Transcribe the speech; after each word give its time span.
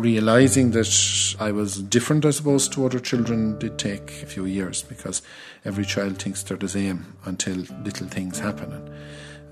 realizing 0.00 0.70
that 0.72 1.36
I 1.38 1.52
was 1.52 1.82
different, 1.82 2.24
I 2.24 2.30
suppose, 2.30 2.68
to 2.70 2.86
other 2.86 2.98
children 2.98 3.58
did 3.58 3.78
take 3.78 4.22
a 4.22 4.26
few 4.26 4.46
years 4.46 4.82
because 4.82 5.22
every 5.64 5.84
child 5.84 6.20
thinks 6.20 6.42
they're 6.42 6.56
the 6.56 6.68
same 6.68 7.16
until 7.24 7.56
little 7.84 8.08
things 8.08 8.38
happen. 8.38 8.72
And, 8.72 8.90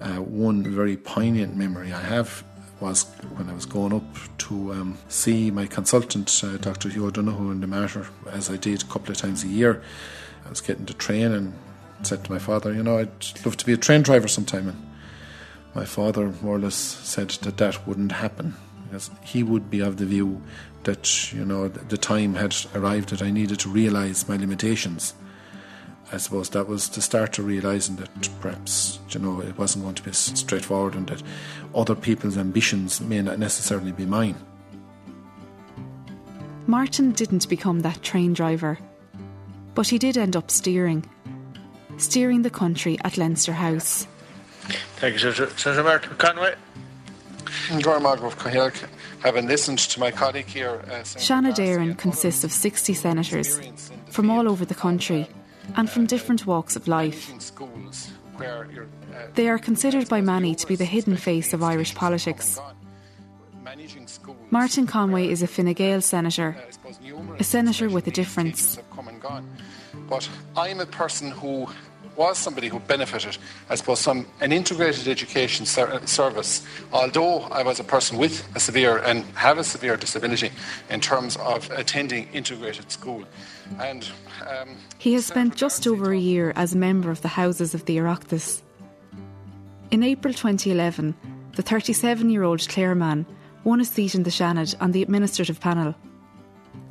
uh, 0.00 0.22
one 0.22 0.62
very 0.62 0.96
poignant 0.96 1.56
memory 1.56 1.92
I 1.92 2.00
have 2.00 2.44
was 2.80 3.04
when 3.36 3.50
I 3.50 3.52
was 3.52 3.66
going 3.66 3.92
up 3.92 4.38
to 4.38 4.72
um, 4.72 4.98
see 5.08 5.50
my 5.50 5.66
consultant, 5.66 6.42
uh, 6.44 6.56
Dr. 6.58 6.88
Hugh 6.88 7.06
O'Donoghue, 7.06 7.50
in 7.50 7.60
the 7.60 7.66
matter, 7.66 8.06
as 8.30 8.48
I 8.48 8.56
did 8.56 8.82
a 8.82 8.86
couple 8.86 9.10
of 9.10 9.16
times 9.16 9.44
a 9.44 9.48
year. 9.48 9.82
I 10.46 10.48
was 10.48 10.60
getting 10.60 10.86
the 10.86 10.94
train 10.94 11.32
and 11.32 11.52
said 12.02 12.24
to 12.24 12.32
my 12.32 12.38
father, 12.38 12.72
You 12.72 12.82
know, 12.82 12.98
I'd 12.98 13.44
love 13.44 13.56
to 13.56 13.66
be 13.66 13.72
a 13.72 13.76
train 13.76 14.02
driver 14.02 14.28
sometime. 14.28 14.68
And 14.68 14.86
my 15.74 15.84
father 15.84 16.32
more 16.40 16.56
or 16.56 16.60
less 16.60 16.76
said 16.76 17.30
that 17.30 17.56
that 17.56 17.86
wouldn't 17.86 18.12
happen 18.12 18.54
because 18.88 19.10
he 19.22 19.42
would 19.42 19.70
be 19.70 19.80
of 19.80 19.98
the 19.98 20.06
view 20.06 20.40
that, 20.84 21.32
you 21.32 21.44
know, 21.44 21.68
the 21.68 21.98
time 21.98 22.34
had 22.34 22.56
arrived 22.74 23.10
that 23.10 23.22
I 23.22 23.30
needed 23.30 23.58
to 23.60 23.68
realise 23.68 24.28
my 24.28 24.36
limitations. 24.36 25.14
I 26.10 26.16
suppose 26.16 26.48
that 26.50 26.68
was 26.68 26.88
to 26.90 27.02
start 27.02 27.34
to 27.34 27.42
realising 27.42 27.96
that 27.96 28.30
perhaps 28.40 28.98
you 29.10 29.20
know 29.20 29.42
it 29.42 29.58
wasn't 29.58 29.84
going 29.84 29.94
to 29.96 30.02
be 30.02 30.12
straightforward 30.12 30.94
and 30.94 31.06
that 31.08 31.22
other 31.74 31.94
people's 31.94 32.38
ambitions 32.38 33.00
may 33.00 33.20
not 33.20 33.38
necessarily 33.38 33.92
be 33.92 34.06
mine. 34.06 34.36
Martin 36.66 37.12
didn't 37.12 37.48
become 37.48 37.80
that 37.80 38.02
train 38.02 38.32
driver, 38.32 38.78
but 39.74 39.88
he 39.88 39.98
did 39.98 40.16
end 40.16 40.34
up 40.34 40.50
steering, 40.50 41.04
steering 41.98 42.40
the 42.40 42.50
country 42.50 42.98
at 43.04 43.18
Leinster 43.18 43.52
House. 43.52 44.06
Thank 44.96 45.22
you, 45.22 45.32
Senator 45.32 45.82
Martin 45.82 46.16
Conway. 46.16 46.54
Having 47.68 49.46
listened 49.46 49.78
to 49.78 50.00
my 50.00 50.10
colleague 50.10 50.46
here, 50.46 50.82
uh, 50.86 51.02
Seanad 51.02 51.98
consists 51.98 52.44
of 52.44 52.52
60 52.52 52.94
senators 52.94 53.60
from 54.10 54.30
all 54.30 54.48
over 54.48 54.64
the 54.64 54.74
country 54.74 55.28
and 55.76 55.90
from 55.90 56.06
different 56.06 56.46
walks 56.46 56.76
of 56.76 56.88
life. 56.88 57.30
They 59.34 59.48
are 59.48 59.58
considered 59.58 60.08
by 60.08 60.20
many 60.20 60.54
to 60.54 60.66
be 60.66 60.76
the 60.76 60.84
hidden 60.84 61.16
face 61.16 61.52
of 61.52 61.62
Irish 61.62 61.94
politics. 61.94 62.58
Martin 64.50 64.86
Conway 64.86 65.28
is 65.28 65.42
a 65.42 65.46
Fine 65.46 65.74
Gael 65.74 66.00
senator, 66.00 66.56
a 67.38 67.44
senator 67.44 67.90
with 67.90 68.06
a 68.06 68.10
difference. 68.10 68.78
But 70.08 70.28
I'm 70.56 70.80
a 70.80 70.86
person 70.86 71.30
who 71.32 71.68
was 72.18 72.36
somebody 72.36 72.68
who 72.68 72.80
benefited, 72.80 73.38
I 73.70 73.76
suppose, 73.76 74.02
from 74.02 74.26
an 74.40 74.52
integrated 74.52 75.06
education 75.08 75.64
ser- 75.64 76.04
service, 76.04 76.66
although 76.92 77.42
I 77.42 77.62
was 77.62 77.80
a 77.80 77.84
person 77.84 78.18
with 78.18 78.46
a 78.54 78.60
severe 78.60 78.98
and 78.98 79.24
have 79.36 79.56
a 79.56 79.64
severe 79.64 79.96
disability 79.96 80.50
in 80.90 81.00
terms 81.00 81.36
of 81.36 81.70
attending 81.70 82.28
integrated 82.32 82.90
school. 82.90 83.24
And 83.78 84.10
um, 84.46 84.76
he 84.98 85.14
has 85.14 85.26
spent 85.26 85.54
just 85.54 85.86
over 85.86 86.12
a 86.12 86.18
year 86.18 86.52
as 86.56 86.74
a 86.74 86.78
member 86.78 87.10
of 87.10 87.22
the 87.22 87.28
Houses 87.28 87.72
of 87.72 87.84
the 87.84 87.96
Oireachtas. 87.96 88.62
In 89.90 90.02
April 90.02 90.34
2011, 90.34 91.14
the 91.54 91.62
37 91.62 92.28
year 92.30 92.42
old 92.42 92.68
Clare 92.68 92.94
man 92.94 93.24
won 93.64 93.80
a 93.80 93.84
seat 93.84 94.14
in 94.14 94.24
the 94.24 94.30
Seanad 94.30 94.74
on 94.80 94.92
the 94.92 95.02
administrative 95.02 95.60
panel 95.60 95.94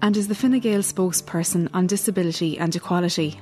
and 0.02 0.16
is 0.16 0.28
the 0.28 0.36
Fine 0.36 0.60
Gael 0.60 0.82
spokesperson 0.82 1.70
on 1.74 1.88
disability 1.88 2.58
and 2.58 2.76
equality. 2.76 3.40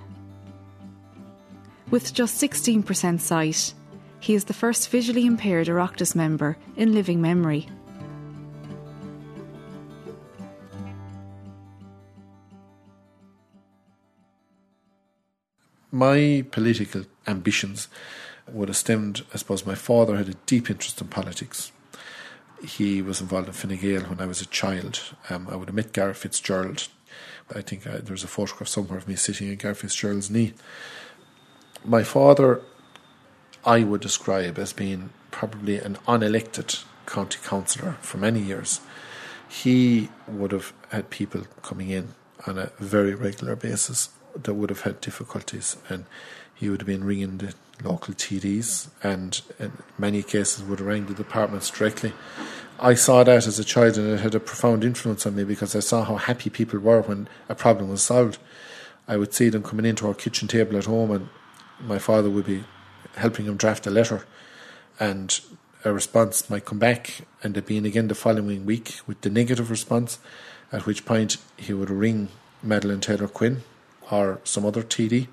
With 1.95 2.13
just 2.13 2.41
16% 2.41 3.21
sight, 3.21 3.73
he 4.19 4.33
is 4.33 4.43
the 4.43 4.53
first 4.53 4.89
visually 4.89 5.25
impaired 5.25 5.67
Oireachtas 5.67 6.13
member 6.13 6.57
in 6.75 6.93
living 6.93 7.21
memory. 7.21 7.69
My 15.89 16.43
political 16.51 17.05
ambitions 17.27 17.87
would 18.51 18.67
have 18.67 18.75
stemmed, 18.75 19.23
I 19.33 19.37
suppose, 19.37 19.65
my 19.65 19.75
father 19.75 20.17
had 20.17 20.27
a 20.27 20.33
deep 20.45 20.69
interest 20.69 20.99
in 20.99 21.07
politics. 21.07 21.71
He 22.61 23.01
was 23.01 23.21
involved 23.21 23.47
in 23.47 23.53
Fine 23.53 23.77
Gael 23.77 24.01
when 24.01 24.19
I 24.19 24.25
was 24.25 24.41
a 24.41 24.47
child. 24.47 24.99
Um, 25.29 25.47
I 25.49 25.55
would 25.55 25.69
have 25.69 25.75
met 25.75 25.93
Garret 25.93 26.17
FitzGerald. 26.17 26.89
I 27.55 27.61
think 27.61 27.87
uh, 27.87 27.99
there's 28.03 28.25
a 28.25 28.27
photograph 28.27 28.67
somewhere 28.67 28.97
of 28.97 29.07
me 29.07 29.15
sitting 29.15 29.47
in 29.47 29.55
Garret 29.55 29.77
FitzGerald's 29.77 30.29
knee 30.29 30.55
my 31.85 32.03
father, 32.03 32.61
I 33.65 33.83
would 33.83 34.01
describe 34.01 34.57
as 34.57 34.73
being 34.73 35.11
probably 35.31 35.77
an 35.77 35.97
unelected 36.07 36.83
county 37.05 37.39
councillor 37.43 37.97
for 38.01 38.17
many 38.17 38.39
years. 38.39 38.81
He 39.47 40.09
would 40.27 40.51
have 40.51 40.73
had 40.89 41.09
people 41.09 41.45
coming 41.61 41.89
in 41.89 42.15
on 42.47 42.57
a 42.57 42.71
very 42.79 43.13
regular 43.13 43.55
basis 43.55 44.09
that 44.35 44.53
would 44.53 44.69
have 44.69 44.81
had 44.81 45.01
difficulties, 45.01 45.77
and 45.89 46.05
he 46.53 46.69
would 46.69 46.81
have 46.81 46.87
been 46.87 47.03
ringing 47.03 47.37
the 47.37 47.53
local 47.83 48.13
TDs, 48.13 48.89
and 49.03 49.41
in 49.59 49.71
many 49.97 50.23
cases 50.23 50.63
would 50.63 50.81
rang 50.81 51.05
the 51.05 51.13
departments 51.13 51.69
directly. 51.69 52.13
I 52.79 52.93
saw 52.93 53.23
that 53.23 53.47
as 53.47 53.59
a 53.59 53.63
child, 53.63 53.97
and 53.97 54.09
it 54.09 54.19
had 54.19 54.35
a 54.35 54.39
profound 54.39 54.83
influence 54.83 55.25
on 55.25 55.35
me 55.35 55.43
because 55.43 55.75
I 55.75 55.79
saw 55.79 56.03
how 56.03 56.17
happy 56.17 56.49
people 56.49 56.79
were 56.79 57.01
when 57.01 57.27
a 57.47 57.55
problem 57.55 57.89
was 57.89 58.03
solved. 58.03 58.39
I 59.07 59.17
would 59.17 59.33
see 59.33 59.49
them 59.49 59.63
coming 59.63 59.85
into 59.85 60.07
our 60.07 60.13
kitchen 60.13 60.47
table 60.47 60.77
at 60.77 60.85
home 60.85 61.11
and 61.11 61.29
my 61.79 61.99
father 61.99 62.29
would 62.29 62.45
be 62.45 62.63
helping 63.15 63.45
him 63.45 63.57
draft 63.57 63.87
a 63.87 63.91
letter, 63.91 64.25
and 64.99 65.39
a 65.83 65.93
response 65.93 66.49
might 66.49 66.65
come 66.65 66.79
back, 66.79 67.21
and 67.43 67.55
it 67.55 67.65
being 67.65 67.85
again 67.85 68.07
the 68.07 68.15
following 68.15 68.65
week 68.65 68.99
with 69.07 69.21
the 69.21 69.29
negative 69.29 69.69
response, 69.69 70.19
at 70.71 70.85
which 70.85 71.05
point 71.05 71.37
he 71.57 71.73
would 71.73 71.89
ring 71.89 72.29
Madeleine 72.63 73.01
Taylor 73.01 73.27
Quinn 73.27 73.63
or 74.11 74.39
some 74.43 74.65
other 74.65 74.83
TD, 74.83 75.27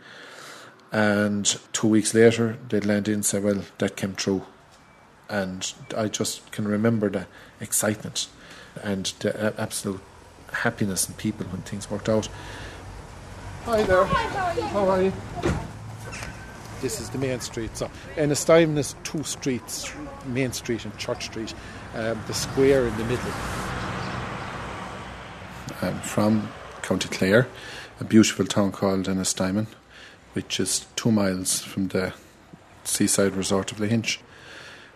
and 0.90 1.58
two 1.72 1.88
weeks 1.88 2.14
later 2.14 2.58
they'd 2.68 2.84
land 2.84 3.08
in 3.08 3.14
and 3.14 3.24
say, 3.24 3.40
Well, 3.40 3.62
that 3.78 3.96
came 3.96 4.14
true. 4.14 4.44
And 5.28 5.72
I 5.96 6.08
just 6.08 6.52
can 6.52 6.68
remember 6.68 7.08
the 7.08 7.26
excitement 7.58 8.28
and 8.82 9.06
the 9.20 9.54
absolute 9.58 10.00
happiness 10.52 11.08
in 11.08 11.14
people 11.14 11.46
when 11.46 11.62
things 11.62 11.90
worked 11.90 12.08
out. 12.08 12.28
Hi 13.64 13.82
there. 13.84 14.04
Hi, 14.04 14.60
how 14.68 14.88
are 14.88 15.02
you? 15.02 15.12
This 16.82 17.00
is 17.00 17.08
the 17.10 17.18
main 17.18 17.40
street. 17.40 17.74
So 17.76 17.88
Ennistimon 18.16 18.76
is 18.76 18.94
two 19.04 19.22
streets, 19.22 19.90
Main 20.26 20.52
Street 20.52 20.84
and 20.84 20.96
Church 20.98 21.26
Street, 21.26 21.54
um, 21.94 22.20
the 22.26 22.34
square 22.34 22.86
in 22.86 22.96
the 22.98 23.04
middle. 23.04 23.32
I'm 25.80 25.98
from 26.00 26.50
County 26.82 27.08
Clare, 27.08 27.48
a 28.00 28.04
beautiful 28.04 28.44
town 28.44 28.72
called 28.72 29.06
Ennistimon, 29.06 29.68
which 30.34 30.60
is 30.60 30.86
two 30.96 31.12
miles 31.12 31.60
from 31.60 31.88
the 31.88 32.12
seaside 32.84 33.34
resort 33.34 33.72
of 33.72 33.78
Lahinch. 33.78 34.18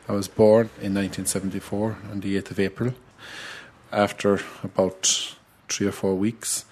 I 0.09 0.13
was 0.13 0.29
born 0.29 0.71
in 0.83 0.95
1974 0.95 1.97
on 2.11 2.21
the 2.21 2.37
8th 2.37 2.51
of 2.51 2.61
April. 2.61 2.95
After 3.93 4.41
about 4.63 5.35
three 5.69 5.87
or 5.87 5.93
four 5.93 6.15
weeks, 6.15 6.65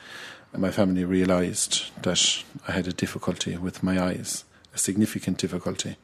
my 0.57 0.71
family 0.71 1.05
realised 1.05 1.91
that 2.03 2.45
I 2.69 2.73
had 2.73 2.87
a 2.87 2.93
difficulty 2.93 3.57
with 3.57 3.83
my 3.83 4.01
eyes 4.01 4.45
a 4.75 4.79
significant 4.79 5.39
difficulty 5.39 5.97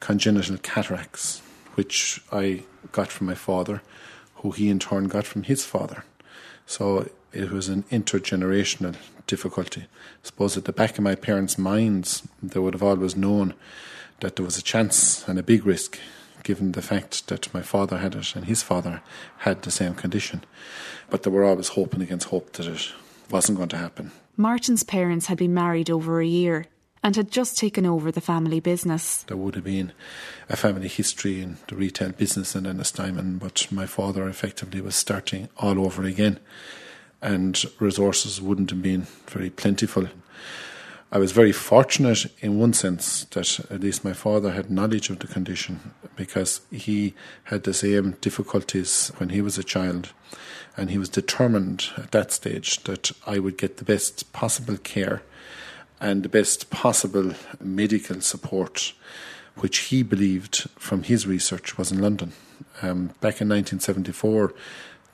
congenital 0.00 0.58
cataracts, 0.58 1.42
which 1.74 2.20
I 2.32 2.62
got 2.92 3.08
from 3.08 3.26
my 3.26 3.34
father, 3.34 3.82
who 4.36 4.52
he 4.52 4.68
in 4.68 4.78
turn 4.78 5.08
got 5.08 5.26
from 5.26 5.42
his 5.42 5.64
father. 5.64 6.04
So 6.66 7.08
it 7.32 7.50
was 7.50 7.68
an 7.68 7.84
intergenerational 7.84 8.96
difficulty. 9.26 9.82
I 9.82 9.86
suppose 10.26 10.56
at 10.56 10.64
the 10.64 10.72
back 10.72 10.98
of 10.98 11.04
my 11.04 11.14
parents' 11.14 11.58
minds, 11.58 12.26
they 12.42 12.60
would 12.60 12.74
have 12.74 12.82
always 12.82 13.16
known 13.16 13.54
that 14.20 14.36
there 14.36 14.44
was 14.44 14.58
a 14.58 14.62
chance 14.62 15.26
and 15.28 15.38
a 15.38 15.42
big 15.42 15.66
risk, 15.66 15.98
given 16.42 16.72
the 16.72 16.82
fact 16.82 17.26
that 17.28 17.52
my 17.52 17.62
father 17.62 17.98
had 17.98 18.14
it 18.14 18.34
and 18.34 18.46
his 18.46 18.62
father 18.62 19.02
had 19.38 19.62
the 19.62 19.70
same 19.70 19.94
condition. 19.94 20.44
But 21.10 21.22
they 21.22 21.30
were 21.30 21.44
always 21.44 21.68
hoping 21.68 22.02
against 22.02 22.28
hope 22.28 22.52
that 22.52 22.66
it 22.66 22.92
wasn't 23.30 23.58
going 23.58 23.68
to 23.70 23.76
happen. 23.76 24.12
Martin's 24.36 24.82
parents 24.82 25.26
had 25.26 25.38
been 25.38 25.54
married 25.54 25.90
over 25.90 26.20
a 26.20 26.26
year 26.26 26.66
and 27.02 27.16
had 27.16 27.30
just 27.30 27.56
taken 27.56 27.86
over 27.86 28.10
the 28.10 28.20
family 28.20 28.60
business. 28.60 29.22
There 29.24 29.36
would 29.36 29.54
have 29.54 29.64
been 29.64 29.92
a 30.48 30.56
family 30.56 30.88
history 30.88 31.40
in 31.40 31.58
the 31.68 31.76
retail 31.76 32.10
business 32.10 32.54
and 32.54 32.66
then 32.66 32.76
in 32.76 32.82
Ennistimon, 32.82 33.38
but 33.38 33.66
my 33.70 33.86
father 33.86 34.28
effectively 34.28 34.80
was 34.80 34.96
starting 34.96 35.48
all 35.58 35.84
over 35.84 36.02
again, 36.04 36.38
and 37.22 37.64
resources 37.78 38.40
wouldn't 38.40 38.70
have 38.70 38.82
been 38.82 39.06
very 39.26 39.50
plentiful. 39.50 40.08
I 41.10 41.16
was 41.16 41.32
very 41.32 41.52
fortunate 41.52 42.26
in 42.40 42.58
one 42.58 42.74
sense 42.74 43.24
that 43.30 43.60
at 43.70 43.80
least 43.80 44.04
my 44.04 44.12
father 44.12 44.50
had 44.50 44.70
knowledge 44.70 45.08
of 45.08 45.20
the 45.20 45.26
condition 45.26 45.94
because 46.16 46.60
he 46.70 47.14
had 47.44 47.62
the 47.62 47.72
same 47.72 48.12
difficulties 48.20 49.10
when 49.16 49.30
he 49.30 49.40
was 49.40 49.56
a 49.56 49.64
child 49.64 50.12
and 50.76 50.90
he 50.90 50.98
was 50.98 51.08
determined 51.08 51.86
at 51.96 52.10
that 52.10 52.30
stage 52.30 52.84
that 52.84 53.10
I 53.26 53.38
would 53.38 53.56
get 53.56 53.78
the 53.78 53.84
best 53.84 54.30
possible 54.34 54.76
care 54.76 55.22
and 56.00 56.22
the 56.22 56.28
best 56.28 56.70
possible 56.70 57.32
medical 57.60 58.20
support, 58.20 58.92
which 59.56 59.78
he 59.78 60.02
believed 60.02 60.68
from 60.76 61.02
his 61.02 61.26
research 61.26 61.76
was 61.76 61.90
in 61.90 62.00
London. 62.00 62.32
Um, 62.82 63.08
back 63.20 63.40
in 63.40 63.48
1974, 63.48 64.54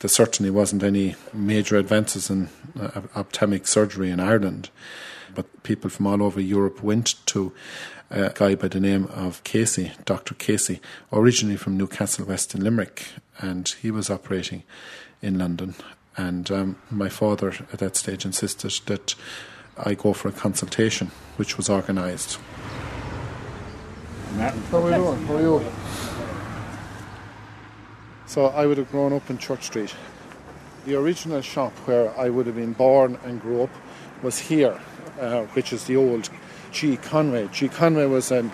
there 0.00 0.08
certainly 0.08 0.50
wasn't 0.50 0.82
any 0.82 1.16
major 1.32 1.76
advances 1.76 2.28
in 2.28 2.50
uh, 2.78 3.02
ophthalmic 3.16 3.66
surgery 3.66 4.10
in 4.10 4.20
Ireland, 4.20 4.68
but 5.34 5.62
people 5.62 5.88
from 5.88 6.06
all 6.06 6.22
over 6.22 6.40
Europe 6.40 6.82
went 6.82 7.14
to 7.26 7.52
a 8.10 8.30
guy 8.34 8.54
by 8.54 8.68
the 8.68 8.80
name 8.80 9.06
of 9.06 9.42
Casey, 9.44 9.92
Dr. 10.04 10.34
Casey, 10.34 10.80
originally 11.12 11.56
from 11.56 11.76
Newcastle 11.76 12.26
West 12.26 12.54
in 12.54 12.62
Limerick, 12.62 13.06
and 13.38 13.68
he 13.80 13.90
was 13.90 14.10
operating 14.10 14.62
in 15.22 15.38
London. 15.38 15.74
And 16.16 16.50
um, 16.50 16.76
my 16.90 17.08
father 17.08 17.48
at 17.72 17.78
that 17.78 17.96
stage 17.96 18.24
insisted 18.24 18.72
that 18.86 19.14
I 19.76 19.94
go 19.94 20.12
for 20.12 20.28
a 20.28 20.32
consultation, 20.32 21.10
which 21.36 21.56
was 21.56 21.68
organised. 21.68 22.38
How 24.36 24.84
are 24.84 24.90
doing? 24.96 25.26
How 25.26 25.36
are 25.36 25.40
you? 25.40 25.64
So 28.26 28.46
I 28.46 28.66
would 28.66 28.78
have 28.78 28.90
grown 28.90 29.12
up 29.12 29.28
in 29.30 29.38
Church 29.38 29.64
Street. 29.64 29.94
The 30.86 30.96
original 30.96 31.40
shop 31.40 31.72
where 31.86 32.16
I 32.18 32.30
would 32.30 32.46
have 32.46 32.56
been 32.56 32.72
born 32.72 33.18
and 33.24 33.40
grew 33.40 33.62
up 33.62 33.70
was 34.22 34.38
here, 34.38 34.80
uh, 35.20 35.42
which 35.54 35.72
is 35.72 35.84
the 35.84 35.96
old 35.96 36.30
G. 36.72 36.96
Conway. 36.96 37.48
G. 37.52 37.68
Conway 37.68 38.06
was 38.06 38.30
an 38.30 38.50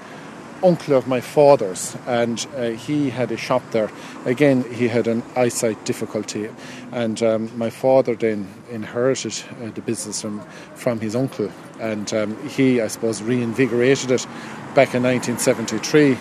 uncle 0.63 0.95
of 0.95 1.07
my 1.07 1.21
father's, 1.21 1.97
and 2.07 2.47
uh, 2.57 2.71
he 2.71 3.11
had 3.11 3.33
a 3.33 3.37
shop 3.37 3.63
there. 3.71 3.91
Again, 4.25 4.65
he 4.73 4.89
had 4.89 5.07
an 5.07 5.23
eyesight 5.37 5.85
difficulty, 5.85 6.51
and 6.93 7.23
um, 7.23 7.57
my 7.59 7.71
father 7.71 8.15
then 8.15 8.49
inherited 8.71 9.43
uh, 9.63 9.71
the 9.71 9.81
business 9.81 10.23
from, 10.23 10.41
from 10.75 11.01
his 11.01 11.17
uncle, 11.17 11.51
and 11.81 12.13
um, 12.15 12.49
he, 12.49 12.81
I 12.81 12.89
suppose, 12.89 13.23
reinvigorated 13.23 14.11
it 14.11 14.27
back 14.75 14.95
in 14.95 15.03
1973. 15.03 16.19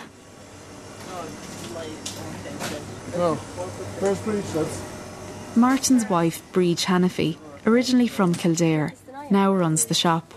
No, 3.18 3.36
where's 4.00 4.20
Breach, 4.22 5.58
Martin's 5.58 6.10
wife, 6.10 6.42
Breach 6.54 6.86
Hannafy, 6.86 7.38
originally 7.66 8.08
from 8.08 8.34
Kildare, 8.34 8.94
now 9.30 9.54
runs 9.54 9.86
the 9.86 9.94
shop. 9.94 10.34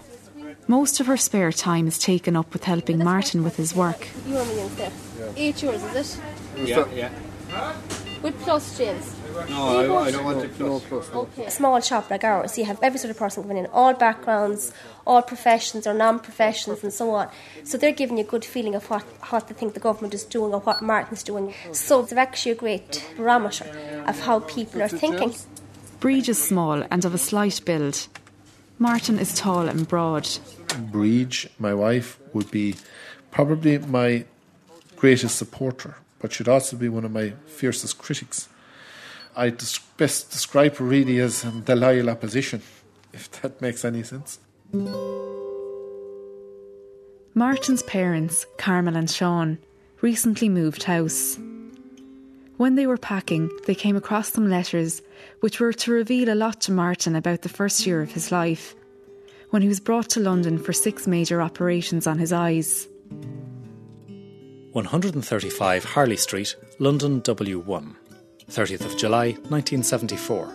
Most 0.73 1.01
of 1.01 1.07
her 1.07 1.19
spare 1.19 1.53
time 1.53 1.87
is 1.87 1.99
taken 1.99 2.35
up 2.35 2.51
with 2.55 2.65
helping 2.65 3.05
Martin 3.05 3.45
with 3.45 3.57
his 3.57 3.77
work. 3.77 4.09
You 4.27 4.37
want 4.37 4.49
me 4.49 4.61
instead? 4.63 4.91
Eight 5.37 5.63
yours, 5.63 5.83
is 5.83 6.19
it? 6.57 6.67
Yeah, 6.67 6.87
yeah. 6.95 7.77
With 8.23 8.41
plus, 8.41 8.79
James. 8.79 9.15
No, 9.51 9.67
I, 9.67 10.07
I 10.07 10.11
don't 10.11 10.25
want 10.25 10.41
to 10.41 10.81
plus. 10.89 11.11
Okay. 11.11 11.45
A 11.45 11.51
small 11.51 11.79
shop 11.83 12.09
like 12.09 12.25
ours, 12.25 12.57
you 12.57 12.65
have 12.65 12.79
every 12.83 12.99
sort 12.99 13.11
of 13.11 13.19
person 13.19 13.43
coming 13.43 13.59
in, 13.59 13.67
all 13.67 13.93
backgrounds, 13.93 14.73
all 15.07 15.21
professions 15.21 15.87
or 15.87 15.93
non-professions 15.93 16.83
and 16.83 16.91
so 16.91 17.11
on. 17.11 17.29
So 17.65 17.77
they're 17.77 17.93
giving 17.93 18.17
you 18.17 18.25
a 18.25 18.27
good 18.27 18.43
feeling 18.43 18.75
of 18.75 18.89
what, 18.89 19.03
what 19.29 19.49
they 19.49 19.55
think 19.55 19.75
the 19.75 19.81
government 19.81 20.15
is 20.15 20.25
doing 20.25 20.55
or 20.55 20.61
what 20.61 20.81
Martin's 20.81 21.23
doing. 21.23 21.53
So 21.73 22.01
it's 22.01 22.15
actually 22.15 22.53
a 22.53 22.55
great 22.55 23.07
barometer 23.19 23.67
of 24.07 24.19
how 24.21 24.41
people 24.41 24.81
are 24.81 24.89
thinking. 24.89 25.35
Breach 26.01 26.31
is 26.31 26.43
small 26.43 26.83
and 26.91 27.05
of 27.05 27.15
a 27.15 27.19
slight 27.19 27.61
build. 27.67 28.09
Martin 28.83 29.17
is 29.17 29.33
tall 29.33 29.69
and 29.69 29.87
broad. 29.87 30.29
Breach, 30.91 31.49
my 31.57 31.73
wife, 31.73 32.19
would 32.33 32.51
be 32.51 32.75
probably 33.31 33.79
my 33.79 34.25
greatest 34.97 35.37
supporter, 35.39 35.95
but 36.19 36.33
she'd 36.33 36.49
also 36.49 36.77
be 36.77 36.89
one 36.89 37.05
of 37.05 37.13
my 37.13 37.35
fiercest 37.47 37.99
critics. 37.99 38.49
I 39.37 39.51
best 39.99 40.33
describe 40.33 40.79
her 40.79 40.85
really 40.85 41.21
as 41.21 41.45
um, 41.45 41.63
the 41.65 41.77
loyal 41.77 42.11
opposition, 42.11 42.61
if 43.13 43.31
that 43.41 43.63
makes 43.63 43.85
any 43.85 44.03
sense. 44.03 44.41
Martin's 47.35 47.85
parents, 47.85 48.47
Carmel 48.59 48.97
and 48.97 49.09
Sean, 49.09 49.59
recently 50.01 50.49
moved 50.49 50.83
house. 50.83 51.39
When 52.63 52.77
they 52.77 52.87
were 52.87 52.97
packing, 52.97 53.51
they 53.67 53.75
came 53.75 53.97
across 53.97 54.33
some 54.33 54.49
letters 54.49 55.03
which 55.41 55.59
were 55.59 55.73
to 55.73 55.91
reveal 55.91 56.33
a 56.33 56.37
lot 56.37 56.61
to 56.61 56.71
Martin 56.71 57.17
about 57.17 57.43
the 57.43 57.49
first 57.49 57.85
year 57.85 58.01
of 58.01 58.13
his 58.13 58.31
life, 58.31 58.77
when 59.51 59.63
he 59.63 59.69
was 59.69 59.81
brought 59.81 60.09
to 60.11 60.21
London 60.21 60.59
for 60.59 60.73
six 60.73 61.09
major 61.09 61.43
operations 61.43 62.07
on 62.07 62.21
his 62.21 62.33
eyes. 62.33 62.87
135 64.71 65.85
Harley 65.85 66.17
Street, 66.17 66.55
London 66.79 67.21
W1, 67.23 67.97
30th 68.49 68.85
of 68.85 68.97
July 68.97 69.33
1974. 69.51 70.55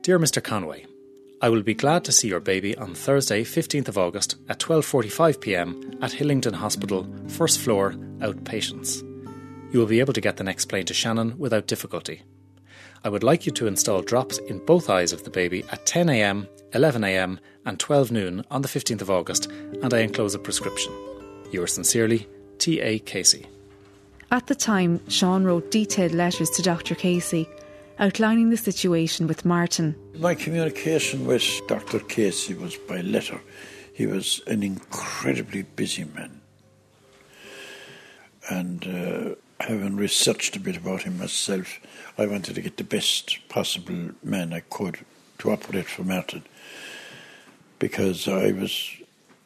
Dear 0.00 0.18
Mr 0.18 0.42
Conway, 0.42 0.86
I 1.42 1.50
will 1.50 1.62
be 1.62 1.74
glad 1.74 2.04
to 2.04 2.12
see 2.12 2.28
your 2.28 2.40
baby 2.40 2.74
on 2.78 2.94
Thursday, 2.94 3.44
15th 3.44 3.88
of 3.88 3.98
August 3.98 4.36
at 4.48 4.60
12:45 4.60 5.40
p.m. 5.42 5.98
at 6.00 6.12
Hillingdon 6.12 6.54
Hospital, 6.54 7.06
first 7.28 7.60
floor, 7.60 7.92
outpatients. 8.20 9.13
You 9.74 9.80
will 9.80 9.88
be 9.88 9.98
able 9.98 10.12
to 10.12 10.20
get 10.20 10.36
the 10.36 10.44
next 10.44 10.66
plane 10.66 10.86
to 10.86 10.94
Shannon 10.94 11.36
without 11.36 11.66
difficulty. 11.66 12.22
I 13.02 13.08
would 13.08 13.24
like 13.24 13.44
you 13.44 13.50
to 13.54 13.66
install 13.66 14.02
drops 14.02 14.38
in 14.38 14.64
both 14.64 14.88
eyes 14.88 15.12
of 15.12 15.24
the 15.24 15.30
baby 15.30 15.64
at 15.72 15.84
10 15.84 16.08
a.m., 16.10 16.46
11 16.74 17.02
a.m., 17.02 17.40
and 17.66 17.80
12 17.80 18.12
noon 18.12 18.44
on 18.52 18.62
the 18.62 18.68
15th 18.68 19.02
of 19.02 19.10
August, 19.10 19.50
and 19.82 19.92
I 19.92 19.98
enclose 19.98 20.32
a 20.32 20.38
prescription. 20.38 20.92
Yours 21.50 21.72
sincerely, 21.72 22.28
T.A. 22.58 23.00
Casey. 23.00 23.46
At 24.30 24.46
the 24.46 24.54
time, 24.54 25.00
Sean 25.08 25.42
wrote 25.42 25.72
detailed 25.72 26.12
letters 26.12 26.50
to 26.50 26.62
Dr. 26.62 26.94
Casey, 26.94 27.48
outlining 27.98 28.50
the 28.50 28.56
situation 28.56 29.26
with 29.26 29.44
Martin. 29.44 29.96
My 30.20 30.36
communication 30.36 31.26
with 31.26 31.42
Dr. 31.66 31.98
Casey 31.98 32.54
was 32.54 32.76
by 32.76 33.00
letter. 33.00 33.40
He 33.92 34.06
was 34.06 34.40
an 34.46 34.62
incredibly 34.62 35.62
busy 35.62 36.04
man. 36.04 36.42
And 38.48 38.86
uh, 38.86 39.34
having 39.60 39.96
researched 39.96 40.56
a 40.56 40.60
bit 40.60 40.76
about 40.76 41.02
him 41.02 41.18
myself, 41.18 41.80
I 42.18 42.26
wanted 42.26 42.54
to 42.54 42.62
get 42.62 42.76
the 42.76 42.84
best 42.84 43.48
possible 43.48 44.10
man 44.22 44.52
I 44.52 44.60
could 44.60 45.04
to 45.38 45.50
operate 45.50 45.86
for 45.86 46.04
Martin. 46.04 46.44
Because 47.78 48.28
I 48.28 48.52
was 48.52 48.90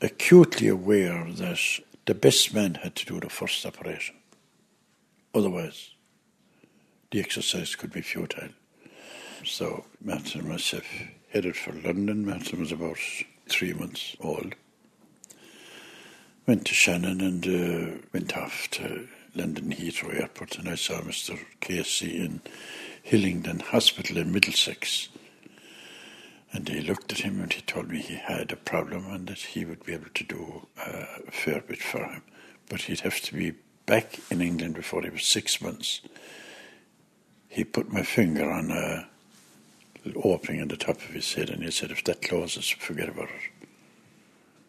acutely 0.01 0.69
aware 0.69 1.27
that 1.33 1.61
the 2.07 2.15
best 2.15 2.55
man 2.55 2.77
had 2.77 2.95
to 2.97 3.07
do 3.07 3.21
the 3.21 3.29
first 3.29 3.65
operation. 3.67 4.15
Otherwise, 5.35 5.91
the 7.11 7.21
exercise 7.21 7.75
could 7.75 7.93
be 7.93 8.01
futile. 8.01 8.51
So 9.45 9.85
Martin 10.03 10.41
and 10.41 10.49
myself 10.49 10.87
headed 11.31 11.57
for 11.57 11.73
London. 11.73 12.27
Martin 12.27 12.61
was 12.61 12.73
about 12.73 12.99
three 13.49 13.73
months 13.73 14.17
old. 14.21 14.55
Went 16.47 16.67
to 16.67 16.75
Shannon 16.75 17.21
and 17.21 17.47
uh, 17.47 17.99
went 18.13 18.37
off 18.37 18.69
to 18.73 19.07
London 19.39 19.71
Heathrow 19.71 20.21
Airport, 20.21 20.59
and 20.59 20.69
I 20.69 20.75
saw 20.75 21.01
Mr. 21.01 21.39
Casey 21.61 22.23
in 22.25 22.41
Hillingdon 23.03 23.61
Hospital 23.61 24.19
in 24.19 24.33
Middlesex. 24.33 25.09
And 26.53 26.69
he 26.69 26.81
looked 26.81 27.13
at 27.13 27.21
him 27.21 27.41
and 27.41 27.53
he 27.53 27.61
told 27.61 27.89
me 27.89 28.01
he 28.01 28.17
had 28.17 28.51
a 28.51 28.57
problem 28.57 29.07
and 29.07 29.29
that 29.29 29.39
he 29.39 29.65
would 29.65 29.85
be 29.85 29.93
able 29.93 30.11
to 30.15 30.25
do 30.25 30.67
a 30.77 31.31
fair 31.31 31.61
bit 31.61 31.81
for 31.81 32.05
him. 32.05 32.23
But 32.69 32.83
he'd 32.83 33.01
have 33.01 33.21
to 33.21 33.35
be 33.35 33.53
back 33.87 34.19
in 34.31 34.43
England 34.43 34.75
before 34.75 35.03
he 35.03 35.11
was 35.11 35.25
six 35.25 35.61
months. 35.61 36.01
He 37.49 37.65
put 37.65 37.93
my 37.93 38.03
finger 38.03 38.51
on 38.51 38.71
a 38.71 39.09
opening 40.25 40.61
in 40.61 40.69
the 40.69 40.77
top 40.77 40.97
of 40.97 41.11
his 41.11 41.35
head 41.35 41.51
and 41.51 41.63
he 41.63 41.71
said, 41.71 41.91
if 41.91 42.03
that 42.05 42.23
closes, 42.23 42.69
forget 42.69 43.09
about 43.09 43.29
it. 43.29 43.69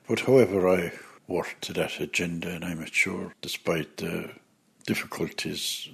But 0.07 0.21
however, 0.21 0.67
I 0.69 0.91
worked 1.27 1.61
to 1.63 1.73
that 1.73 1.99
agenda 1.99 2.49
and 2.49 2.65
I'm 2.65 2.85
sure, 2.85 3.33
despite 3.41 3.97
the 3.97 4.31
difficulties 4.89 5.87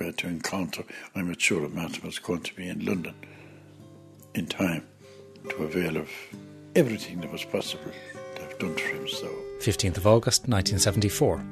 we 0.00 0.10
to 0.10 0.26
encounter, 0.26 0.82
I'm 1.14 1.36
sure 1.38 1.60
that 1.60 1.74
Martin 1.74 2.00
was 2.02 2.18
going 2.18 2.40
to 2.40 2.54
be 2.54 2.66
in 2.66 2.82
London 2.82 3.14
in 4.34 4.46
time 4.46 4.86
to 5.50 5.64
avail 5.64 5.98
of 5.98 6.08
everything 6.74 7.20
that 7.20 7.30
was 7.30 7.44
possible 7.44 7.92
to 8.36 8.40
have 8.40 8.58
done 8.58 8.74
for 8.74 8.88
him. 8.88 9.06
So, 9.06 9.26
15th 9.58 9.98
of 9.98 10.06
August 10.06 10.48
1974. 10.48 11.44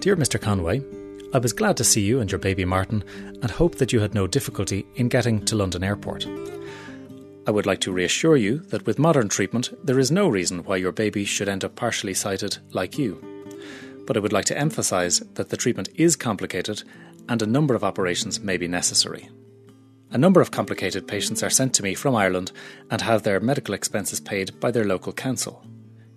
Dear 0.00 0.16
Mr. 0.16 0.40
Conway, 0.40 0.82
I 1.34 1.38
was 1.38 1.52
glad 1.52 1.76
to 1.76 1.84
see 1.84 2.00
you 2.00 2.20
and 2.20 2.32
your 2.32 2.38
baby 2.38 2.64
Martin 2.64 3.04
and 3.42 3.50
hope 3.50 3.74
that 3.76 3.92
you 3.92 4.00
had 4.00 4.14
no 4.14 4.26
difficulty 4.26 4.86
in 4.94 5.10
getting 5.10 5.44
to 5.44 5.54
London 5.54 5.84
Airport. 5.84 6.26
I 7.46 7.50
would 7.50 7.66
like 7.66 7.80
to 7.80 7.92
reassure 7.92 8.38
you 8.38 8.60
that 8.70 8.86
with 8.86 8.98
modern 8.98 9.28
treatment, 9.28 9.68
there 9.84 9.98
is 9.98 10.10
no 10.10 10.28
reason 10.28 10.64
why 10.64 10.76
your 10.76 10.92
baby 10.92 11.26
should 11.26 11.50
end 11.50 11.62
up 11.62 11.76
partially 11.76 12.14
sighted 12.14 12.56
like 12.72 12.96
you. 12.96 13.31
But 14.06 14.16
I 14.16 14.20
would 14.20 14.32
like 14.32 14.46
to 14.46 14.58
emphasise 14.58 15.20
that 15.34 15.50
the 15.50 15.56
treatment 15.56 15.88
is 15.94 16.16
complicated 16.16 16.82
and 17.28 17.40
a 17.40 17.46
number 17.46 17.74
of 17.74 17.84
operations 17.84 18.40
may 18.40 18.56
be 18.56 18.68
necessary. 18.68 19.28
A 20.10 20.18
number 20.18 20.40
of 20.40 20.50
complicated 20.50 21.08
patients 21.08 21.42
are 21.42 21.50
sent 21.50 21.72
to 21.74 21.82
me 21.82 21.94
from 21.94 22.14
Ireland 22.14 22.52
and 22.90 23.00
have 23.00 23.22
their 23.22 23.40
medical 23.40 23.74
expenses 23.74 24.20
paid 24.20 24.60
by 24.60 24.70
their 24.70 24.84
local 24.84 25.12
council. 25.12 25.64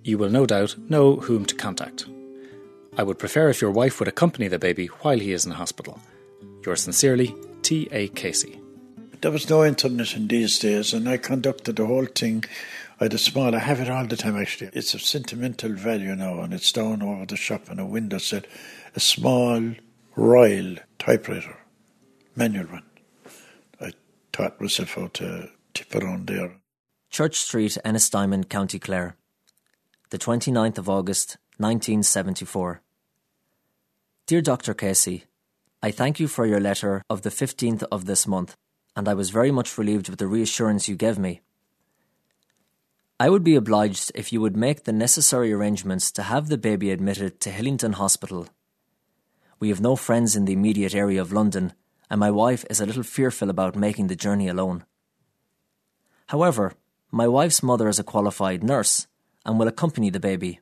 You 0.03 0.17
will 0.17 0.29
no 0.29 0.45
doubt 0.45 0.75
know 0.89 1.15
whom 1.15 1.45
to 1.45 1.55
contact. 1.55 2.05
I 2.97 3.03
would 3.03 3.19
prefer 3.19 3.49
if 3.49 3.61
your 3.61 3.71
wife 3.71 3.99
would 3.99 4.07
accompany 4.07 4.47
the 4.47 4.59
baby 4.59 4.87
while 4.87 5.19
he 5.19 5.31
is 5.31 5.45
in 5.45 5.51
hospital. 5.51 5.99
Yours 6.65 6.81
sincerely, 6.81 7.35
T. 7.61 7.87
A. 7.91 8.09
Casey. 8.09 8.59
there 9.21 9.31
was 9.31 9.49
no 9.49 9.63
internet 9.65 10.15
in 10.15 10.27
these 10.27 10.59
days, 10.59 10.93
and 10.93 11.09
I 11.09 11.17
conducted 11.17 11.77
the 11.77 11.85
whole 11.85 12.05
thing. 12.05 12.43
I 12.99 13.05
had 13.05 13.13
a 13.13 13.17
small, 13.17 13.53
I 13.53 13.59
have 13.59 13.81
it 13.81 13.89
all 13.89 14.07
the 14.07 14.15
time 14.15 14.37
actually. 14.37 14.71
It's 14.73 14.93
of 14.93 15.01
sentimental 15.01 15.73
value 15.73 16.15
now, 16.15 16.39
and 16.41 16.53
it's 16.53 16.71
down 16.71 17.01
over 17.01 17.25
the 17.25 17.35
shop 17.35 17.69
on 17.69 17.79
a 17.79 17.85
window 17.85 18.17
set. 18.17 18.45
A 18.95 18.99
small 18.99 19.75
Royal 20.15 20.77
typewriter, 20.97 21.57
manual 22.37 22.67
one. 22.67 22.83
I 23.81 23.91
taught 24.31 24.61
myself 24.61 24.93
how 24.93 25.07
to 25.07 25.49
tip 25.73 25.93
around 25.93 26.27
there. 26.27 26.55
Church 27.09 27.35
Street, 27.35 27.77
Ennistymon, 27.83 28.47
County 28.47 28.79
Clare. 28.79 29.17
The 30.11 30.17
29th 30.17 30.77
of 30.77 30.87
August, 30.87 31.37
1974. 31.57 32.81
Dear 34.25 34.41
Dr. 34.41 34.73
Casey, 34.73 35.25
I 35.83 35.91
thank 35.91 36.19
you 36.19 36.29
for 36.29 36.45
your 36.45 36.61
letter 36.61 37.03
of 37.09 37.23
the 37.23 37.29
15th 37.29 37.83
of 37.91 38.05
this 38.05 38.25
month, 38.25 38.55
and 38.95 39.09
I 39.09 39.13
was 39.13 39.31
very 39.31 39.51
much 39.51 39.77
relieved 39.77 40.07
with 40.07 40.19
the 40.19 40.27
reassurance 40.27 40.87
you 40.87 40.95
gave 40.95 41.19
me. 41.19 41.41
I 43.17 43.29
would 43.29 43.45
be 43.45 43.55
obliged 43.55 44.11
if 44.13 44.33
you 44.33 44.41
would 44.41 44.57
make 44.57 44.83
the 44.83 44.91
necessary 44.91 45.53
arrangements 45.53 46.11
to 46.11 46.23
have 46.23 46.49
the 46.49 46.57
baby 46.57 46.91
admitted 46.91 47.39
to 47.41 47.49
Hillingdon 47.49 47.93
Hospital. 47.93 48.47
We 49.57 49.69
have 49.69 49.79
no 49.79 49.95
friends 49.95 50.35
in 50.35 50.43
the 50.43 50.51
immediate 50.51 50.93
area 50.93 51.21
of 51.21 51.31
London, 51.31 51.71
and 52.09 52.19
my 52.19 52.29
wife 52.29 52.65
is 52.69 52.81
a 52.81 52.85
little 52.85 53.03
fearful 53.03 53.49
about 53.49 53.77
making 53.77 54.07
the 54.07 54.17
journey 54.17 54.49
alone. 54.49 54.83
However, 56.27 56.73
my 57.09 57.25
wife's 57.25 57.63
mother 57.63 57.87
is 57.87 57.99
a 57.99 58.03
qualified 58.03 58.65
nurse 58.65 59.07
and 59.45 59.57
will 59.57 59.69
accompany 59.69 60.09
the 60.09 60.19
baby. 60.19 60.59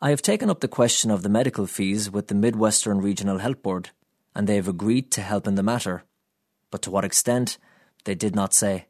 I 0.00 0.08
have 0.08 0.22
taken 0.22 0.48
up 0.48 0.60
the 0.60 0.68
question 0.68 1.10
of 1.10 1.22
the 1.22 1.28
medical 1.28 1.66
fees 1.66 2.10
with 2.10 2.28
the 2.28 2.34
Midwestern 2.34 3.02
Regional 3.02 3.38
Health 3.38 3.62
Board, 3.62 3.90
and 4.34 4.46
they 4.46 4.56
have 4.56 4.68
agreed 4.68 5.10
to 5.12 5.20
help 5.20 5.46
in 5.46 5.56
the 5.56 5.62
matter. 5.62 6.04
But 6.70 6.80
to 6.82 6.90
what 6.90 7.04
extent, 7.04 7.58
they 8.04 8.14
did 8.14 8.34
not 8.34 8.54
say. 8.54 8.86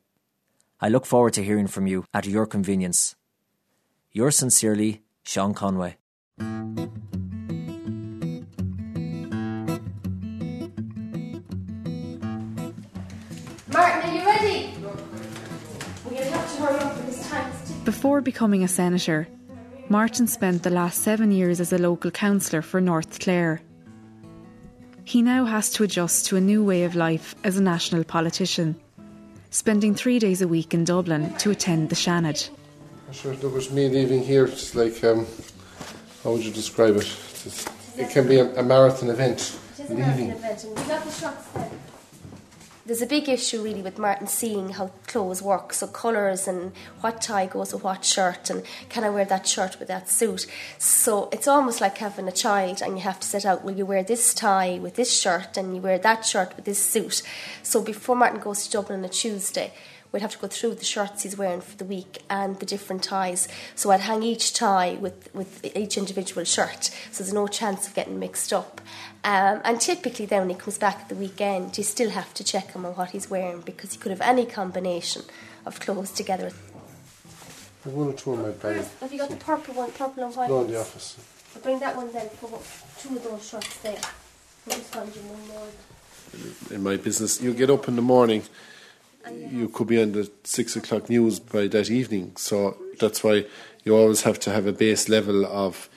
I 0.85 0.89
look 0.89 1.07
forward 1.07 1.35
to 1.35 1.45
hearing 1.45 1.69
from 1.69 1.87
you 1.87 2.05
at 2.13 2.27
your 2.27 2.45
convenience. 2.45 3.15
Yours 4.11 4.37
sincerely, 4.37 5.03
Sean 5.23 5.55
Conway. 5.55 5.97
Martin, 13.69 14.11
are 14.11 14.13
you 14.13 14.27
ready? 14.27 14.75
We're 16.05 16.25
have 16.25 16.57
to 16.57 16.63
hurry 16.63 16.81
up 16.81 16.97
for 16.97 17.03
this 17.07 17.31
time. 17.31 17.53
Before 17.85 18.21
becoming 18.21 18.65
a 18.65 18.69
senator, 18.69 19.29
Martin 19.89 20.27
spent 20.27 20.65
the 20.65 20.71
last 20.71 21.03
seven 21.03 21.31
years 21.31 21.61
as 21.61 21.73
a 21.73 21.79
local 21.79 22.11
councillor 22.11 22.61
for 22.61 22.81
North 22.81 23.21
Clare. 23.21 23.63
He 25.05 25.23
now 25.23 25.45
has 25.45 25.71
to 25.75 25.85
adjust 25.85 26.27
to 26.27 26.37
a 26.37 26.41
new 26.41 26.65
way 26.65 26.83
of 26.83 26.97
life 26.97 27.37
as 27.45 27.57
a 27.57 27.63
national 27.63 28.03
politician, 28.03 28.75
spending 29.53 29.95
three 29.95 30.19
days 30.19 30.43
a 30.43 30.49
week 30.49 30.75
in 30.75 30.85
Dublin 30.85 31.33
to 31.37 31.51
attend 31.51 31.91
the 31.91 31.95
Seanad. 31.95 32.49
Sure, 33.13 33.35
there 33.37 33.51
was 33.51 33.71
me 33.71 33.89
leaving 33.89 34.25
here. 34.25 34.47
It's 34.47 34.75
like, 34.75 35.05
um, 35.05 35.27
how 36.25 36.33
would 36.33 36.45
you 36.45 36.51
describe 36.51 36.97
it? 36.97 37.07
It's, 37.45 37.69
it 37.97 38.11
can 38.11 38.27
be 38.27 38.39
a, 38.39 38.47
a 38.57 38.63
marathon 38.63 39.11
event. 39.11 39.59
It 39.79 39.85
is 39.85 39.91
a 39.91 39.95
marathon 39.95 40.31
event, 40.31 40.65
and 40.65 40.77
we 40.77 40.83
got 40.85 41.05
the 41.05 41.11
shots 41.11 41.47
then. 41.49 41.71
There's 42.85 43.01
a 43.01 43.07
big 43.07 43.29
issue 43.29 43.63
really 43.63 43.81
with 43.81 43.97
Martin 43.97 44.27
seeing 44.27 44.71
how 44.71 44.91
clothes 45.07 45.41
work, 45.41 45.73
so 45.73 45.87
colours 45.87 46.49
and 46.49 46.73
what 47.01 47.23
tie 47.23 47.47
goes 47.47 47.73
with 47.73 47.85
what 47.85 48.05
shirt, 48.05 48.51
and 48.51 48.65
can 48.89 49.05
I 49.05 49.11
wear 49.11 49.25
that 49.25 49.47
shirt 49.47 49.79
with 49.79 49.87
that 49.87 50.09
suit? 50.09 50.49
So 50.79 51.29
it's 51.31 51.47
almost 51.47 51.81
like 51.81 51.99
having 51.99 52.27
a 52.27 52.33
child, 52.33 52.83
and 52.83 52.97
you 52.97 53.05
have 53.05 53.21
to 53.21 53.27
set 53.27 53.45
out: 53.45 53.63
will 53.63 53.77
you 53.77 53.87
wear 53.87 54.03
this 54.03 54.35
tie 54.35 54.81
with 54.81 54.97
this 54.97 55.17
shirt, 55.17 55.57
and 55.57 55.77
you 55.77 55.81
wear 55.81 55.97
that 55.97 56.27
shirt 56.27 56.57
with 56.57 56.65
this 56.65 56.85
suit? 56.85 57.23
So 57.63 57.83
before 57.83 58.17
Martin 58.17 58.41
goes 58.41 58.67
to 58.67 58.73
Dublin 58.73 58.99
on 58.99 59.05
a 59.05 59.09
Tuesday, 59.09 59.73
we'd 60.11 60.23
have 60.23 60.33
to 60.33 60.39
go 60.39 60.49
through 60.49 60.75
the 60.75 60.85
shirts 60.85 61.23
he's 61.23 61.39
wearing 61.39 61.61
for 61.61 61.77
the 61.77 61.85
week 61.85 62.19
and 62.29 62.59
the 62.59 62.67
different 62.67 63.05
ties. 63.05 63.47
So 63.77 63.93
I'd 63.93 64.01
hang 64.01 64.25
each 64.25 64.55
tie 64.55 64.95
with, 65.01 65.33
with 65.33 65.65
each 65.77 65.97
individual 65.97 66.43
shirt, 66.43 66.91
so 67.13 67.23
there's 67.23 67.33
no 67.33 67.47
chance 67.47 67.87
of 67.87 67.95
getting 67.95 68.19
mixed 68.19 68.53
up. 68.53 68.81
Um, 69.25 69.61
and 69.65 69.81
typically, 69.81 70.27
then 70.27 70.41
when 70.41 70.51
he 70.51 70.57
comes 70.57 70.79
back 70.79 71.03
at 71.03 71.09
the 71.09 71.15
weekend, 71.15 71.79
you 71.79 71.85
still 71.85 72.11
have 72.11 72.35
to 72.35 72.43
check 72.43 72.73
him 72.73 72.85
on 72.85 72.95
what 72.95 73.11
he's 73.11 73.31
wearing 73.31 73.61
because 73.61 73.93
he 73.93 73.99
could 73.99 74.11
have 74.11 74.21
any 74.21 74.47
combination 74.47 75.23
of 75.65 75.79
clothes 75.79 76.11
together. 76.11 76.51
I 77.85 77.89
want 77.89 78.17
to 78.17 78.23
throw 78.23 78.37
my 78.37 78.51
bag. 78.51 78.85
Have 79.01 79.13
you 79.13 79.19
got 79.19 79.31
the 79.31 79.37
purple 79.37 79.75
one, 79.75 79.91
purple 79.93 80.25
and 80.25 80.35
white? 80.35 80.49
No, 80.49 80.63
in 80.63 80.71
the 80.73 80.81
office. 80.81 81.19
I'll 81.55 81.63
bring 81.63 81.79
that 81.81 81.97
one 81.97 82.13
then. 82.13 82.29
Put 82.41 82.51
two 82.99 83.17
of 83.17 83.25
those 83.25 83.49
shirts 83.49 83.79
there. 83.79 83.99
I'll 84.67 84.77
just 84.77 84.95
find 84.95 85.15
you 85.15 85.23
one 85.23 85.49
more. 85.49 85.69
In 86.71 86.83
my 86.83 86.97
business, 86.97 87.41
you 87.43 87.53
get 87.53 87.71
up 87.71 87.89
in 87.89 87.97
the 87.97 88.03
morning, 88.03 88.43
you 89.31 89.69
could 89.69 89.87
be 89.87 90.01
on 90.01 90.13
the 90.13 90.31
six 90.45 90.77
o'clock 90.77 91.11
news 91.11 91.39
by 91.41 91.67
that 91.69 91.91
evening. 91.91 92.33
So 92.37 92.77
that's 92.99 93.23
why 93.23 93.47
you 93.85 93.97
always 93.97 94.23
have 94.23 94.41
to 94.41 94.51
have 94.51 94.67
a 94.67 94.73
base 94.73 95.09
level 95.09 95.45
of 95.45 95.89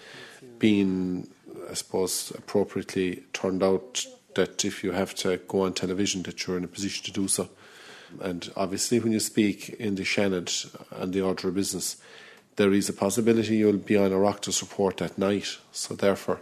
being, 0.60 1.28
I 1.70 1.74
suppose, 1.74 2.32
appropriately 2.38 3.24
turned 3.34 3.64
out. 3.64 4.06
That 4.36 4.66
if 4.66 4.84
you 4.84 4.92
have 4.92 5.16
to 5.16 5.38
go 5.48 5.62
on 5.62 5.72
television, 5.72 6.24
that 6.24 6.46
you're 6.46 6.58
in 6.58 6.66
a 6.66 6.68
position 6.68 7.06
to 7.06 7.12
do 7.12 7.30
so. 7.30 7.48
And 8.20 8.52
obviously, 8.58 9.00
when 9.00 9.14
you 9.14 9.22
speak 9.22 9.70
in 9.80 9.96
the 9.96 10.04
Seanad 10.04 10.76
and 10.92 11.14
the 11.14 11.22
order 11.22 11.48
of 11.48 11.56
business, 11.56 11.96
there 12.58 12.74
is 12.74 12.90
a 12.90 12.94
possibility 12.94 13.56
you'll 13.56 13.78
be 13.78 13.96
on 13.96 14.12
Oireachtas 14.12 14.62
Report 14.62 14.98
that 14.98 15.18
night. 15.18 15.58
So 15.72 15.96
therefore, 15.96 16.42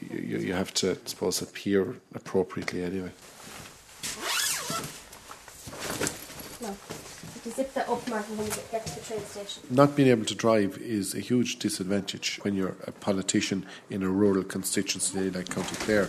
you, 0.00 0.38
you 0.38 0.52
have 0.52 0.72
to, 0.74 0.92
I 0.92 0.96
suppose, 1.04 1.42
appear 1.42 1.96
appropriately 2.14 2.84
anyway. 2.84 3.10
No. 6.60 6.76
If 7.34 7.41
you 7.41 7.41
zip 7.52 7.74
that 7.74 7.88
up, 7.88 8.08
Martin, 8.08 8.36
when 8.36 8.46
you 8.46 8.52
get, 8.52 8.70
get 8.70 8.86
to 8.86 8.94
the 8.94 9.00
train 9.00 9.20
station. 9.20 9.62
Not 9.70 9.94
being 9.94 10.08
able 10.08 10.24
to 10.24 10.34
drive 10.34 10.78
is 10.78 11.14
a 11.14 11.20
huge 11.20 11.58
disadvantage 11.58 12.38
when 12.42 12.54
you're 12.54 12.76
a 12.86 12.92
politician 12.92 13.66
in 13.90 14.02
a 14.02 14.08
rural 14.08 14.44
constituency 14.44 15.30
like 15.30 15.48
County 15.50 15.76
Clare. 15.76 16.08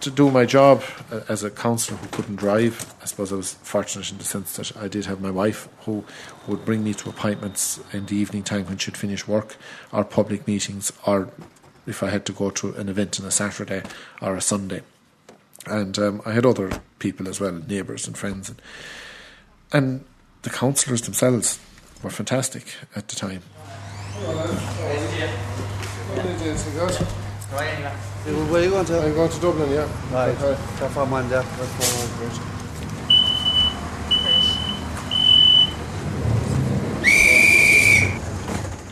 To 0.00 0.10
do 0.10 0.32
my 0.32 0.44
job 0.44 0.82
uh, 1.12 1.20
as 1.28 1.44
a 1.44 1.50
councillor 1.50 1.96
who 1.96 2.08
couldn't 2.08 2.34
drive, 2.34 2.92
I 3.00 3.04
suppose 3.04 3.32
I 3.32 3.36
was 3.36 3.52
fortunate 3.62 4.10
in 4.10 4.18
the 4.18 4.24
sense 4.24 4.56
that 4.56 4.76
I 4.76 4.88
did 4.88 5.06
have 5.06 5.20
my 5.20 5.30
wife 5.30 5.68
who 5.84 6.04
would 6.48 6.64
bring 6.64 6.82
me 6.82 6.92
to 6.94 7.08
appointments 7.08 7.78
in 7.92 8.06
the 8.06 8.16
evening 8.16 8.42
time 8.42 8.66
when 8.66 8.78
she'd 8.78 8.96
finish 8.96 9.28
work, 9.28 9.56
or 9.92 10.04
public 10.04 10.48
meetings, 10.48 10.92
or 11.06 11.30
if 11.86 12.02
I 12.02 12.10
had 12.10 12.24
to 12.26 12.32
go 12.32 12.50
to 12.50 12.74
an 12.74 12.88
event 12.88 13.20
on 13.20 13.26
a 13.26 13.30
Saturday 13.30 13.82
or 14.20 14.36
a 14.36 14.40
Sunday. 14.40 14.82
And 15.66 15.98
um, 15.98 16.22
I 16.24 16.32
had 16.32 16.44
other 16.46 16.80
people 16.98 17.28
as 17.28 17.40
well, 17.40 17.52
neighbours 17.52 18.06
and 18.06 18.16
friends. 18.16 18.48
And, 18.48 18.62
and 19.72 20.04
the 20.42 20.50
councillors 20.50 21.02
themselves 21.02 21.58
were 22.02 22.10
fantastic 22.10 22.64
at 22.96 23.08
the 23.08 23.16
time. 23.16 23.42
Where 28.32 28.60
are 28.60 28.64
you 28.64 28.70
going 28.70 28.86
to? 28.86 29.00
I'm 29.00 29.14
going 29.14 29.30
to 29.30 29.40
Dublin, 29.40 29.70
yeah. 29.70 29.88
Right. 30.12 30.36
That's 30.78 30.96
our 30.96 31.06
man 31.06 31.28
there. 31.28 31.42
That's 31.42 32.00
our 32.00 32.26
man. 32.26 32.62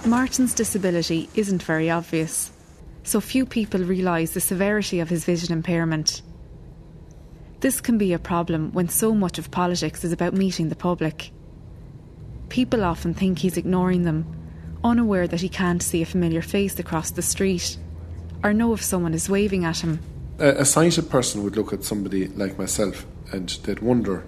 Martin's 0.07 0.55
disability 0.55 1.29
isn't 1.35 1.63
very 1.63 1.89
obvious, 1.89 2.51
so 3.03 3.21
few 3.21 3.47
people 3.47 3.81
realise 3.81 4.33
the 4.33 4.41
severity 4.41 5.01
of 5.01 5.09
his 5.09 5.25
vision 5.25 5.53
impairment. 5.53 6.23
This 7.61 7.81
can 7.81 7.99
be 7.99 8.13
a 8.13 8.19
problem 8.19 8.73
when 8.73 8.89
so 8.89 9.15
much 9.15 9.39
of 9.39 9.51
politics 9.51 10.05
is 10.05 10.13
about 10.13 10.35
meeting 10.35 10.69
the 10.69 10.77
public. 10.77 11.31
People 12.49 12.85
often 12.85 13.15
think 13.15 13.39
he's 13.39 13.57
ignoring 13.57 14.03
them, 14.03 14.27
unaware 14.83 15.29
that 15.29 15.41
he 15.41 15.49
can't 15.49 15.83
see 15.83 16.03
a 16.03 16.07
familiar 16.07 16.43
face 16.43 16.79
across 16.79 17.11
the 17.11 17.23
street, 17.23 17.77
or 18.43 18.53
know 18.53 18.73
if 18.73 18.83
someone 18.83 19.15
is 19.15 19.29
waving 19.29 19.65
at 19.65 19.79
him. 19.79 20.01
a, 20.41 20.63
a 20.63 20.65
sighted 20.65 21.09
person 21.11 21.45
would 21.45 21.57
look 21.57 21.73
at 21.73 21.85
somebody 21.85 22.29
like 22.29 22.59
myself 22.59 23.07
and 23.33 23.49
they'd 23.65 23.81
wonder, 23.81 24.25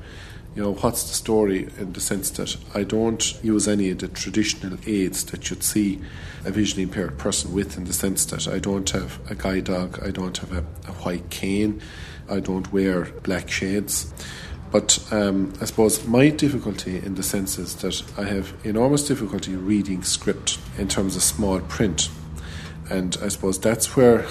you 0.54 0.62
know, 0.62 0.74
what's 0.74 1.04
the 1.04 1.14
story 1.14 1.68
in 1.78 1.94
the 1.94 2.00
sense 2.00 2.30
that 2.30 2.56
I 2.74 2.84
don't 2.84 3.42
use 3.42 3.66
any 3.66 3.90
of 3.90 3.98
the 3.98 4.08
traditional 4.08 4.78
aids 4.86 5.24
that 5.26 5.48
you'd 5.48 5.62
see 5.62 6.00
a 6.44 6.50
visually 6.50 6.82
impaired 6.82 7.18
person 7.18 7.52
with, 7.54 7.78
in 7.78 7.84
the 7.84 7.92
sense 7.92 8.24
that 8.26 8.46
I 8.46 8.58
don't 8.58 8.88
have 8.90 9.18
a 9.30 9.34
guide 9.34 9.64
dog, 9.64 9.98
I 10.02 10.10
don't 10.10 10.36
have 10.36 10.52
a, 10.52 10.64
a 10.88 10.92
white 10.92 11.30
cane, 11.30 11.80
I 12.28 12.40
don't 12.40 12.70
wear 12.72 13.04
black 13.22 13.50
shades. 13.50 14.12
But 14.70 15.06
um, 15.10 15.52
I 15.60 15.66
suppose 15.66 16.06
my 16.06 16.30
difficulty 16.30 16.96
in 16.96 17.14
the 17.14 17.22
sense 17.22 17.58
is 17.58 17.76
that 17.76 18.02
I 18.18 18.24
have 18.24 18.54
enormous 18.64 19.06
difficulty 19.06 19.54
reading 19.54 20.02
script 20.02 20.58
in 20.78 20.88
terms 20.88 21.14
of 21.14 21.22
small 21.22 21.60
print. 21.60 22.08
And 22.90 23.16
I 23.22 23.28
suppose 23.28 23.58
that's 23.58 23.96
where 23.96 24.26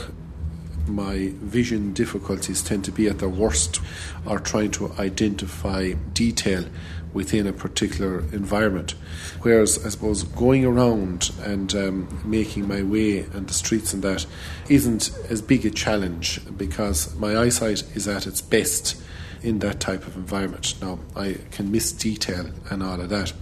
my 0.95 1.31
vision 1.41 1.93
difficulties 1.93 2.61
tend 2.61 2.85
to 2.85 2.91
be 2.91 3.07
at 3.07 3.19
their 3.19 3.29
worst 3.29 3.81
are 4.25 4.39
trying 4.39 4.71
to 4.71 4.91
identify 4.99 5.93
detail 6.13 6.65
within 7.13 7.45
a 7.47 7.53
particular 7.53 8.19
environment. 8.31 8.95
Whereas 9.41 9.85
I 9.85 9.89
suppose 9.89 10.23
going 10.23 10.65
around 10.65 11.31
and 11.43 11.73
um, 11.75 12.21
making 12.23 12.67
my 12.67 12.81
way 12.81 13.19
and 13.19 13.47
the 13.47 13.53
streets 13.53 13.93
and 13.93 14.03
that 14.03 14.25
isn't 14.69 15.11
as 15.29 15.41
big 15.41 15.65
a 15.65 15.69
challenge 15.69 16.39
because 16.57 17.15
my 17.17 17.37
eyesight 17.37 17.83
is 17.95 18.07
at 18.07 18.27
its 18.27 18.41
best 18.41 19.01
in 19.43 19.59
that 19.59 19.79
type 19.79 20.05
of 20.05 20.15
environment. 20.15 20.75
Now, 20.81 20.99
I 21.15 21.37
can 21.51 21.71
miss 21.71 21.91
detail 21.91 22.49
and 22.69 22.83
all 22.83 22.99
of 22.99 23.09
that, 23.09 23.33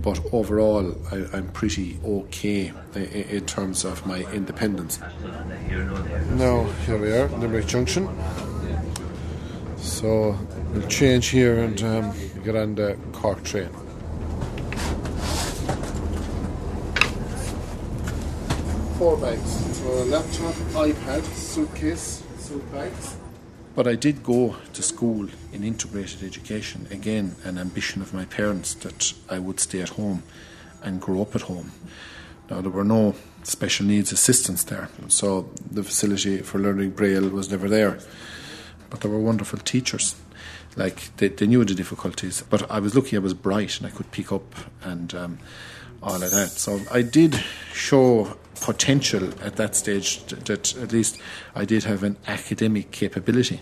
but 0.00 0.20
overall, 0.32 0.96
I, 1.10 1.36
am 1.36 1.50
pretty 1.52 1.98
okay 2.04 2.72
in 2.94 3.46
terms 3.46 3.84
of 3.84 4.06
my 4.06 4.20
independence. 4.32 4.98
Now, 6.30 6.64
here 6.86 6.98
we 6.98 7.12
are, 7.12 7.28
Limerick 7.28 7.66
Junction. 7.66 8.08
So, 9.76 10.38
we'll 10.72 10.88
change 10.88 11.28
here 11.28 11.58
and 11.58 11.82
um, 11.82 12.14
get 12.44 12.56
on 12.56 12.74
the 12.74 12.96
Cork 13.12 13.42
train. 13.44 13.68
Four 18.98 19.16
bags. 19.16 19.78
So, 19.78 19.88
a 19.88 20.04
laptop, 20.04 20.54
iPad, 20.74 21.24
suitcase, 21.24 22.22
suit 22.38 22.72
bags 22.72 23.16
but 23.74 23.86
I 23.86 23.94
did 23.94 24.22
go 24.22 24.56
to 24.72 24.82
school 24.82 25.28
in 25.52 25.64
integrated 25.64 26.22
education. 26.22 26.86
Again, 26.90 27.36
an 27.44 27.58
ambition 27.58 28.02
of 28.02 28.12
my 28.12 28.24
parents 28.24 28.74
that 28.74 29.12
I 29.28 29.38
would 29.38 29.60
stay 29.60 29.80
at 29.80 29.90
home 29.90 30.22
and 30.82 31.00
grow 31.00 31.22
up 31.22 31.34
at 31.34 31.42
home. 31.42 31.72
Now, 32.50 32.60
there 32.60 32.70
were 32.70 32.84
no 32.84 33.14
special 33.44 33.86
needs 33.86 34.12
assistants 34.12 34.64
there, 34.64 34.88
so 35.08 35.48
the 35.70 35.82
facility 35.82 36.38
for 36.38 36.58
learning 36.58 36.90
Braille 36.90 37.28
was 37.30 37.50
never 37.50 37.68
there. 37.68 37.98
But 38.90 39.00
there 39.00 39.10
were 39.10 39.20
wonderful 39.20 39.58
teachers. 39.60 40.16
Like, 40.76 41.16
they, 41.16 41.28
they 41.28 41.46
knew 41.46 41.64
the 41.64 41.74
difficulties, 41.74 42.42
but 42.48 42.70
I 42.70 42.78
was 42.78 42.94
lucky 42.94 43.16
I 43.16 43.20
was 43.20 43.34
bright 43.34 43.78
and 43.78 43.86
I 43.86 43.90
could 43.90 44.10
pick 44.10 44.32
up 44.32 44.54
and 44.82 45.14
um, 45.14 45.38
all 46.02 46.22
of 46.22 46.30
that. 46.30 46.50
So 46.50 46.80
I 46.90 47.02
did 47.02 47.42
show 47.72 48.36
potential 48.60 49.30
at 49.42 49.56
that 49.56 49.74
stage 49.74 50.24
that 50.26 50.76
at 50.76 50.92
least 50.92 51.18
I 51.54 51.64
did 51.64 51.84
have 51.84 52.02
an 52.02 52.16
academic 52.26 52.90
capability. 52.90 53.60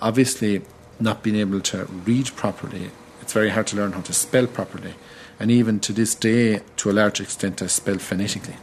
Obviously, 0.00 0.62
not 1.00 1.22
being 1.22 1.36
able 1.36 1.60
to 1.60 1.84
read 1.84 2.26
properly, 2.36 2.90
it's 3.20 3.32
very 3.32 3.50
hard 3.50 3.66
to 3.68 3.76
learn 3.76 3.92
how 3.92 4.00
to 4.02 4.12
spell 4.12 4.46
properly. 4.46 4.94
And 5.38 5.50
even 5.50 5.80
to 5.80 5.92
this 5.92 6.14
day, 6.14 6.60
to 6.76 6.90
a 6.90 6.92
large 6.92 7.20
extent, 7.20 7.62
I 7.62 7.66
spell 7.66 7.98
phonetically. 7.98 8.56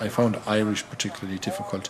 I 0.00 0.08
found 0.08 0.38
Irish 0.46 0.84
particularly 0.84 1.38
difficult. 1.38 1.88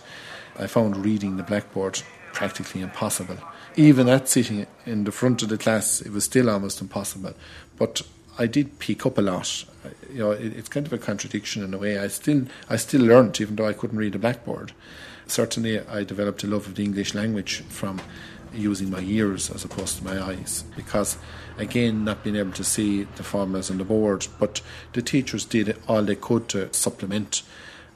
I 0.57 0.67
found 0.67 1.03
reading 1.03 1.35
the 1.35 1.43
blackboard 1.43 2.01
practically 2.31 2.81
impossible 2.81 3.37
even 3.75 4.07
at 4.07 4.29
sitting 4.29 4.65
in 4.85 5.03
the 5.03 5.11
front 5.11 5.41
of 5.43 5.49
the 5.49 5.57
class, 5.57 6.01
it 6.01 6.11
was 6.11 6.23
still 6.23 6.49
almost 6.49 6.81
impossible. 6.81 7.33
But 7.77 8.01
I 8.37 8.47
did 8.47 8.79
pick 8.79 9.05
up 9.05 9.17
a 9.17 9.21
lot. 9.21 9.65
You 10.11 10.19
know, 10.19 10.31
it, 10.31 10.55
it's 10.55 10.69
kind 10.69 10.85
of 10.85 10.93
a 10.93 10.97
contradiction 10.97 11.63
in 11.63 11.73
a 11.73 11.77
way. 11.77 11.97
I 11.99 12.07
still, 12.07 12.45
I 12.69 12.75
still 12.77 13.01
learnt, 13.01 13.39
even 13.41 13.55
though 13.55 13.67
I 13.67 13.73
couldn't 13.73 13.97
read 13.97 14.15
a 14.15 14.19
blackboard. 14.19 14.73
Certainly, 15.27 15.81
I 15.87 16.03
developed 16.03 16.43
a 16.43 16.47
love 16.47 16.67
of 16.67 16.75
the 16.75 16.83
English 16.83 17.13
language 17.13 17.61
from 17.63 18.01
using 18.53 18.89
my 18.89 19.01
ears 19.01 19.49
as 19.51 19.65
opposed 19.65 19.97
to 19.97 20.03
my 20.05 20.21
eyes, 20.21 20.63
because 20.75 21.17
again, 21.57 22.05
not 22.05 22.23
being 22.23 22.35
able 22.37 22.53
to 22.53 22.63
see 22.63 23.03
the 23.03 23.23
formulas 23.23 23.69
on 23.69 23.77
the 23.77 23.83
board, 23.83 24.27
but 24.39 24.61
the 24.93 25.01
teachers 25.01 25.43
did 25.43 25.77
all 25.87 26.03
they 26.03 26.15
could 26.15 26.47
to 26.49 26.73
supplement, 26.73 27.41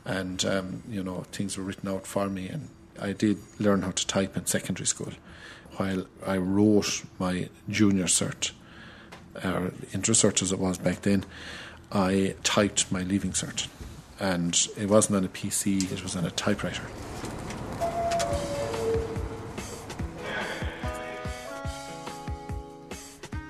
and 0.03 0.43
um, 0.43 0.83
you 0.89 1.03
know, 1.03 1.23
things 1.31 1.57
were 1.57 1.63
written 1.63 1.87
out 1.87 2.05
for 2.05 2.27
me, 2.27 2.49
and 2.49 2.67
I 2.99 3.13
did 3.13 3.37
learn 3.59 3.83
how 3.83 3.91
to 3.91 4.07
type 4.07 4.35
in 4.35 4.47
secondary 4.47 4.87
school 4.87 5.13
while 5.79 6.05
I 6.27 6.35
wrote 6.35 7.03
my 7.19 7.47
junior 7.69 8.03
cert, 8.03 8.51
or 9.41 9.71
inter 9.93 10.11
cert 10.11 10.41
as 10.41 10.51
it 10.51 10.59
was 10.59 10.77
back 10.77 11.03
then, 11.03 11.23
I 11.89 12.35
typed 12.43 12.91
my 12.91 13.03
leaving 13.03 13.31
cert. 13.31 13.67
And 14.19 14.59
it 14.75 14.89
wasn't 14.89 15.15
on 15.15 15.23
a 15.23 15.29
PC, 15.29 15.89
it 15.89 16.03
was 16.03 16.17
on 16.17 16.25
a 16.25 16.31
typewriter. 16.31 16.83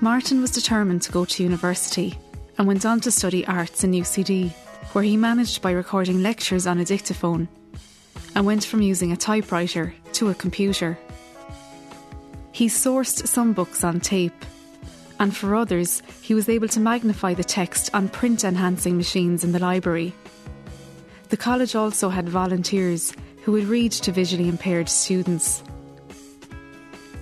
Martin 0.00 0.40
was 0.40 0.52
determined 0.52 1.02
to 1.02 1.10
go 1.10 1.24
to 1.24 1.42
university 1.42 2.16
and 2.56 2.68
went 2.68 2.86
on 2.86 3.00
to 3.00 3.10
study 3.10 3.44
arts 3.46 3.82
in 3.82 3.90
UCD, 3.90 4.50
where 4.92 5.02
he 5.02 5.16
managed 5.16 5.62
by 5.62 5.72
recording 5.72 6.22
lectures 6.22 6.68
on 6.68 6.78
a 6.78 6.84
dictaphone 6.84 7.48
and 8.36 8.46
went 8.46 8.64
from 8.64 8.82
using 8.82 9.10
a 9.10 9.16
typewriter 9.16 9.92
to 10.12 10.30
a 10.30 10.34
computer. 10.34 10.96
He 12.60 12.66
sourced 12.66 13.26
some 13.26 13.54
books 13.54 13.82
on 13.82 14.00
tape, 14.00 14.44
and 15.18 15.34
for 15.34 15.54
others, 15.54 16.02
he 16.20 16.34
was 16.34 16.46
able 16.46 16.68
to 16.68 16.78
magnify 16.78 17.32
the 17.32 17.42
text 17.42 17.88
on 17.94 18.10
print 18.10 18.44
enhancing 18.44 18.98
machines 18.98 19.42
in 19.42 19.52
the 19.52 19.58
library. 19.58 20.12
The 21.30 21.38
college 21.38 21.74
also 21.74 22.10
had 22.10 22.28
volunteers 22.28 23.14
who 23.44 23.52
would 23.52 23.64
read 23.64 23.92
to 23.92 24.12
visually 24.12 24.46
impaired 24.46 24.90
students. 24.90 25.62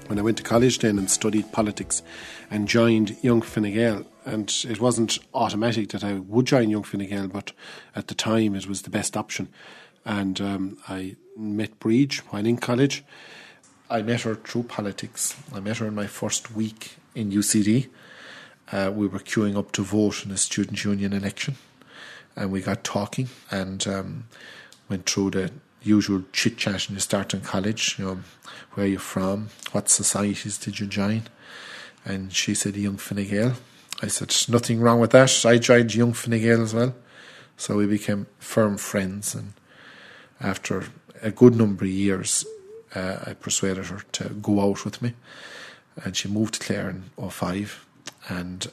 When 0.08 0.18
I 0.18 0.22
went 0.22 0.38
to 0.38 0.42
college 0.42 0.80
then 0.80 0.98
and 0.98 1.08
studied 1.08 1.52
politics 1.52 2.02
and 2.50 2.66
joined 2.66 3.16
Young 3.22 3.40
Fine 3.40 3.74
Gael, 3.74 4.04
and 4.24 4.52
it 4.68 4.80
wasn't 4.80 5.20
automatic 5.34 5.90
that 5.90 6.02
I 6.02 6.14
would 6.14 6.46
join 6.46 6.68
Young 6.68 6.82
Fine 6.82 7.08
Gael, 7.10 7.28
but 7.28 7.52
at 7.94 8.08
the 8.08 8.16
time 8.16 8.56
it 8.56 8.66
was 8.66 8.82
the 8.82 8.90
best 8.90 9.16
option. 9.16 9.50
And 10.04 10.40
um, 10.40 10.78
I 10.88 11.14
met 11.36 11.78
Breach 11.78 12.24
while 12.32 12.44
in 12.44 12.56
college 12.56 13.04
I 13.90 14.02
met 14.02 14.22
her 14.22 14.34
through 14.34 14.64
politics. 14.64 15.34
I 15.54 15.60
met 15.60 15.78
her 15.78 15.86
in 15.86 15.94
my 15.94 16.06
first 16.06 16.52
week 16.52 16.96
in 17.14 17.30
UCD. 17.30 17.88
Uh, 18.70 18.92
we 18.94 19.06
were 19.06 19.18
queuing 19.18 19.56
up 19.56 19.72
to 19.72 19.82
vote 19.82 20.26
in 20.26 20.30
a 20.30 20.36
student 20.36 20.84
union 20.84 21.14
election, 21.14 21.56
and 22.36 22.52
we 22.52 22.60
got 22.60 22.84
talking 22.84 23.30
and 23.50 23.86
um, 23.86 24.24
went 24.90 25.08
through 25.08 25.30
the 25.30 25.50
usual 25.82 26.22
chit 26.32 26.58
chat 26.58 26.86
when 26.86 26.96
you 26.96 27.00
start 27.00 27.32
in 27.32 27.40
college. 27.40 27.98
You 27.98 28.04
know, 28.04 28.18
where 28.74 28.84
are 28.84 28.88
you 28.88 28.98
from? 28.98 29.48
What 29.72 29.88
societies 29.88 30.58
did 30.58 30.80
you 30.80 30.86
join? 30.86 31.22
And 32.04 32.30
she 32.32 32.54
said 32.54 32.76
Young 32.76 32.98
Fine 32.98 33.26
Gael. 33.28 33.54
I 34.02 34.08
said 34.08 34.34
nothing 34.50 34.80
wrong 34.80 35.00
with 35.00 35.12
that. 35.12 35.46
I 35.46 35.56
joined 35.56 35.94
Young 35.94 36.12
Fine 36.12 36.40
Gael 36.40 36.62
as 36.62 36.74
well, 36.74 36.94
so 37.56 37.76
we 37.76 37.86
became 37.86 38.26
firm 38.38 38.76
friends. 38.76 39.34
And 39.34 39.54
after 40.42 40.84
a 41.22 41.30
good 41.30 41.56
number 41.56 41.86
of 41.86 41.90
years, 41.90 42.44
uh, 42.94 43.18
I 43.26 43.34
persuaded 43.34 43.86
her 43.86 44.02
to 44.12 44.28
go 44.30 44.60
out 44.60 44.84
with 44.84 45.02
me, 45.02 45.14
and 46.04 46.16
she 46.16 46.28
moved 46.28 46.54
to 46.54 46.60
Clare 46.60 46.90
in 46.90 47.10
05. 47.30 47.86
And 48.28 48.66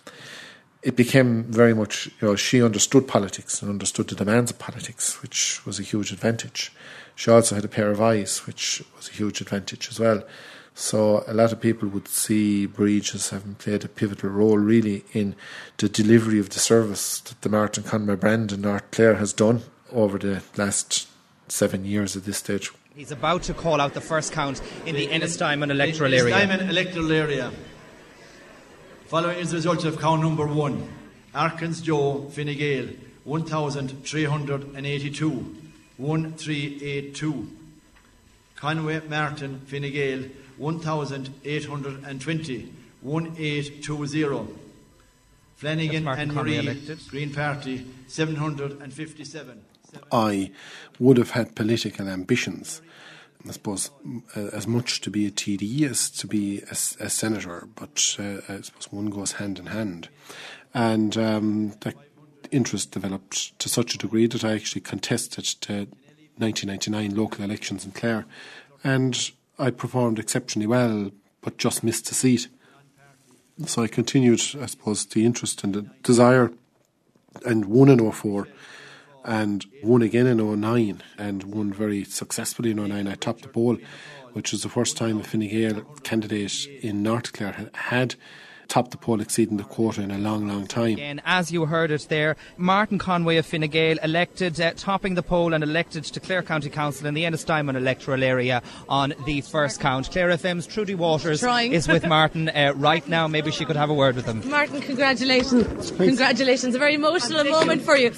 it 0.84 0.96
became 0.96 1.44
very 1.46 1.74
much, 1.74 2.08
you 2.22 2.28
know, 2.28 2.36
she 2.36 2.62
understood 2.62 3.08
politics 3.08 3.62
and 3.62 3.72
understood 3.72 4.08
the 4.08 4.16
demands 4.16 4.52
of 4.52 4.60
politics, 4.60 5.22
which 5.22 5.66
was 5.66 5.80
a 5.80 5.84
huge 5.84 6.12
advantage. 6.12 6.72
She 7.16 7.32
also 7.32 7.56
had 7.56 7.66
a 7.66 7.70
pair 7.70 7.90
of 7.90 8.02
eyes, 8.02 8.46
which 8.46 8.84
was 8.96 9.10
a 9.10 9.14
huge 9.14 9.42
advantage 9.42 9.90
as 9.90 10.00
well. 10.00 10.24
So 10.76 11.24
a 11.26 11.34
lot 11.34 11.54
of 11.54 11.62
people 11.62 11.88
would 11.90 12.10
see 12.10 12.66
Breach 12.66 13.16
as 13.16 13.30
having 13.30 13.56
played 13.56 13.86
a 13.86 13.88
pivotal 13.88 14.30
role 14.30 14.58
really 14.58 15.06
in 15.14 15.36
the 15.78 15.88
delivery 15.88 16.38
of 16.38 16.50
the 16.50 16.60
service 16.60 17.22
that 17.22 17.42
the 17.42 17.50
Martin 17.50 17.84
Conway 17.84 18.18
brand 18.18 18.52
in 18.52 18.62
North 18.62 18.92
Clare 18.92 19.16
has 19.16 19.32
done 19.32 19.62
over 19.94 20.20
the 20.20 20.44
last 20.58 21.08
seven 21.48 21.86
years 21.86 22.18
at 22.18 22.26
this 22.26 22.38
stage. 22.38 22.72
He's 22.96 23.12
about 23.12 23.44
to 23.44 23.54
call 23.54 23.80
out 23.82 23.94
the 23.94 24.00
first 24.00 24.32
count 24.32 24.62
in 24.86 24.96
the, 24.96 25.08
the 25.08 25.14
Ennistymon 25.14 25.70
electoral 25.70 26.14
in, 26.14 26.20
area. 26.20 26.36
Ennistymon 26.36 26.70
electoral 26.70 27.12
area. 27.12 27.52
Following 29.08 29.38
is 29.38 29.52
the 29.52 29.58
result 29.58 29.84
of 29.84 30.00
count 30.00 30.22
number 30.22 30.48
one. 30.48 30.88
Arkins 31.34 31.84
Joe 31.84 32.30
Fine 32.30 32.56
Gael, 32.56 32.88
1,382. 33.26 35.30
1382. 35.98 37.50
Conway 38.56 39.02
Martin 39.10 39.60
Fine 39.66 39.92
Gael, 39.92 40.24
1,820. 40.58 42.72
1820. 43.02 44.48
Flanagan 45.58 46.08
and 46.08 46.34
Marie, 46.34 46.82
Green 47.10 47.34
Party, 47.34 47.86
757. 48.08 49.62
I 50.12 50.52
would 51.00 51.18
have 51.18 51.32
had 51.32 51.56
political 51.56 52.08
ambitions. 52.08 52.82
I 53.48 53.52
suppose 53.52 53.92
uh, 54.36 54.48
as 54.54 54.66
much 54.66 55.02
to 55.02 55.12
be 55.12 55.28
a 55.28 55.32
TD 55.32 55.84
as 55.90 56.10
to 56.12 56.28
be 56.28 56.62
a, 56.62 56.72
a 56.72 57.10
senator, 57.10 57.68
but 57.76 58.16
uh, 58.18 58.42
I 58.50 58.62
suppose 58.62 58.92
one 58.92 59.08
goes 59.08 59.34
hand 59.34 59.60
in 59.60 59.68
hand. 59.68 60.10
And 60.74 61.16
um, 61.16 61.74
that 61.82 61.96
interest 62.52 62.92
developed 62.92 63.58
to 63.60 63.70
such 63.70 63.94
a 63.94 63.98
degree 63.98 64.28
that 64.28 64.44
I 64.44 64.54
actually 64.54 64.82
contested 64.82 65.46
the 65.68 65.88
1999 66.38 67.16
local 67.16 67.44
elections 67.46 67.86
in 67.86 67.92
Clare. 67.92 68.26
And 68.84 69.32
I 69.60 69.70
performed 69.70 70.20
exceptionally 70.20 70.68
well, 70.68 71.12
but 71.42 71.58
just 71.58 71.84
missed 71.84 72.08
the 72.08 72.16
seat. 72.16 72.48
So 73.68 73.84
I 73.84 73.88
continued, 73.88 74.42
I 74.60 74.66
suppose, 74.66 75.06
the 75.06 75.26
interest 75.26 75.64
and 75.64 75.74
the 75.74 75.84
desire, 76.04 76.52
and 77.46 77.66
won 77.66 77.90
in 77.90 78.12
04 78.12 78.48
and 79.26 79.66
won 79.84 80.02
again 80.02 80.28
in 80.28 80.38
09 80.62 81.04
and 81.18 81.44
won 81.44 81.74
very 81.74 82.04
successfully 82.04 82.72
in 82.72 82.78
09. 82.78 83.08
I 83.08 83.16
topped 83.16 83.42
the 83.42 83.50
poll, 83.50 83.78
which 84.34 84.52
was 84.52 84.64
the 84.64 84.70
first 84.70 84.96
time 84.96 85.20
a 85.20 85.24
Fine 85.24 85.50
Gael 85.50 85.82
candidate 86.04 86.68
in 86.82 87.04
North 87.04 87.34
Clare 87.34 87.70
had 87.74 88.16
topped 88.68 88.92
the 88.92 88.98
poll 88.98 89.22
exceeding 89.22 89.58
the 89.58 89.64
quota 89.64 90.02
in 90.02 90.12
a 90.12 90.18
long, 90.18 90.48
long 90.48 90.66
time. 90.66 90.98
And 91.00 91.22
as 91.26 91.52
you 91.52 91.66
heard 91.66 91.92
it 91.92 92.08
there, 92.10 92.36
Martin 92.58 92.98
Conway 92.98 93.38
of 93.38 93.46
Fine 93.46 93.68
Gael 93.68 93.98
elected, 94.04 94.60
uh, 94.60 94.74
topping 94.76 95.16
the 95.16 95.24
poll 95.24 95.54
and 95.54 95.64
elected 95.64 96.04
to 96.06 96.20
Clare 96.20 96.42
County 96.42 96.70
Council 96.70 97.08
in 97.08 97.14
the 97.14 97.24
Ennistymon 97.24 97.76
electoral 97.76 98.24
area 98.24 98.62
on 98.90 99.14
the 99.26 99.42
first 99.42 99.80
count. 99.80 100.10
Clare 100.12 100.30
FM's 100.30 100.68
Trudy 100.68 100.96
Waters 100.96 101.42
Trying. 101.42 101.74
is 101.74 101.88
with 101.88 102.08
Martin 102.08 102.50
uh, 102.50 102.74
right 102.76 103.08
now. 103.08 103.28
Maybe 103.28 103.52
she 103.52 103.66
could 103.66 103.76
have 103.76 103.90
a 103.90 103.94
word 103.94 104.16
with 104.16 104.26
him. 104.26 104.48
Martin, 104.50 104.82
congratulations. 104.82 105.92
Congratulations. 105.92 106.76
A 106.76 106.80
very 106.80 106.96
emotional 106.96 107.44
moment 107.44 107.82
for 107.84 107.96
you. 107.96 108.12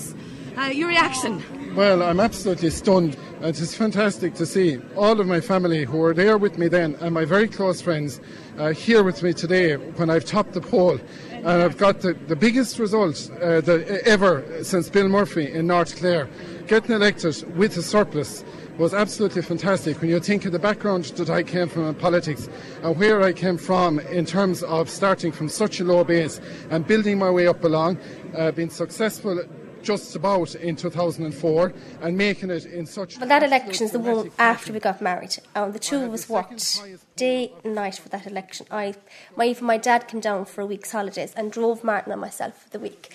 Uh, 0.57 0.65
your 0.69 0.87
reaction? 0.87 1.43
Well, 1.75 2.01
I'm 2.01 2.19
absolutely 2.19 2.71
stunned. 2.71 3.15
It 3.41 3.59
is 3.59 3.75
fantastic 3.75 4.33
to 4.35 4.45
see 4.47 4.79
all 4.95 5.21
of 5.21 5.27
my 5.27 5.39
family 5.39 5.85
who 5.85 5.97
were 5.97 6.15
there 6.15 6.39
with 6.39 6.57
me 6.57 6.67
then 6.67 6.95
and 6.95 7.13
my 7.13 7.25
very 7.25 7.47
close 7.47 7.79
friends 7.79 8.19
uh, 8.57 8.69
here 8.69 9.03
with 9.03 9.21
me 9.21 9.33
today 9.33 9.75
when 9.75 10.09
I've 10.09 10.25
topped 10.25 10.53
the 10.53 10.61
poll. 10.61 10.99
And 11.31 11.47
I've 11.47 11.77
got 11.77 12.01
the, 12.01 12.13
the 12.13 12.35
biggest 12.35 12.79
result 12.79 13.29
uh, 13.33 13.61
the, 13.61 14.01
ever 14.07 14.63
since 14.63 14.89
Bill 14.89 15.07
Murphy 15.07 15.51
in 15.51 15.67
North 15.67 15.95
Clare. 15.95 16.27
Getting 16.65 16.95
elected 16.95 17.55
with 17.55 17.77
a 17.77 17.83
surplus 17.83 18.43
was 18.79 18.95
absolutely 18.95 19.43
fantastic 19.43 20.01
when 20.01 20.09
you 20.09 20.19
think 20.19 20.45
of 20.45 20.53
the 20.53 20.59
background 20.59 21.05
that 21.05 21.29
I 21.29 21.43
came 21.43 21.69
from 21.69 21.83
in 21.83 21.93
politics 21.93 22.49
and 22.81 22.97
where 22.97 23.21
I 23.21 23.31
came 23.31 23.59
from 23.59 23.99
in 23.99 24.25
terms 24.25 24.63
of 24.63 24.89
starting 24.89 25.31
from 25.31 25.49
such 25.49 25.79
a 25.79 25.83
low 25.83 26.03
base 26.03 26.41
and 26.71 26.87
building 26.87 27.19
my 27.19 27.29
way 27.29 27.45
up 27.45 27.63
along, 27.63 27.99
uh, 28.35 28.51
being 28.51 28.71
successful 28.71 29.43
just 29.87 30.17
about 30.17 30.53
in 30.55 30.75
2004 30.75 31.73
and 32.01 32.17
making 32.17 32.49
it 32.49 32.65
in 32.65 32.85
such. 32.85 33.17
But 33.17 33.29
that 33.29 33.41
election 33.41 33.85
is 33.85 33.93
the 33.93 33.99
one 33.99 34.29
after 34.37 34.73
we 34.73 34.81
got 34.81 35.01
married. 35.01 35.37
Um, 35.55 35.71
the 35.71 35.79
two 35.79 36.03
of 36.03 36.13
us 36.13 36.27
worked 36.27 36.81
day 37.15 37.53
and 37.63 37.73
night 37.73 37.95
for 37.95 38.09
that 38.09 38.27
election. 38.27 38.67
I, 38.69 38.95
my 39.37 39.45
even 39.45 39.65
my 39.65 39.77
dad 39.77 40.09
came 40.09 40.19
down 40.19 40.43
for 40.43 40.59
a 40.59 40.65
week's 40.65 40.91
holidays 40.91 41.33
and 41.37 41.53
drove 41.53 41.85
Martin 41.85 42.11
and 42.11 42.19
myself 42.19 42.63
for 42.63 42.69
the 42.71 42.79
week. 42.79 43.13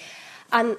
And 0.50 0.78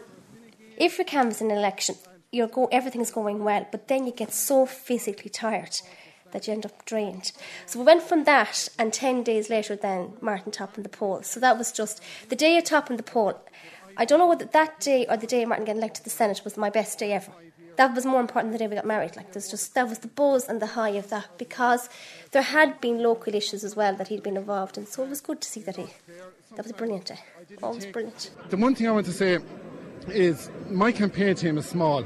if 0.77 0.97
you're 0.97 1.05
canvassing 1.05 1.51
an 1.51 1.59
election, 1.59 1.95
you're 2.31 2.47
go 2.47 2.65
everything's 2.71 3.11
going 3.11 3.43
well, 3.43 3.67
but 3.71 3.87
then 3.87 4.07
you 4.07 4.13
get 4.13 4.33
so 4.33 4.65
physically 4.65 5.29
tired 5.29 5.77
that 6.31 6.47
you 6.47 6.53
end 6.53 6.65
up 6.65 6.85
drained. 6.85 7.31
So 7.67 7.77
we 7.77 7.85
went 7.85 8.01
from 8.01 8.23
that, 8.23 8.67
and 8.79 8.91
10 8.91 9.21
days 9.21 9.51
later, 9.51 9.75
then 9.75 10.13
Martin 10.21 10.51
topping 10.51 10.81
the 10.81 10.89
poll. 10.89 11.21
So 11.21 11.39
that 11.39 11.59
was 11.59 11.71
just 11.71 12.01
the 12.29 12.35
day 12.35 12.57
of 12.57 12.63
topping 12.63 12.97
the 12.97 13.03
poll. 13.03 13.39
I 13.97 14.05
don't 14.05 14.19
know 14.19 14.27
whether 14.27 14.45
that 14.45 14.79
day 14.79 15.05
or 15.09 15.17
the 15.17 15.27
day 15.27 15.45
Martin 15.45 15.65
getting 15.65 15.81
elected 15.81 16.03
to 16.03 16.03
the 16.05 16.09
Senate 16.09 16.41
was 16.43 16.57
my 16.57 16.69
best 16.69 16.99
day 16.99 17.13
ever. 17.13 17.31
That 17.75 17.95
was 17.95 18.05
more 18.05 18.21
important 18.21 18.51
than 18.51 18.59
the 18.59 18.65
day 18.65 18.67
we 18.67 18.75
got 18.75 18.85
married. 18.85 19.15
Like 19.15 19.33
there's 19.33 19.49
just 19.49 19.73
that 19.73 19.89
was 19.89 19.99
the 19.99 20.07
buzz 20.07 20.47
and 20.47 20.61
the 20.61 20.67
high 20.67 20.89
of 20.89 21.09
that 21.09 21.37
because 21.37 21.89
there 22.31 22.43
had 22.43 22.79
been 22.79 23.01
local 23.01 23.33
issues 23.33 23.63
as 23.63 23.75
well 23.75 23.95
that 23.95 24.09
he'd 24.09 24.21
been 24.23 24.37
involved 24.37 24.77
in. 24.77 24.85
So 24.85 25.03
it 25.03 25.09
was 25.09 25.21
good 25.21 25.41
to 25.41 25.47
see 25.47 25.61
that 25.61 25.77
he 25.77 25.87
that 26.55 26.63
was 26.63 26.71
a 26.71 26.75
brilliant 26.75 27.05
day. 27.05 27.19
Always 27.63 27.87
brilliant. 27.87 28.29
The 28.49 28.57
one 28.57 28.75
thing 28.75 28.87
I 28.87 28.91
want 28.91 29.07
to 29.07 29.11
say 29.11 29.39
is 30.09 30.51
my 30.69 30.91
campaign 30.91 31.35
team 31.35 31.57
is 31.57 31.65
small. 31.65 32.03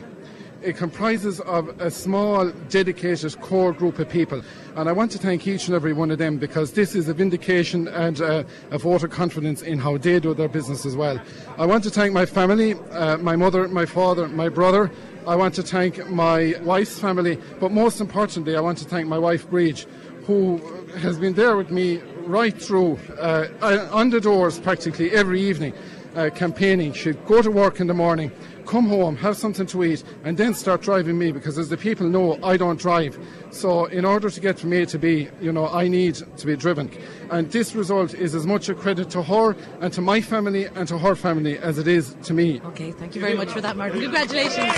It 0.61 0.75
comprises 0.75 1.39
of 1.41 1.79
a 1.79 1.91
small, 1.91 2.49
dedicated 2.69 3.39
core 3.41 3.73
group 3.73 3.99
of 3.99 4.09
people. 4.09 4.41
And 4.75 4.89
I 4.89 4.91
want 4.91 5.11
to 5.11 5.17
thank 5.17 5.47
each 5.47 5.67
and 5.67 5.75
every 5.75 5.93
one 5.93 6.11
of 6.11 6.17
them 6.17 6.37
because 6.37 6.73
this 6.73 6.95
is 6.95 7.07
a 7.07 7.13
vindication 7.13 7.87
and 7.87 8.21
uh, 8.21 8.43
a 8.71 8.77
vote 8.77 9.03
of 9.03 9.11
confidence 9.11 9.61
in 9.61 9.77
how 9.77 9.97
they 9.97 10.19
do 10.19 10.33
their 10.33 10.49
business 10.49 10.85
as 10.85 10.95
well. 10.95 11.19
I 11.57 11.65
want 11.65 11.83
to 11.83 11.89
thank 11.89 12.13
my 12.13 12.25
family, 12.25 12.73
uh, 12.91 13.17
my 13.17 13.35
mother, 13.35 13.67
my 13.67 13.85
father, 13.85 14.27
my 14.27 14.49
brother. 14.49 14.91
I 15.27 15.35
want 15.35 15.53
to 15.55 15.63
thank 15.63 16.09
my 16.09 16.55
wife's 16.61 16.99
family, 16.99 17.37
but 17.59 17.71
most 17.71 17.99
importantly, 17.99 18.55
I 18.55 18.61
want 18.61 18.77
to 18.77 18.85
thank 18.85 19.07
my 19.07 19.17
wife, 19.17 19.49
Bridge, 19.49 19.85
who 20.25 20.57
has 20.99 21.17
been 21.19 21.33
there 21.33 21.57
with 21.57 21.69
me 21.69 22.01
right 22.25 22.59
through, 22.61 22.99
uh, 23.19 23.47
on 23.91 24.09
the 24.09 24.19
doors 24.19 24.59
practically 24.59 25.11
every 25.11 25.41
evening, 25.41 25.73
uh, 26.15 26.29
campaigning. 26.33 26.93
She'd 26.93 27.23
go 27.25 27.41
to 27.41 27.51
work 27.51 27.79
in 27.79 27.87
the 27.87 27.93
morning, 27.93 28.31
come 28.65 28.87
home, 28.87 29.15
have 29.17 29.37
something 29.37 29.65
to 29.67 29.83
eat, 29.83 30.03
and 30.23 30.37
then 30.37 30.53
start 30.53 30.81
driving 30.81 31.17
me 31.17 31.31
because, 31.31 31.57
as 31.57 31.69
the 31.69 31.77
people 31.77 32.07
know, 32.07 32.39
I 32.43 32.57
don't 32.57 32.79
drive. 32.79 33.17
So, 33.51 33.85
in 33.85 34.05
order 34.05 34.29
to 34.29 34.39
get 34.39 34.59
from 34.59 34.73
A 34.73 34.85
to 34.87 34.99
B, 34.99 35.29
you 35.41 35.51
know, 35.51 35.67
I 35.67 35.87
need 35.87 36.15
to 36.15 36.45
be 36.45 36.55
driven. 36.55 36.91
And 37.31 37.51
this 37.51 37.75
result 37.75 38.13
is 38.13 38.35
as 38.35 38.45
much 38.45 38.69
a 38.69 38.75
credit 38.75 39.09
to 39.11 39.23
her 39.23 39.55
and 39.81 39.91
to 39.93 40.01
my 40.01 40.21
family 40.21 40.65
and 40.65 40.87
to 40.87 40.97
her 40.97 41.15
family 41.15 41.57
as 41.57 41.77
it 41.77 41.87
is 41.87 42.15
to 42.23 42.33
me. 42.33 42.61
Okay, 42.65 42.91
thank 42.91 43.15
you 43.15 43.21
very 43.21 43.35
much 43.35 43.49
for 43.49 43.61
that, 43.61 43.77
Martin. 43.77 44.01
Congratulations. 44.01 44.73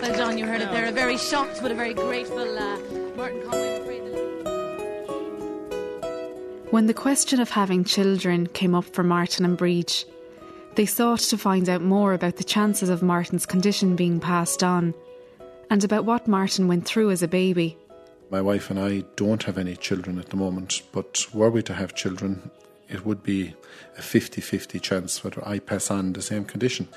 Well, 0.00 0.16
John, 0.16 0.38
you 0.38 0.46
heard 0.46 0.60
it 0.60 0.70
there. 0.70 0.86
A 0.86 0.92
very 0.92 1.18
shocked 1.18 1.58
but 1.60 1.72
a 1.72 1.74
very 1.74 1.92
grateful 1.92 2.58
uh, 2.58 2.78
Martin 3.16 3.42
Conway. 3.42 4.07
When 6.70 6.84
the 6.84 6.92
question 6.92 7.40
of 7.40 7.48
having 7.48 7.82
children 7.82 8.46
came 8.46 8.74
up 8.74 8.84
for 8.84 9.02
Martin 9.02 9.46
and 9.46 9.56
Breach, 9.56 10.04
they 10.74 10.84
sought 10.84 11.20
to 11.20 11.38
find 11.38 11.66
out 11.66 11.80
more 11.80 12.12
about 12.12 12.36
the 12.36 12.44
chances 12.44 12.90
of 12.90 13.02
Martin's 13.02 13.46
condition 13.46 13.96
being 13.96 14.20
passed 14.20 14.62
on 14.62 14.92
and 15.70 15.82
about 15.82 16.04
what 16.04 16.28
Martin 16.28 16.68
went 16.68 16.84
through 16.84 17.10
as 17.10 17.22
a 17.22 17.28
baby. 17.28 17.78
My 18.28 18.42
wife 18.42 18.68
and 18.68 18.78
I 18.78 19.04
don't 19.16 19.44
have 19.44 19.56
any 19.56 19.76
children 19.76 20.18
at 20.18 20.28
the 20.28 20.36
moment, 20.36 20.82
but 20.92 21.26
were 21.32 21.48
we 21.48 21.62
to 21.62 21.72
have 21.72 21.94
children, 21.94 22.50
it 22.90 23.06
would 23.06 23.22
be 23.22 23.54
a 23.96 24.02
50 24.02 24.42
50 24.42 24.78
chance 24.78 25.24
whether 25.24 25.42
I 25.48 25.60
pass 25.60 25.90
on 25.90 26.12
the 26.12 26.20
same 26.20 26.44
condition. 26.44 26.88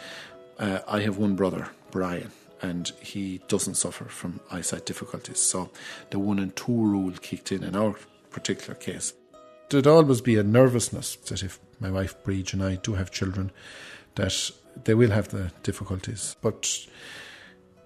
Uh, 0.60 0.80
I 0.86 1.00
have 1.00 1.18
one 1.18 1.38
brother, 1.38 1.70
Brian, 1.92 2.32
and 2.62 2.92
he 3.00 3.40
doesn't 3.48 3.76
suffer 3.76 4.04
from 4.04 4.42
eyesight 4.52 4.86
difficulties. 4.86 5.40
So 5.40 5.70
the 6.10 6.20
one 6.20 6.40
and 6.40 6.54
two 6.54 6.74
rule 6.74 7.14
kicked 7.22 7.54
in 7.54 7.64
in 7.64 7.78
our 7.78 7.96
particular 8.32 8.76
case. 8.76 9.14
There'd 9.72 9.88
always 9.88 10.20
be 10.20 10.36
a 10.36 10.44
nervousness 10.44 11.16
that 11.16 11.44
if 11.44 11.58
my 11.80 11.90
wife 11.90 12.22
Breach 12.26 12.52
and 12.52 12.62
I 12.62 12.76
do 12.76 12.96
have 12.96 13.10
children, 13.10 13.52
that 14.16 14.52
they 14.84 14.94
will 14.94 15.12
have 15.12 15.30
the 15.30 15.54
difficulties. 15.64 16.36
But 16.42 16.88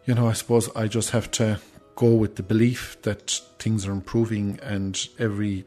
you 0.05 0.15
know, 0.15 0.27
I 0.27 0.33
suppose 0.33 0.67
I 0.75 0.87
just 0.87 1.11
have 1.11 1.29
to 1.31 1.59
go 1.95 2.15
with 2.15 2.37
the 2.37 2.43
belief 2.43 2.99
that 3.03 3.39
things 3.59 3.85
are 3.85 3.91
improving 3.91 4.59
and 4.63 5.07
every 5.19 5.63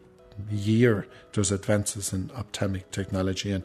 year 0.50 1.06
there's 1.34 1.52
advances 1.52 2.12
in 2.12 2.32
ophthalmic 2.36 2.90
technology 2.90 3.52
and 3.52 3.62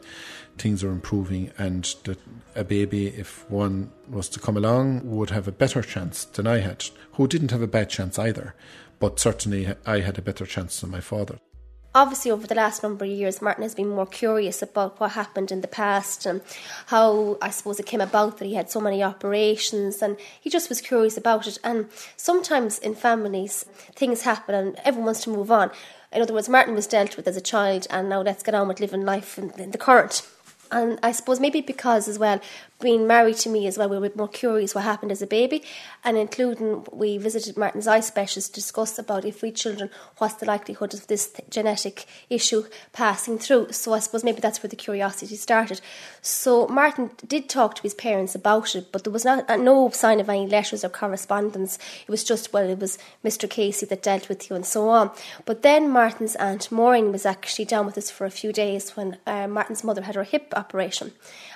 things 0.56 0.84
are 0.84 0.90
improving 0.92 1.50
and 1.58 1.96
that 2.04 2.18
a 2.54 2.62
baby 2.62 3.08
if 3.08 3.48
one 3.50 3.90
was 4.08 4.28
to 4.28 4.38
come 4.38 4.56
along 4.56 5.00
would 5.04 5.30
have 5.30 5.48
a 5.48 5.52
better 5.52 5.82
chance 5.82 6.24
than 6.24 6.46
I 6.46 6.58
had 6.58 6.84
who 7.12 7.26
didn't 7.26 7.50
have 7.50 7.62
a 7.62 7.68
bad 7.68 7.90
chance 7.90 8.18
either 8.18 8.54
but 8.98 9.20
certainly 9.20 9.74
I 9.84 10.00
had 10.00 10.18
a 10.18 10.22
better 10.22 10.46
chance 10.46 10.80
than 10.80 10.90
my 10.90 11.00
father 11.00 11.38
obviously 11.94 12.30
over 12.30 12.46
the 12.46 12.54
last 12.54 12.82
number 12.82 13.04
of 13.04 13.10
years 13.10 13.40
martin 13.40 13.62
has 13.62 13.74
been 13.74 13.88
more 13.88 14.06
curious 14.06 14.62
about 14.62 14.98
what 14.98 15.12
happened 15.12 15.52
in 15.52 15.60
the 15.60 15.68
past 15.68 16.26
and 16.26 16.40
how 16.86 17.38
i 17.40 17.50
suppose 17.50 17.78
it 17.78 17.86
came 17.86 18.00
about 18.00 18.38
that 18.38 18.46
he 18.46 18.54
had 18.54 18.70
so 18.70 18.80
many 18.80 19.02
operations 19.02 20.02
and 20.02 20.16
he 20.40 20.50
just 20.50 20.68
was 20.68 20.80
curious 20.80 21.16
about 21.16 21.46
it. 21.46 21.58
And 21.64 21.88
sometimes 22.16 22.78
in 22.78 22.94
families 22.94 23.64
things 23.94 24.22
happen 24.22 24.54
and 24.54 24.76
everyone 24.84 25.06
wants 25.06 25.24
to 25.24 25.30
move 25.30 25.50
on. 25.50 25.70
In 26.12 26.22
other 26.22 26.34
words 26.34 26.48
martin 26.48 26.74
was 26.74 26.86
dealt 26.86 27.16
with 27.16 27.26
as 27.26 27.36
a 27.36 27.40
child 27.40 27.86
and 27.90 28.08
now 28.08 28.22
let's 28.22 28.42
get 28.42 28.54
on 28.54 28.68
with 28.68 28.80
living 28.80 29.04
life 29.04 29.38
in, 29.38 29.70
the 29.70 29.78
current. 29.78 30.28
And 30.70 30.98
I 31.02 31.12
suppose 31.12 31.40
maybe 31.40 31.60
because 31.60 32.08
as 32.08 32.18
well, 32.18 32.40
being 32.80 33.06
married 33.06 33.36
to 33.36 33.48
me 33.48 33.66
as 33.66 33.78
well, 33.78 33.88
we 33.88 33.98
were 33.98 34.10
more 34.14 34.28
curious 34.28 34.74
what 34.74 34.84
happened 34.84 35.12
as 35.12 35.22
a 35.22 35.26
baby, 35.26 35.62
and 36.02 36.18
including 36.18 36.86
we 36.92 37.18
visited 37.18 37.56
Martin's 37.56 37.86
eye 37.86 38.00
specialist 38.00 38.54
to 38.54 38.60
discuss 38.60 38.98
about 38.98 39.24
if 39.24 39.42
we 39.42 39.50
children, 39.52 39.90
what's 40.18 40.34
the 40.34 40.46
likelihood 40.46 40.92
of 40.92 41.06
this 41.06 41.28
th- 41.28 41.48
genetic 41.48 42.06
issue 42.28 42.64
passing 42.92 43.38
through. 43.38 43.72
So 43.72 43.94
I 43.94 44.00
suppose 44.00 44.24
maybe 44.24 44.40
that's 44.40 44.62
where 44.62 44.68
the 44.68 44.76
curiosity 44.76 45.36
started. 45.36 45.80
So 46.20 46.66
Martin 46.68 47.10
did 47.26 47.48
talk 47.48 47.76
to 47.76 47.82
his 47.82 47.94
parents 47.94 48.34
about 48.34 48.74
it, 48.74 48.92
but 48.92 49.04
there 49.04 49.12
was 49.12 49.24
not 49.24 49.48
no 49.60 49.88
sign 49.90 50.20
of 50.20 50.28
any 50.28 50.46
letters 50.46 50.84
or 50.84 50.88
correspondence. 50.88 51.78
It 52.06 52.10
was 52.10 52.24
just 52.24 52.52
well, 52.52 52.68
it 52.68 52.78
was 52.78 52.98
Mr. 53.24 53.48
Casey 53.48 53.86
that 53.86 54.02
dealt 54.02 54.28
with 54.28 54.50
you 54.50 54.56
and 54.56 54.66
so 54.66 54.88
on. 54.88 55.10
But 55.44 55.62
then 55.62 55.88
Martin's 55.88 56.36
aunt 56.36 56.70
Maureen 56.70 57.12
was 57.12 57.24
actually 57.24 57.64
down 57.64 57.86
with 57.86 57.96
us 57.96 58.10
for 58.10 58.24
a 58.26 58.30
few 58.30 58.52
days 58.52 58.96
when 58.96 59.18
uh, 59.26 59.46
Martin's 59.46 59.84
mother 59.84 60.02
had 60.02 60.14
her 60.16 60.24
hip 60.24 60.52
operation. 60.56 61.12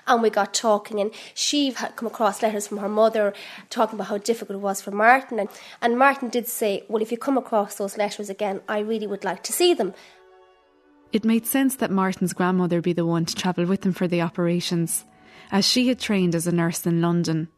And 0.09 0.23
we 0.23 0.31
got 0.31 0.55
talking, 0.55 1.01
and 1.01 1.13
she 1.35 1.71
had 1.71 1.95
come 1.97 2.07
across 2.07 2.43
letters 2.43 2.67
from 2.67 2.79
her 2.79 2.89
mother 2.89 3.35
talking 3.69 3.97
about 3.97 4.09
how 4.09 4.19
difficult 4.19 4.57
it 4.57 4.63
was 4.63 4.81
for 4.81 4.91
Martin. 4.91 5.39
And, 5.39 5.49
and 5.83 5.99
Martin 5.99 6.31
did 6.31 6.49
say, 6.49 6.85
Well, 6.89 7.03
if 7.03 7.13
you 7.13 7.19
come 7.19 7.37
across 7.37 7.77
those 7.77 7.99
letters 7.99 8.31
again, 8.31 8.63
I 8.69 8.79
really 8.79 9.07
would 9.07 9.23
like 9.23 9.43
to 9.45 9.53
see 9.53 9.75
them. 9.75 9.93
It 11.13 11.25
made 11.25 11.47
sense 11.47 11.77
that 11.77 11.91
Martin's 11.91 12.33
grandmother 12.33 12.81
be 12.81 12.93
the 12.93 13.07
one 13.07 13.27
to 13.27 13.35
travel 13.35 13.67
with 13.67 13.85
him 13.85 13.93
for 13.93 14.09
the 14.09 14.23
operations, 14.23 15.05
as 15.53 15.67
she 15.67 15.89
had 15.89 15.99
trained 15.99 16.35
as 16.35 16.47
a 16.47 16.53
nurse 16.53 16.87
in 16.87 17.01
London. 17.01 17.49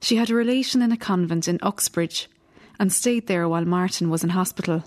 She 0.00 0.16
had 0.16 0.30
a 0.30 0.34
relation 0.34 0.80
in 0.80 0.92
a 0.92 0.96
convent 0.96 1.48
in 1.48 1.58
Uxbridge 1.62 2.28
and 2.78 2.90
stayed 2.90 3.26
there 3.26 3.46
while 3.48 3.66
Martin 3.66 4.08
was 4.08 4.24
in 4.24 4.30
hospital. 4.30 4.82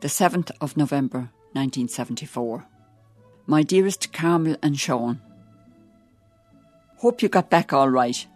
The 0.00 0.08
7th 0.08 0.50
of 0.60 0.76
November 0.76 1.30
1974. 1.52 2.66
My 3.46 3.62
dearest 3.62 4.12
Carmel 4.12 4.56
and 4.62 4.78
Sean, 4.78 5.20
Hope 6.98 7.22
you 7.22 7.28
got 7.28 7.50
back 7.50 7.72
all 7.72 7.90
right. 7.90 8.26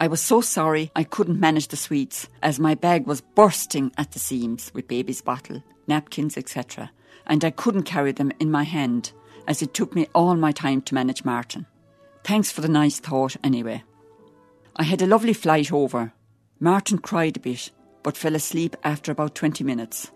I 0.00 0.06
was 0.06 0.20
so 0.20 0.40
sorry 0.40 0.90
I 0.94 1.02
couldn't 1.02 1.40
manage 1.40 1.68
the 1.68 1.76
sweets, 1.76 2.28
as 2.42 2.60
my 2.60 2.74
bag 2.74 3.06
was 3.06 3.20
bursting 3.20 3.92
at 3.98 4.12
the 4.12 4.18
seams 4.18 4.70
with 4.72 4.88
baby's 4.88 5.20
bottle, 5.20 5.62
napkins, 5.86 6.36
etc. 6.36 6.90
and 7.26 7.44
I 7.44 7.50
couldn't 7.50 7.82
carry 7.82 8.12
them 8.12 8.32
in 8.38 8.50
my 8.50 8.62
hand 8.62 9.12
as 9.46 9.60
it 9.62 9.74
took 9.74 9.94
me 9.94 10.06
all 10.14 10.36
my 10.36 10.52
time 10.52 10.80
to 10.82 10.94
manage 10.94 11.24
Martin. 11.24 11.66
Thanks 12.22 12.50
for 12.50 12.60
the 12.60 12.68
nice 12.68 13.00
thought, 13.00 13.36
anyway. 13.44 13.82
I 14.76 14.84
had 14.84 15.02
a 15.02 15.06
lovely 15.06 15.34
flight 15.34 15.72
over. 15.72 16.12
Martin 16.60 16.98
cried 16.98 17.36
a 17.36 17.40
bit, 17.40 17.70
but 18.02 18.16
fell 18.16 18.34
asleep 18.34 18.76
after 18.84 19.12
about 19.12 19.34
20 19.34 19.64
minutes. 19.64 20.10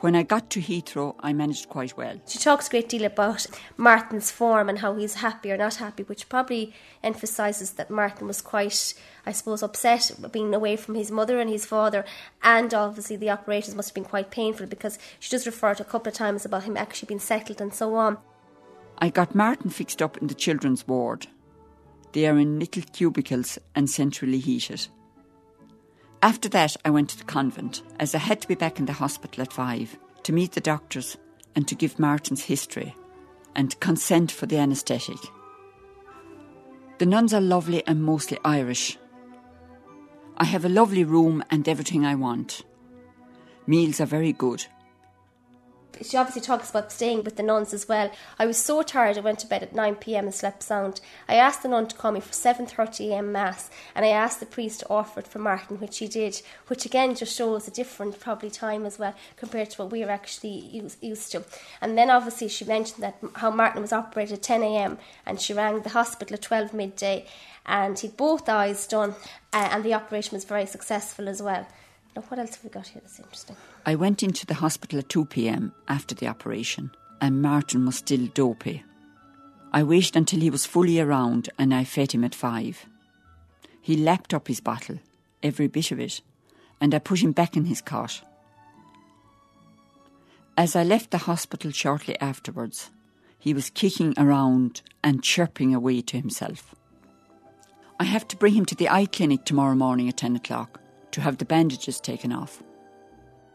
When 0.00 0.16
I 0.16 0.22
got 0.22 0.48
to 0.50 0.60
Heathrow, 0.60 1.14
I 1.20 1.34
managed 1.34 1.68
quite 1.68 1.94
well. 1.94 2.18
She 2.26 2.38
talks 2.38 2.68
a 2.68 2.70
great 2.70 2.88
deal 2.88 3.04
about 3.04 3.46
Martin's 3.76 4.30
form 4.30 4.70
and 4.70 4.78
how 4.78 4.94
he's 4.96 5.16
happy 5.16 5.52
or 5.52 5.58
not 5.58 5.74
happy, 5.74 6.04
which 6.04 6.30
probably 6.30 6.72
emphasises 7.02 7.72
that 7.72 7.90
Martin 7.90 8.26
was 8.26 8.40
quite, 8.40 8.94
I 9.26 9.32
suppose, 9.32 9.62
upset 9.62 10.10
being 10.32 10.54
away 10.54 10.76
from 10.76 10.94
his 10.94 11.10
mother 11.10 11.38
and 11.38 11.50
his 11.50 11.66
father, 11.66 12.06
and 12.42 12.72
obviously 12.72 13.16
the 13.16 13.28
operations 13.28 13.74
must 13.74 13.90
have 13.90 13.94
been 13.94 14.04
quite 14.04 14.30
painful 14.30 14.66
because 14.66 14.98
she 15.18 15.30
does 15.30 15.44
refer 15.44 15.74
to 15.74 15.82
a 15.82 15.86
couple 15.86 16.08
of 16.08 16.14
times 16.16 16.46
about 16.46 16.64
him 16.64 16.78
actually 16.78 17.08
being 17.08 17.20
settled 17.20 17.60
and 17.60 17.74
so 17.74 17.94
on. 17.94 18.16
I 18.96 19.10
got 19.10 19.34
Martin 19.34 19.68
fixed 19.68 20.00
up 20.00 20.16
in 20.16 20.28
the 20.28 20.34
children's 20.34 20.88
ward. 20.88 21.26
They 22.12 22.26
are 22.26 22.38
in 22.38 22.58
little 22.58 22.84
cubicles 22.90 23.58
and 23.74 23.88
centrally 23.88 24.38
heated. 24.38 24.88
After 26.22 26.48
that, 26.50 26.76
I 26.84 26.90
went 26.90 27.08
to 27.10 27.18
the 27.18 27.24
convent, 27.24 27.82
as 27.98 28.14
I 28.14 28.18
had 28.18 28.40
to 28.42 28.48
be 28.48 28.54
back 28.54 28.78
in 28.78 28.86
the 28.86 28.92
hospital 28.92 29.42
at 29.42 29.52
five 29.52 29.98
to 30.24 30.32
meet 30.32 30.52
the 30.52 30.60
doctors 30.60 31.16
and 31.56 31.66
to 31.66 31.74
give 31.74 31.98
Martin's 31.98 32.44
history 32.44 32.94
and 33.56 33.78
consent 33.80 34.30
for 34.30 34.46
the 34.46 34.58
anaesthetic. 34.58 35.16
The 36.98 37.06
nuns 37.06 37.32
are 37.32 37.40
lovely 37.40 37.86
and 37.86 38.02
mostly 38.02 38.38
Irish. 38.44 38.98
I 40.36 40.44
have 40.44 40.64
a 40.64 40.68
lovely 40.68 41.04
room 41.04 41.42
and 41.50 41.66
everything 41.66 42.04
I 42.04 42.14
want. 42.14 42.62
Meals 43.66 44.00
are 44.00 44.06
very 44.06 44.32
good 44.32 44.66
she 46.02 46.16
obviously 46.16 46.42
talks 46.42 46.70
about 46.70 46.92
staying 46.92 47.24
with 47.24 47.36
the 47.36 47.42
nuns 47.42 47.72
as 47.74 47.88
well. 47.88 48.10
I 48.38 48.46
was 48.46 48.56
so 48.56 48.82
tired 48.82 49.18
I 49.18 49.20
went 49.20 49.38
to 49.40 49.46
bed 49.46 49.62
at 49.62 49.74
9 49.74 49.96
pm 49.96 50.24
and 50.24 50.34
slept 50.34 50.62
sound. 50.62 51.00
I 51.28 51.34
asked 51.34 51.62
the 51.62 51.68
nun 51.68 51.88
to 51.88 51.96
call 51.96 52.12
me 52.12 52.20
for 52.20 52.32
7:30 52.32 53.12
am 53.12 53.32
mass 53.32 53.70
and 53.94 54.04
I 54.04 54.08
asked 54.08 54.40
the 54.40 54.46
priest 54.46 54.80
to 54.80 54.90
offer 54.90 55.20
it 55.20 55.26
for 55.26 55.38
Martin 55.38 55.78
which 55.78 55.98
he 55.98 56.08
did, 56.08 56.42
which 56.68 56.84
again 56.84 57.14
just 57.14 57.36
shows 57.36 57.68
a 57.68 57.70
different 57.70 58.20
probably 58.20 58.50
time 58.50 58.86
as 58.86 58.98
well 58.98 59.14
compared 59.36 59.70
to 59.70 59.82
what 59.82 59.92
we 59.92 60.02
are 60.02 60.10
actually 60.10 60.94
used 61.00 61.32
to. 61.32 61.44
And 61.80 61.96
then 61.96 62.10
obviously 62.10 62.48
she 62.48 62.64
mentioned 62.64 63.02
that 63.02 63.18
how 63.34 63.50
Martin 63.50 63.82
was 63.82 63.92
operated 63.92 64.38
at 64.38 64.42
10 64.42 64.62
am 64.62 64.98
and 65.26 65.40
she 65.40 65.52
rang 65.52 65.82
the 65.82 65.90
hospital 65.90 66.34
at 66.34 66.42
12 66.42 66.72
midday 66.72 67.26
and 67.66 67.98
he'd 67.98 68.16
both 68.16 68.48
eyes 68.48 68.86
done 68.86 69.14
uh, 69.52 69.68
and 69.70 69.84
the 69.84 69.94
operation 69.94 70.34
was 70.34 70.44
very 70.44 70.66
successful 70.66 71.28
as 71.28 71.42
well. 71.42 71.66
Now, 72.16 72.22
what 72.22 72.40
else 72.40 72.56
have 72.56 72.64
we 72.64 72.70
got 72.70 72.88
here 72.88 73.00
that's 73.02 73.20
interesting? 73.20 73.56
I 73.86 73.94
went 73.94 74.22
into 74.22 74.44
the 74.44 74.54
hospital 74.54 74.98
at 74.98 75.08
2 75.08 75.26
pm 75.26 75.72
after 75.88 76.14
the 76.14 76.26
operation, 76.26 76.90
and 77.20 77.42
Martin 77.42 77.86
was 77.86 77.96
still 77.96 78.26
dopey. 78.26 78.82
I 79.72 79.84
waited 79.84 80.16
until 80.16 80.40
he 80.40 80.50
was 80.50 80.66
fully 80.66 80.98
around 80.98 81.48
and 81.56 81.72
I 81.72 81.84
fed 81.84 82.12
him 82.12 82.24
at 82.24 82.34
5. 82.34 82.86
He 83.80 83.96
lapped 83.96 84.34
up 84.34 84.48
his 84.48 84.60
bottle, 84.60 84.98
every 85.42 85.68
bit 85.68 85.92
of 85.92 86.00
it, 86.00 86.20
and 86.80 86.92
I 86.94 86.98
put 86.98 87.20
him 87.20 87.30
back 87.30 87.56
in 87.56 87.66
his 87.66 87.80
cot. 87.80 88.22
As 90.56 90.74
I 90.74 90.82
left 90.82 91.12
the 91.12 91.18
hospital 91.18 91.70
shortly 91.70 92.18
afterwards, 92.20 92.90
he 93.38 93.54
was 93.54 93.70
kicking 93.70 94.12
around 94.18 94.82
and 95.04 95.22
chirping 95.22 95.74
away 95.74 96.02
to 96.02 96.16
himself. 96.16 96.74
I 98.00 98.04
have 98.04 98.26
to 98.28 98.36
bring 98.36 98.54
him 98.54 98.66
to 98.66 98.74
the 98.74 98.88
eye 98.88 99.06
clinic 99.06 99.44
tomorrow 99.44 99.76
morning 99.76 100.08
at 100.08 100.16
10 100.16 100.36
o'clock 100.36 100.80
to 101.12 101.20
have 101.20 101.38
the 101.38 101.44
bandages 101.44 102.00
taken 102.00 102.32
off. 102.32 102.62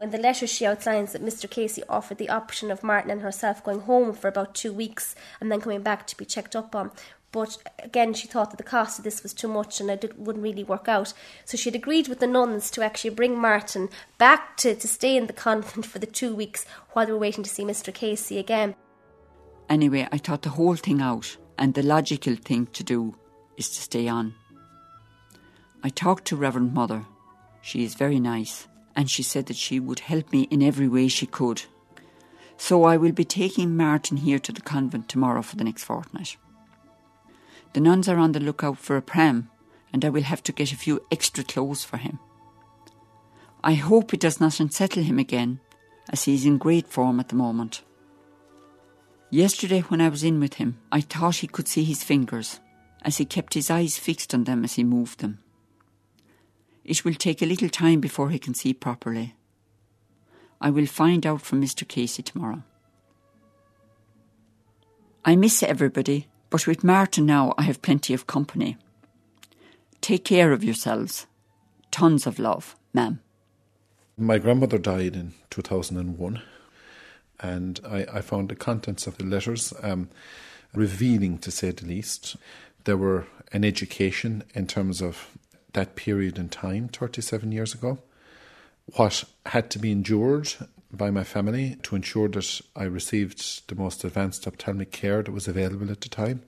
In 0.02 0.10
the 0.12 0.18
letter, 0.18 0.46
she 0.46 0.65
outlines 0.65 1.13
that 1.13 1.24
Mr. 1.24 1.50
Casey 1.50 1.82
offered 1.88 2.18
the 2.18 2.30
option 2.30 2.70
of 2.70 2.84
Martin 2.84 3.12
and 3.12 3.22
herself 3.22 3.63
going 3.63 3.82
home 3.82 4.13
for 4.13 4.28
about 4.28 4.54
two 4.54 4.74
weeks 4.74 5.15
and 5.39 5.52
then 5.52 5.62
coming 5.62 5.82
back 5.82 6.06
to 6.08 6.18
be 6.18 6.26
checked 6.26 6.56
up 6.56 6.76
on. 6.76 6.91
But 7.32 7.58
again, 7.80 8.13
she 8.13 8.28
thought 8.28 8.52
that 8.52 8.58
the 8.58 8.63
cost 8.63 9.00
of 9.00 9.04
this 9.04 9.24
was 9.24 9.34
too 9.34 9.48
much 9.48 9.82
and 9.82 9.89
it 9.89 10.18
wouldn't 10.18 10.44
really 10.44 10.63
work 10.63 10.88
out. 10.88 11.13
So 11.44 11.58
she 11.58 11.70
had 11.70 11.76
agreed 11.76 12.08
with 12.08 12.20
the 12.20 12.28
nuns 12.28 12.70
to 12.72 12.84
actually 12.84 13.10
bring 13.10 13.38
Martin 13.38 13.89
back 14.18 14.58
to, 14.58 14.76
to 14.76 14.88
stay 14.88 15.18
in 15.18 15.28
the 15.28 15.34
convent 15.34 15.86
for 15.91 16.00
the 16.00 16.06
two 16.06 16.36
weeks 16.36 16.65
while 16.94 17.06
they 17.06 17.12
were 17.12 17.18
waiting 17.18 17.44
to 17.44 17.50
see 17.50 17.63
Mr. 17.63 17.94
Casey 17.94 18.38
again. 18.38 18.76
Anyway, 19.70 20.08
I 20.12 20.18
thought 20.18 20.44
the 20.44 20.50
whole 20.50 20.76
thing 20.76 21.02
out, 21.02 21.36
and 21.58 21.74
the 21.74 21.84
logical 21.84 22.36
thing 22.36 22.68
to 22.68 22.84
do 22.84 23.15
is 23.58 23.70
to 23.70 23.82
stay 23.82 24.08
on. 24.08 24.36
I 25.84 25.89
talked 25.89 26.26
to 26.26 26.36
Reverend 26.36 26.74
Mother, 26.74 27.06
she 27.65 27.84
is 27.84 27.95
very 27.95 28.19
nice, 28.19 28.67
and 28.95 29.10
she 29.10 29.23
said 29.23 29.47
that 29.47 29.56
she 29.56 29.80
would 29.80 30.01
help 30.01 30.32
me 30.32 30.43
in 30.51 30.62
every 30.62 30.88
way 30.88 31.08
she 31.08 31.25
could. 31.25 31.63
So 32.58 32.84
I 32.84 32.95
will 32.95 33.12
be 33.12 33.25
taking 33.25 33.75
Martin 33.75 34.17
here 34.17 34.38
to 34.38 34.51
the 34.51 34.62
convent 34.62 35.10
tomorrow 35.10 35.41
for 35.41 35.56
the 35.56 35.63
next 35.63 35.84
fortnight. 35.84 36.38
The 37.73 37.80
nuns 37.80 38.08
are 38.08 38.19
on 38.19 38.34
the 38.34 38.39
lookout 38.39 38.78
for 38.78 38.97
a 38.97 39.01
pram, 39.01 39.49
and 39.91 40.06
I 40.06 40.10
will 40.10 40.21
have 40.21 40.43
to 40.43 40.51
get 40.51 40.73
a 40.73 40.78
few 40.78 41.01
extra 41.12 41.43
clothes 41.43 41.84
for 41.84 41.97
him. 41.97 42.19
I 43.63 43.73
hope 43.73 44.13
it 44.13 44.19
does 44.19 44.39
not 44.39 44.60
unsettle 44.60 45.01
him 45.01 45.17
again, 45.17 45.60
as 46.12 46.25
he 46.25 46.36
is 46.36 46.45
in 46.45 46.60
great 46.60 46.86
form 46.86 47.19
at 47.19 47.30
the 47.30 47.36
moment. 47.36 47.82
Yesterday, 49.32 49.80
when 49.82 50.01
I 50.01 50.10
was 50.10 50.23
in 50.23 50.39
with 50.39 50.54
him, 50.54 50.78
I 50.91 51.01
thought 51.01 51.38
he 51.38 51.47
could 51.47 51.67
see 51.67 51.84
his 51.84 52.04
fingers, 52.04 52.60
as 53.01 53.17
he 53.17 53.25
kept 53.25 53.56
his 53.56 53.71
eyes 53.71 53.97
fixed 53.97 54.36
on 54.36 54.43
them 54.43 54.63
as 54.63 54.73
he 54.73 54.84
moved 54.84 55.19
them. 55.19 55.39
It 56.86 57.04
will 57.04 57.15
take 57.15 57.41
a 57.41 57.48
little 57.48 57.69
time 57.69 58.00
before 58.00 58.30
he 58.30 58.38
can 58.38 58.54
see 58.54 58.74
properly. 58.74 59.34
I 60.62 60.69
will 60.69 60.86
find 60.86 61.26
out 61.26 61.41
from 61.41 61.62
Mr. 61.62 61.88
Casey 61.88 62.21
tomorrow. 62.21 62.63
I 65.26 65.36
miss 65.36 65.63
everybody, 65.63 66.28
but 66.52 66.67
with 66.67 66.84
Martin 66.84 67.26
now 67.26 67.56
I 67.58 67.63
have 67.63 67.82
plenty 67.82 68.13
of 68.13 68.28
company. 68.28 68.78
Take 70.00 70.24
care 70.24 70.52
of 70.52 70.63
yourselves. 70.63 71.26
Tons 71.89 72.28
of 72.28 72.38
love, 72.38 72.76
ma'am. 72.93 73.19
My 74.15 74.38
grandmother 74.38 74.78
died 74.78 75.15
in 75.15 75.34
2001, 75.50 76.41
and 77.39 77.80
I, 77.84 78.06
I 78.13 78.21
found 78.21 78.50
the 78.50 78.56
contents 78.56 79.08
of 79.08 79.17
the 79.17 79.26
letters 79.26 79.74
um, 79.82 80.10
revealing, 80.76 81.39
to 81.39 81.50
say 81.50 81.71
the 81.71 81.88
least. 81.88 82.36
There 82.84 82.98
were 82.98 83.26
an 83.52 83.65
education 83.65 84.43
in 84.54 84.67
terms 84.67 85.02
of 85.02 85.28
that 85.76 85.96
period 85.96 86.38
in 86.38 86.50
time, 86.50 86.90
37 86.90 87.52
years 87.52 87.74
ago, 87.74 88.00
what 88.96 89.24
had 89.46 89.70
to 89.72 89.80
be 89.80 89.92
endured 89.92 90.54
by 90.92 91.12
my 91.12 91.24
family 91.24 91.78
to 91.84 91.96
ensure 91.96 92.28
that 92.30 92.62
I 92.76 92.84
received 92.84 93.68
the 93.68 93.76
most 93.76 94.04
advanced 94.04 94.48
ophthalmic 94.48 94.92
care 94.92 95.22
that 95.22 95.32
was 95.32 95.48
available 95.48 95.92
at 95.92 96.02
the 96.02 96.10
time, 96.10 96.42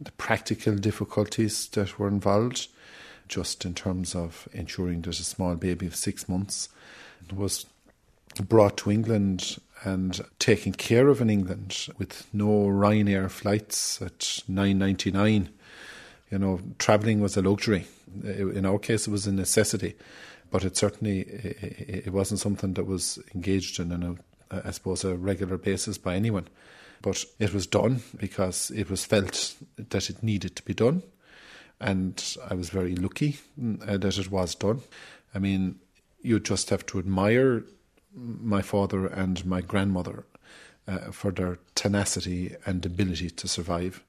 the 0.00 0.12
practical 0.12 0.76
difficulties 0.76 1.68
that 1.68 1.98
were 1.98 2.08
involved, 2.08 2.68
just 3.28 3.64
in 3.64 3.74
terms 3.74 4.14
of 4.14 4.48
ensuring 4.52 5.02
that 5.02 5.20
a 5.20 5.24
small 5.24 5.54
baby 5.54 5.86
of 5.86 5.96
six 5.96 6.28
months 6.28 6.68
was 7.34 7.66
brought 8.48 8.76
to 8.78 8.90
England 8.90 9.58
and 9.82 10.20
taken 10.38 10.72
care 10.72 11.08
of 11.08 11.20
in 11.20 11.30
England 11.30 11.88
with 11.98 12.26
no 12.32 12.66
Ryanair 12.66 13.30
flights 13.30 14.00
at 14.02 14.18
9.99 14.18 15.48
you 16.30 16.38
know 16.38 16.60
traveling 16.78 17.20
was 17.20 17.36
a 17.36 17.42
luxury 17.42 17.86
in 18.22 18.66
our 18.66 18.78
case, 18.78 19.06
it 19.06 19.10
was 19.10 19.26
a 19.26 19.32
necessity, 19.32 19.94
but 20.50 20.64
it 20.64 20.76
certainly 20.76 21.20
it 21.20 22.12
wasn't 22.12 22.40
something 22.40 22.74
that 22.74 22.84
was 22.84 23.18
engaged 23.34 23.80
in, 23.80 23.92
on 23.92 24.18
a, 24.50 24.68
I 24.68 24.70
suppose, 24.70 25.04
a 25.04 25.16
regular 25.16 25.58
basis 25.58 25.98
by 25.98 26.14
anyone. 26.14 26.48
But 27.02 27.24
it 27.38 27.52
was 27.52 27.66
done 27.66 28.02
because 28.16 28.70
it 28.70 28.88
was 28.88 29.04
felt 29.04 29.54
that 29.76 30.08
it 30.08 30.22
needed 30.22 30.56
to 30.56 30.62
be 30.62 30.74
done, 30.74 31.02
and 31.80 32.36
I 32.48 32.54
was 32.54 32.70
very 32.70 32.94
lucky 32.96 33.38
uh, 33.86 33.98
that 33.98 34.18
it 34.18 34.30
was 34.30 34.54
done. 34.54 34.80
I 35.34 35.38
mean, 35.38 35.80
you 36.22 36.40
just 36.40 36.70
have 36.70 36.86
to 36.86 36.98
admire 36.98 37.64
my 38.14 38.62
father 38.62 39.06
and 39.06 39.44
my 39.44 39.60
grandmother 39.60 40.24
uh, 40.86 41.10
for 41.10 41.30
their 41.30 41.58
tenacity 41.74 42.54
and 42.64 42.84
ability 42.86 43.30
to 43.30 43.48
survive. 43.48 44.02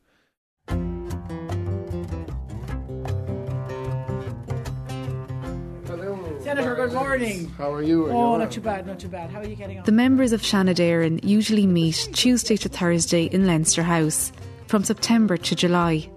Senator, 6.56 6.76
good 6.76 6.94
morning. 6.94 7.50
How 7.58 7.74
are 7.74 7.82
you? 7.82 8.06
Are 8.06 8.14
oh, 8.14 8.34
you 8.34 8.40
not 8.40 8.52
too 8.52 8.62
bad, 8.62 8.88
not 8.88 8.98
too 8.98 9.10
bad. 9.10 9.30
How 9.30 9.42
are 9.42 9.46
you 9.46 9.58
getting 9.58 9.80
on? 9.80 9.84
The 9.84 9.92
members 9.92 10.32
of 10.32 10.42
Seanad 10.42 10.78
Éireann 10.78 11.22
usually 11.22 11.68
meet 11.68 12.08
Tuesday 12.14 12.56
to 12.56 12.70
Thursday 12.70 13.26
in 13.26 13.46
Leinster 13.46 13.84
House 13.84 14.32
from 14.68 14.86
September 14.86 15.36
to 15.36 15.54
July. 15.54 16.10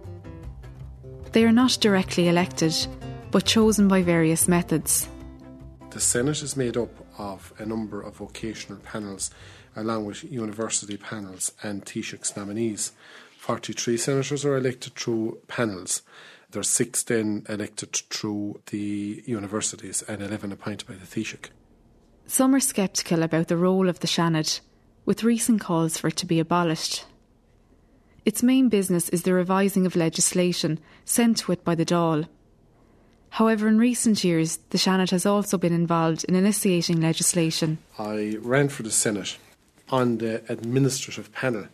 They 1.32 1.42
are 1.42 1.50
not 1.50 1.78
directly 1.80 2.28
elected, 2.28 2.72
but 3.32 3.46
chosen 3.46 3.88
by 3.88 4.02
various 4.02 4.46
methods. 4.46 5.08
The 5.90 5.98
Senate 5.98 6.40
is 6.40 6.56
made 6.56 6.76
up 6.76 6.94
of 7.18 7.52
a 7.58 7.66
number 7.66 8.00
of 8.00 8.18
vocational 8.18 8.78
panels, 8.78 9.32
along 9.74 10.04
with 10.04 10.22
university 10.22 10.96
panels 10.96 11.50
and 11.64 11.84
Taoiseach's 11.84 12.36
nominees. 12.36 12.92
43 13.38 13.96
senators 13.96 14.44
are 14.44 14.56
elected 14.56 14.94
through 14.94 15.38
panels. 15.48 16.02
There 16.50 16.60
are 16.60 16.64
six 16.64 17.02
then 17.02 17.44
elected 17.48 17.94
through 18.08 18.62
the 18.66 19.22
universities 19.26 20.02
and 20.08 20.22
11 20.22 20.50
appointed 20.50 20.88
by 20.88 20.94
the 20.94 21.06
Taoiseach. 21.06 21.50
Some 22.26 22.54
are 22.54 22.60
sceptical 22.60 23.22
about 23.22 23.48
the 23.48 23.56
role 23.56 23.88
of 23.88 24.00
the 24.00 24.06
Seanad, 24.06 24.60
with 25.04 25.24
recent 25.24 25.60
calls 25.60 25.98
for 25.98 26.08
it 26.08 26.16
to 26.16 26.26
be 26.26 26.40
abolished. 26.40 27.04
Its 28.24 28.42
main 28.42 28.68
business 28.68 29.08
is 29.10 29.22
the 29.22 29.32
revising 29.32 29.86
of 29.86 29.96
legislation 29.96 30.78
sent 31.04 31.38
to 31.38 31.52
it 31.52 31.64
by 31.64 31.74
the 31.74 31.86
Dáil. 31.86 32.28
However, 33.30 33.68
in 33.68 33.78
recent 33.78 34.24
years, 34.24 34.58
the 34.70 34.78
Seanad 34.78 35.10
has 35.10 35.26
also 35.26 35.58
been 35.58 35.72
involved 35.72 36.24
in 36.24 36.34
initiating 36.34 37.00
legislation. 37.00 37.78
I 37.98 38.36
ran 38.40 38.68
for 38.68 38.82
the 38.82 38.90
Senate 38.90 39.36
on 39.90 40.18
the 40.18 40.42
administrative 40.50 41.32
panel. 41.32 41.66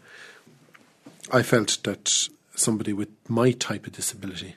I 1.32 1.42
felt 1.42 1.78
that 1.84 2.28
somebody 2.54 2.92
with 2.92 3.08
my 3.28 3.52
type 3.52 3.87
of 3.87 3.92
disability, 3.92 4.56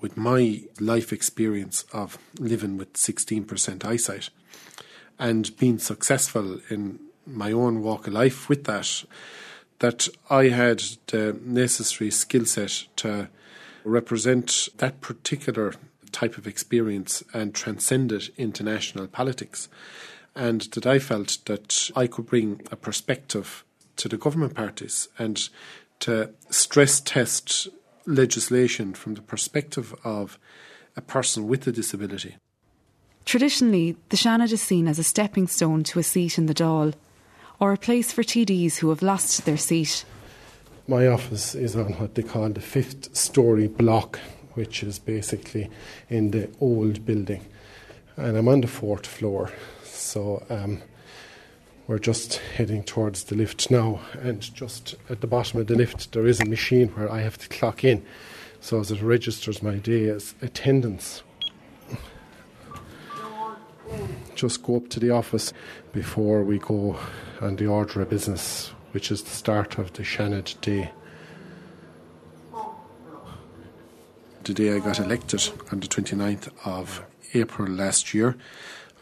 with 0.00 0.16
my 0.16 0.62
life 0.78 1.12
experience 1.12 1.84
of 1.92 2.18
living 2.38 2.76
with 2.76 2.92
16% 2.94 3.84
eyesight, 3.84 4.30
and 5.18 5.56
being 5.58 5.78
successful 5.78 6.60
in 6.70 6.98
my 7.26 7.52
own 7.52 7.82
walk 7.82 8.06
of 8.06 8.12
life 8.12 8.48
with 8.48 8.64
that, 8.64 9.04
that 9.80 10.08
I 10.28 10.48
had 10.48 10.82
the 11.08 11.38
necessary 11.44 12.10
skill 12.10 12.44
set 12.44 12.86
to 12.96 13.28
represent 13.84 14.68
that 14.78 15.00
particular 15.00 15.74
type 16.12 16.36
of 16.36 16.46
experience 16.46 17.22
and 17.32 17.54
transcend 17.54 18.12
it 18.12 18.30
into 18.36 18.62
national 18.62 19.06
politics. 19.06 19.68
And 20.34 20.62
that 20.72 20.86
I 20.86 20.98
felt 20.98 21.38
that 21.46 21.90
I 21.96 22.06
could 22.06 22.26
bring 22.26 22.62
a 22.70 22.76
perspective 22.76 23.64
to 23.96 24.08
the 24.08 24.16
government 24.16 24.54
parties 24.54 25.08
and 25.18 25.48
to 26.00 26.30
stress 26.50 27.00
test 27.00 27.68
legislation 28.06 28.94
from 28.94 29.14
the 29.14 29.22
perspective 29.22 29.94
of 30.04 30.38
a 30.96 31.00
person 31.00 31.46
with 31.46 31.66
a 31.66 31.72
disability. 31.72 32.36
Traditionally, 33.24 33.96
the 34.08 34.16
Seanad 34.16 34.52
is 34.52 34.62
seen 34.62 34.88
as 34.88 34.98
a 34.98 35.04
stepping 35.04 35.46
stone 35.46 35.84
to 35.84 35.98
a 35.98 36.02
seat 36.02 36.38
in 36.38 36.46
the 36.46 36.54
Dáil, 36.54 36.94
or 37.60 37.72
a 37.72 37.76
place 37.76 38.12
for 38.12 38.22
TDs 38.22 38.78
who 38.78 38.88
have 38.88 39.02
lost 39.02 39.44
their 39.44 39.58
seat. 39.58 40.04
My 40.88 41.06
office 41.06 41.54
is 41.54 41.76
on 41.76 41.92
what 41.94 42.14
they 42.14 42.22
call 42.22 42.48
the 42.48 42.60
fifth 42.60 43.14
story 43.14 43.68
block, 43.68 44.18
which 44.54 44.82
is 44.82 44.98
basically 44.98 45.70
in 46.08 46.32
the 46.32 46.50
old 46.60 47.04
building. 47.04 47.46
And 48.16 48.36
I'm 48.36 48.48
on 48.48 48.62
the 48.62 48.66
fourth 48.66 49.06
floor. 49.06 49.52
So 49.84 50.44
um, 50.50 50.82
we're 51.90 51.98
just 51.98 52.36
heading 52.56 52.84
towards 52.84 53.24
the 53.24 53.34
lift 53.34 53.68
now. 53.68 54.00
And 54.22 54.40
just 54.54 54.94
at 55.08 55.22
the 55.22 55.26
bottom 55.26 55.58
of 55.58 55.66
the 55.66 55.74
lift, 55.74 56.12
there 56.12 56.24
is 56.24 56.38
a 56.38 56.44
machine 56.44 56.86
where 56.90 57.10
I 57.10 57.22
have 57.22 57.36
to 57.38 57.48
clock 57.48 57.82
in 57.82 58.06
so 58.60 58.78
as 58.78 58.92
it 58.92 59.02
registers 59.02 59.60
my 59.60 59.74
day 59.74 60.08
as 60.08 60.36
attendance. 60.40 61.24
Just 64.36 64.62
go 64.62 64.76
up 64.76 64.88
to 64.90 65.00
the 65.00 65.10
office 65.10 65.52
before 65.92 66.44
we 66.44 66.60
go 66.60 66.96
on 67.40 67.56
the 67.56 67.66
order 67.66 68.02
of 68.02 68.10
business, 68.10 68.68
which 68.92 69.10
is 69.10 69.24
the 69.24 69.30
start 69.30 69.76
of 69.76 69.92
the 69.94 70.04
Seanad 70.04 70.60
Day. 70.60 70.92
The 74.44 74.54
day 74.54 74.76
I 74.76 74.78
got 74.78 75.00
elected 75.00 75.50
on 75.72 75.80
the 75.80 75.88
29th 75.88 76.52
of 76.64 77.02
April 77.34 77.68
last 77.68 78.14
year, 78.14 78.36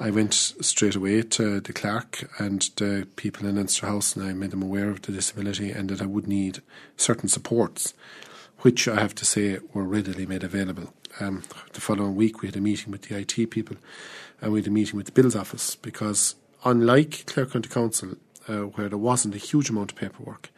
I 0.00 0.11
went 0.11 0.32
straight 0.32 0.94
away 0.94 1.22
to 1.22 1.58
the 1.58 1.72
clerk 1.72 2.30
and 2.38 2.62
the 2.76 3.08
people 3.16 3.48
in 3.48 3.56
Leinster 3.56 3.87
House 3.87 4.14
and 4.14 4.24
I 4.24 4.32
made 4.32 4.52
them 4.52 4.62
aware 4.62 4.90
of 4.90 5.02
the 5.02 5.11
disability 5.11 5.72
and 5.72 5.90
that 5.90 6.00
I 6.00 6.06
would 6.06 6.28
need 6.28 6.61
certain 6.96 7.28
supports, 7.28 7.94
which 8.61 8.87
I 8.87 9.00
have 9.00 9.16
to 9.16 9.24
say 9.24 9.58
were 9.74 9.82
readily 9.82 10.24
made 10.24 10.44
available. 10.44 10.94
Um, 11.18 11.42
the 11.72 11.80
following 11.80 12.14
week, 12.14 12.42
we 12.42 12.46
had 12.46 12.56
a 12.56 12.61
meeting 12.61 12.92
with 12.92 13.02
the 13.02 13.18
IT 13.18 13.50
people 13.50 13.76
and 14.40 14.52
we 14.52 14.61
had 14.61 14.68
a 14.68 14.70
meeting 14.70 14.96
with 14.96 15.06
the 15.06 15.12
Bills 15.12 15.34
office 15.34 15.74
because, 15.74 16.37
unlike 16.64 17.26
Clare 17.26 17.46
County 17.46 17.68
Council, 17.68 18.16
uh, 18.46 18.58
where 18.58 18.88
there 18.88 18.98
wasn't 18.98 19.34
a 19.34 19.38
huge 19.38 19.68
amount 19.68 19.90
of 19.90 19.98
paperwork, 19.98 20.50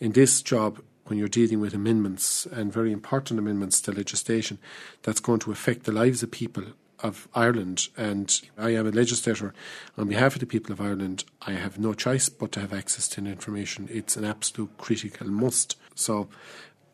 in 0.00 0.12
this 0.12 0.40
job, 0.40 0.80
when 1.04 1.18
you're 1.18 1.28
dealing 1.28 1.60
with 1.60 1.74
amendments 1.74 2.46
and 2.46 2.72
very 2.72 2.92
important 2.92 3.38
amendments 3.38 3.80
to 3.82 3.92
legislation 3.92 4.58
that's 5.02 5.20
going 5.20 5.38
to 5.40 5.52
affect 5.52 5.84
the 5.84 5.92
lives 5.92 6.22
of 6.22 6.30
people 6.30 6.64
of 7.06 7.28
Ireland, 7.34 7.88
and 7.96 8.40
I 8.58 8.70
am 8.70 8.86
a 8.86 8.90
legislator 8.90 9.54
on 9.96 10.08
behalf 10.08 10.34
of 10.34 10.40
the 10.40 10.46
people 10.46 10.72
of 10.72 10.80
Ireland. 10.80 11.24
I 11.42 11.52
have 11.52 11.78
no 11.78 11.94
choice 11.94 12.28
but 12.28 12.52
to 12.52 12.60
have 12.60 12.72
access 12.72 13.08
to 13.08 13.24
information. 13.24 13.88
It's 13.90 14.16
an 14.16 14.24
absolute 14.24 14.76
critical 14.78 15.28
must. 15.28 15.76
So 15.94 16.28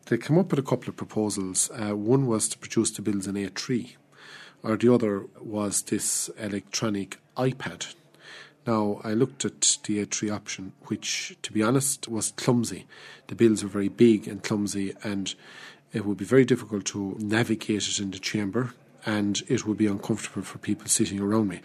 they 0.05 0.17
came 0.17 0.37
up 0.37 0.51
with 0.51 0.59
a 0.59 0.63
couple 0.63 0.89
of 0.89 0.97
proposals. 0.97 1.71
Uh, 1.71 1.95
one 1.95 2.27
was 2.27 2.47
to 2.49 2.57
produce 2.57 2.91
the 2.91 3.01
bills 3.01 3.27
in 3.27 3.35
A3, 3.35 3.95
or 4.61 4.77
the 4.77 4.93
other 4.93 5.25
was 5.41 5.81
this 5.83 6.29
electronic 6.37 7.19
iPad. 7.35 7.95
Now, 8.65 9.01
I 9.03 9.13
looked 9.13 9.43
at 9.43 9.77
the 9.83 10.05
A3 10.05 10.33
option, 10.33 10.73
which, 10.83 11.35
to 11.41 11.51
be 11.51 11.61
honest, 11.61 12.07
was 12.07 12.31
clumsy. 12.31 12.85
The 13.27 13.35
bills 13.35 13.61
were 13.61 13.69
very 13.69 13.89
big 13.89 14.27
and 14.27 14.41
clumsy, 14.41 14.93
and 15.03 15.33
it 15.91 16.05
would 16.05 16.17
be 16.17 16.25
very 16.25 16.45
difficult 16.45 16.85
to 16.85 17.17
navigate 17.19 17.87
it 17.87 17.99
in 17.99 18.11
the 18.11 18.19
chamber, 18.19 18.73
and 19.05 19.41
it 19.47 19.65
would 19.65 19.77
be 19.77 19.87
uncomfortable 19.87 20.43
for 20.43 20.57
people 20.57 20.87
sitting 20.87 21.19
around 21.19 21.47
me. 21.47 21.61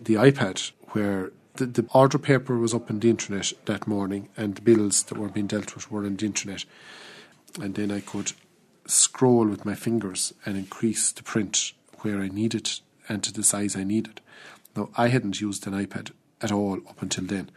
The 0.00 0.14
iPad, 0.14 0.72
where 0.88 1.32
the, 1.54 1.66
the 1.66 1.86
order 1.92 2.18
paper 2.18 2.58
was 2.58 2.74
up 2.74 2.90
on 2.90 3.00
the 3.00 3.10
internet 3.10 3.52
that 3.66 3.86
morning, 3.86 4.28
and 4.36 4.54
the 4.54 4.62
bills 4.62 5.02
that 5.04 5.18
were 5.18 5.28
being 5.28 5.46
dealt 5.46 5.74
with 5.74 5.90
were 5.90 6.04
on 6.04 6.16
the 6.16 6.26
internet, 6.26 6.64
and 7.60 7.74
then 7.74 7.90
I 7.90 8.00
could 8.00 8.32
scroll 8.86 9.46
with 9.46 9.64
my 9.64 9.74
fingers 9.74 10.32
and 10.44 10.56
increase 10.56 11.12
the 11.12 11.22
print 11.22 11.72
where 12.00 12.20
I 12.20 12.28
needed 12.28 12.70
and 13.08 13.22
to 13.22 13.32
the 13.32 13.42
size 13.42 13.76
I 13.76 13.84
needed. 13.84 14.20
Now, 14.76 14.88
I 14.96 15.08
hadn't 15.08 15.40
used 15.40 15.66
an 15.66 15.74
iPad 15.74 16.12
at 16.40 16.52
all 16.52 16.78
up 16.88 17.02
until 17.02 17.24
then. 17.24 17.50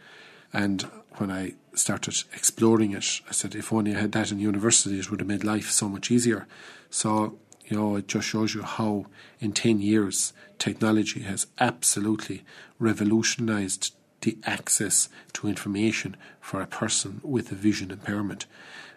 And 0.52 0.82
when 1.16 1.30
I 1.30 1.54
started 1.74 2.22
exploring 2.34 2.92
it, 2.92 3.20
I 3.28 3.32
said, 3.32 3.54
if 3.54 3.72
only 3.72 3.94
I 3.94 4.00
had 4.00 4.12
that 4.12 4.30
in 4.30 4.38
university, 4.38 4.98
it 4.98 5.10
would 5.10 5.20
have 5.20 5.28
made 5.28 5.44
life 5.44 5.70
so 5.70 5.88
much 5.88 6.10
easier. 6.10 6.46
So, 6.90 7.38
you 7.66 7.76
know, 7.76 7.96
it 7.96 8.08
just 8.08 8.28
shows 8.28 8.54
you 8.54 8.62
how 8.62 9.06
in 9.40 9.52
10 9.52 9.80
years 9.80 10.32
technology 10.58 11.20
has 11.20 11.46
absolutely 11.58 12.44
revolutionized 12.78 13.94
the 14.22 14.38
access 14.44 15.08
to 15.32 15.48
information 15.48 16.16
for 16.40 16.60
a 16.60 16.66
person 16.66 17.20
with 17.22 17.52
a 17.52 17.54
vision 17.54 17.90
impairment. 17.90 18.46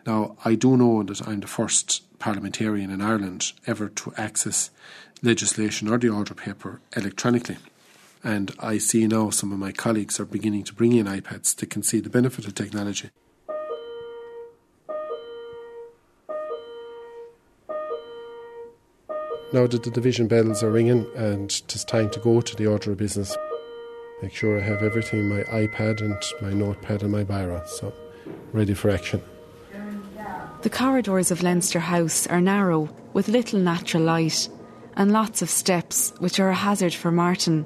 Now, 0.06 0.36
I 0.46 0.56
do 0.56 0.78
know 0.78 1.04
that 1.04 1.28
I'm 1.28 1.42
the 1.42 1.48
first 1.48 2.04
parliamentarian 2.20 2.90
in 2.90 3.02
Ireland 3.02 3.52
ever 3.68 3.90
to 3.90 4.14
access 4.18 4.70
legislation 5.22 5.88
or 5.88 5.98
the 5.98 6.10
order 6.10 6.34
paper 6.34 6.80
electronically. 6.96 7.58
And 8.24 8.54
I 8.60 8.78
see 8.78 9.08
now 9.08 9.30
some 9.30 9.52
of 9.52 9.60
my 9.60 9.72
colleagues 9.72 10.20
are 10.20 10.26
beginning 10.26 10.64
to 10.66 10.74
bring 10.74 10.94
in 10.94 11.06
iPads 11.06 11.56
that 11.56 11.70
can 11.70 11.84
see 11.84 12.00
the 12.00 12.10
benefit 12.10 12.46
of 12.46 12.56
technology. 12.56 13.10
Now 19.52 19.66
that 19.66 19.82
the 19.82 19.90
division 19.90 20.28
bells 20.28 20.62
are 20.62 20.70
ringing 20.70 21.08
and 21.16 21.50
it's 21.50 21.84
time 21.84 22.12
to 22.12 22.20
go 22.20 22.40
to 22.40 22.56
the 22.56 22.68
order 22.68 22.92
of 22.92 23.00
business, 23.00 23.36
make 24.22 24.32
sure 24.32 24.60
I 24.60 24.62
have 24.62 24.84
everything 24.84 25.28
my 25.28 25.42
iPad 25.44 26.02
and 26.02 26.22
my 26.40 26.54
notepad 26.54 27.02
and 27.02 27.12
my 27.12 27.24
biro, 27.24 27.68
so 27.68 27.92
ready 28.54 28.76
for 28.76 28.92
action. 28.92 29.24
The 30.62 30.70
corridors 30.70 31.32
of 31.32 31.42
Leinster 31.42 31.80
House 31.80 32.28
are 32.28 32.42
narrow, 32.42 32.90
with 33.14 33.28
little 33.28 33.60
natural 33.60 34.04
light, 34.04 34.50
and 34.96 35.12
lots 35.12 35.42
of 35.42 35.50
steps, 35.50 36.14
which 36.20 36.40
are 36.40 36.50
a 36.50 36.56
hazard 36.56 36.94
for 36.94 37.12
Martin. 37.12 37.66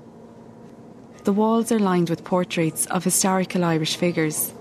The 1.25 1.33
walls 1.33 1.69
are 1.71 1.79
lined 1.79 2.09
with 2.09 2.23
portraits 2.23 2.85
of 2.85 3.03
historical 3.03 3.65
Irish 3.65 3.97
figures. 3.97 4.53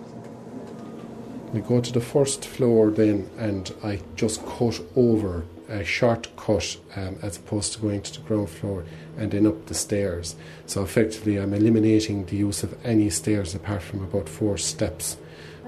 We 1.52 1.60
go 1.60 1.80
to 1.80 1.92
the 1.92 2.00
first 2.00 2.46
floor 2.46 2.90
then, 2.90 3.30
and 3.38 3.72
I 3.84 4.00
just 4.16 4.44
cut 4.44 4.80
over 4.96 5.44
a 5.72 5.84
short 5.84 6.28
cut 6.36 6.76
um, 6.96 7.16
as 7.22 7.38
opposed 7.38 7.72
to 7.72 7.80
going 7.80 8.02
to 8.02 8.20
the 8.20 8.26
ground 8.26 8.50
floor 8.50 8.84
and 9.16 9.30
then 9.30 9.46
up 9.46 9.66
the 9.66 9.74
stairs. 9.74 10.36
So 10.66 10.82
effectively, 10.82 11.38
I'm 11.38 11.54
eliminating 11.54 12.26
the 12.26 12.36
use 12.36 12.62
of 12.62 12.74
any 12.84 13.08
stairs 13.10 13.54
apart 13.54 13.82
from 13.82 14.02
about 14.02 14.28
four 14.28 14.58
steps, 14.58 15.16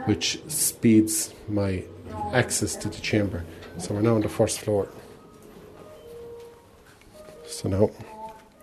which 0.05 0.40
speeds 0.49 1.33
my 1.49 1.85
access 2.33 2.77
to 2.77 2.88
the 2.88 3.00
chamber. 3.00 3.44
So 3.79 3.94
we're 3.94 4.02
now 4.02 4.17
on 4.17 4.21
the 4.21 4.29
first 4.29 4.61
floor. 4.61 4.88
So 7.46 7.69
now 7.69 7.90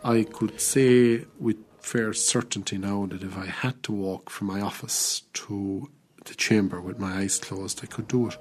I 0.04 0.24
could 0.24 0.62
say 0.62 1.26
with 1.40 1.58
fair 1.80 2.14
certainty 2.14 2.78
now 2.78 3.08
that 3.08 3.24
if 3.24 3.36
I 3.36 3.48
had 3.48 3.82
to 3.84 3.92
walk 3.92 4.30
from 4.30 4.48
my 4.48 4.62
office 4.62 5.24
to 5.34 5.90
the 6.26 6.36
chamber 6.36 6.80
with 6.80 7.00
my 7.00 7.18
eyes 7.18 7.40
closed, 7.40 7.82
I 7.84 7.88
could 7.88 8.08
do 8.08 8.28
it. 8.28 8.38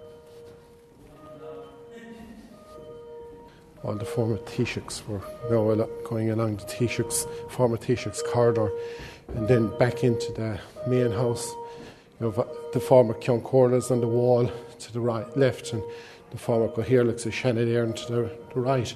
All 3.82 3.94
the 3.94 4.04
former 4.04 4.36
Taoiseachs 4.36 5.06
were 5.08 5.22
now 5.50 5.86
going 6.08 6.30
along 6.30 6.56
the 6.56 6.64
Taoiseachs, 6.64 7.26
former 7.50 7.78
Taoiseachs 7.78 8.22
corridor 8.24 8.70
and 9.34 9.48
then 9.48 9.76
back 9.78 10.04
into 10.04 10.32
the 10.32 10.58
main 10.86 11.12
house. 11.12 11.54
You 12.20 12.30
have 12.30 12.46
the 12.72 12.80
former 12.80 13.14
Ceann 13.14 13.42
Comhairles 13.42 13.90
on 13.90 14.00
the 14.00 14.08
wall 14.08 14.50
to 14.80 14.92
the 14.92 15.00
right, 15.00 15.34
left, 15.36 15.72
and 15.72 15.82
the 16.30 16.38
former 16.38 16.68
Cathaoirleachs 16.68 17.26
of 17.26 17.32
Seanad 17.32 17.96
to 18.06 18.12
the, 18.12 18.30
the 18.54 18.60
right. 18.60 18.94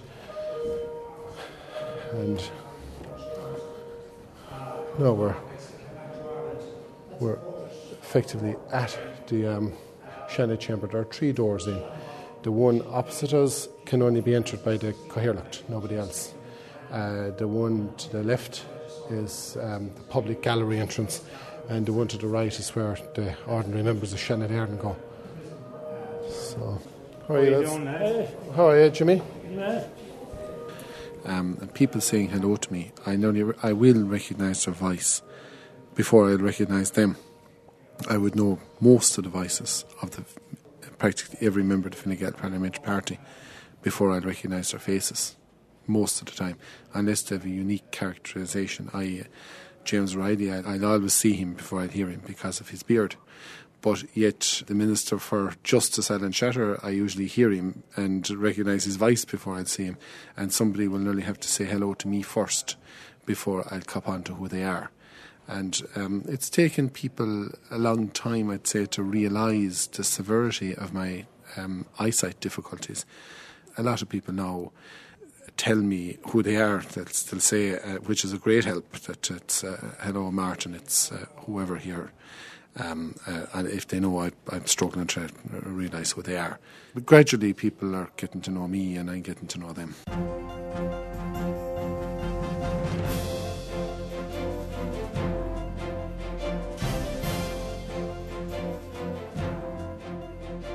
And 2.13 2.43
now 4.99 5.13
we're 5.13 5.37
we're 7.21 7.39
effectively 8.03 8.57
at 8.73 8.99
the 9.29 9.47
um, 9.47 9.73
Seanad 10.29 10.61
chamber. 10.61 10.87
There 10.87 11.01
are 11.01 11.05
three 11.05 11.33
doors 11.33 11.67
in. 11.67 11.83
The 12.43 12.53
one 12.53 12.83
opposite 12.91 13.33
us 13.33 13.69
can 13.95 14.03
only 14.03 14.21
be 14.21 14.35
entered 14.35 14.65
by 14.65 14.77
the 14.77 14.93
Cathaoirleach, 15.09 15.69
nobody 15.69 15.97
else. 15.97 16.35
Uh, 16.91 17.31
the 17.31 17.47
one 17.47 17.95
to 17.97 18.11
the 18.11 18.25
left 18.25 18.65
is 19.09 19.57
um, 19.61 19.89
the 19.95 20.01
public 20.03 20.43
gallery 20.43 20.81
entrance, 20.81 21.23
and 21.69 21.87
the 21.87 21.93
one 21.93 22.09
to 22.09 22.19
the 22.19 22.27
right 22.27 22.59
is 22.59 22.75
where 22.75 22.99
the 23.15 23.37
ordinary 23.47 23.85
members 23.85 24.13
of 24.13 24.19
Seanad 24.19 24.51
Éireann 24.51 24.81
go. 24.81 24.97
So, 26.29 26.83
how 27.29 27.35
are 27.35 27.45
you? 27.45 27.59
lads? 27.59 28.33
How 28.57 28.71
are 28.71 28.85
you, 28.85 28.91
Jimmy? 28.91 29.23
Um, 31.25 31.57
people 31.75 32.01
saying 32.01 32.31
hello 32.31 32.57
to 32.57 32.73
me, 32.73 32.91
I 33.07 33.15
know 33.15 33.55
I 33.63 33.75
will 33.75 34.03
recognise 34.03 34.65
their 34.65 34.75
voice 34.75 35.23
before 35.95 36.31
I'll 36.31 36.39
recognise 36.39 36.91
them. 36.91 37.17
I 38.11 38.17
would 38.17 38.35
know 38.35 38.59
most 38.81 39.17
of 39.19 39.23
the 39.23 39.31
voices 39.31 39.85
of 40.03 40.11
the 40.17 40.25
practically 40.99 41.47
every 41.47 41.63
member 41.63 41.87
of 41.87 41.95
the 41.95 42.01
Fine 42.01 42.17
Gael 42.17 42.33
Parliamentary 42.33 42.85
Party 42.85 43.19
before 43.85 44.11
I'd 44.11 44.25
recognise 44.25 44.71
their 44.71 44.81
faces. 44.81 45.37
Most 45.87 46.21
of 46.21 46.27
the 46.27 46.33
time, 46.33 46.57
unless 46.95 47.21
they 47.23 47.37
have 47.37 47.45
a 47.45 47.51
unique 47.51 47.91
characterisation, 47.91 48.89
i.e., 48.95 49.25
James 49.85 50.17
Reilly, 50.17 50.51
I, 50.51 50.61
I'll 50.61 50.87
always 50.87 51.13
see 51.13 51.35
him 51.35 51.53
before 51.53 51.83
I'd 51.83 51.93
hear 51.93 52.09
him 52.09 52.23
because 52.27 52.61
of 52.61 52.71
his 52.71 52.83
beard. 52.83 53.17
But 53.83 54.05
yet, 54.17 54.63
the 54.67 54.75
Minister 54.75 55.19
for 55.19 55.53
Justice, 55.63 56.11
Alan 56.11 56.33
Shatter, 56.33 56.81
I 56.83 56.89
usually 56.89 57.27
hear 57.27 57.51
him 57.51 57.83
and 57.95 58.29
recognise 58.31 58.85
his 58.85 58.97
voice 58.97 59.27
before 59.27 59.57
I'd 59.57 59.69
see 59.69 59.85
him. 59.85 59.99
And 60.39 60.51
somebody 60.51 60.89
will 60.89 61.01
nearly 61.01 61.21
have 61.21 61.39
to 61.41 61.49
say 61.49 61.67
hello 61.67 61.93
to 61.93 62.09
me 62.09 62.23
first 62.23 62.77
before 63.27 63.69
I'll 63.71 63.83
cop 63.83 64.09
on 64.09 64.23
to 64.23 64.35
who 64.35 64.49
they 64.49 64.65
are. 64.65 64.91
And 65.47 65.79
um, 65.95 66.25
it's 66.27 66.49
taken 66.49 66.89
people 66.89 67.51
a 67.71 67.77
long 67.77 68.09
time, 68.09 68.49
I'd 68.49 68.67
say, 68.67 68.87
to 68.87 69.03
realise 69.03 69.87
the 69.87 70.03
severity 70.03 70.75
of 70.75 70.95
my 70.95 71.27
um, 71.59 71.85
eyesight 71.99 72.41
difficulties. 72.41 73.05
A 73.77 73.83
lot 73.83 74.03
of 74.03 74.09
people 74.09 74.35
now 74.35 74.73
tell 75.57 75.77
me 75.77 76.19
who 76.29 76.43
they 76.43 76.57
are. 76.57 76.79
They'll 76.79 77.07
still 77.07 77.41
say, 77.41 77.79
uh, 77.79 77.99
which 78.07 78.25
is 78.25 78.33
a 78.33 78.39
great 78.39 78.65
help, 78.65 78.91
that 78.93 79.31
it's 79.31 79.65
uh, 79.65 79.95
hello, 80.01 80.31
Martin, 80.31 80.75
it's 80.75 81.13
uh, 81.13 81.27
whoever 81.39 81.77
here. 81.77 82.13
Um, 82.77 83.15
uh, 83.27 83.47
and 83.55 83.69
if 83.69 83.87
they 83.87 84.01
know 84.01 84.21
I, 84.21 84.33
I'm 84.51 84.67
struggling 84.67 85.07
to 85.09 85.29
realise 85.63 86.13
who 86.13 86.23
they 86.23 86.37
are. 86.37 86.59
But 86.93 87.07
gradually, 87.07 87.53
people 87.53 87.95
are 87.95 88.11
getting 88.17 88.41
to 88.43 88.51
know 88.51 88.67
me 88.67 88.97
and 88.97 89.11
I'm 89.11 89.23
getting 89.23 89.47
to 89.49 89.59
know 89.59 89.73
them. 89.73 89.95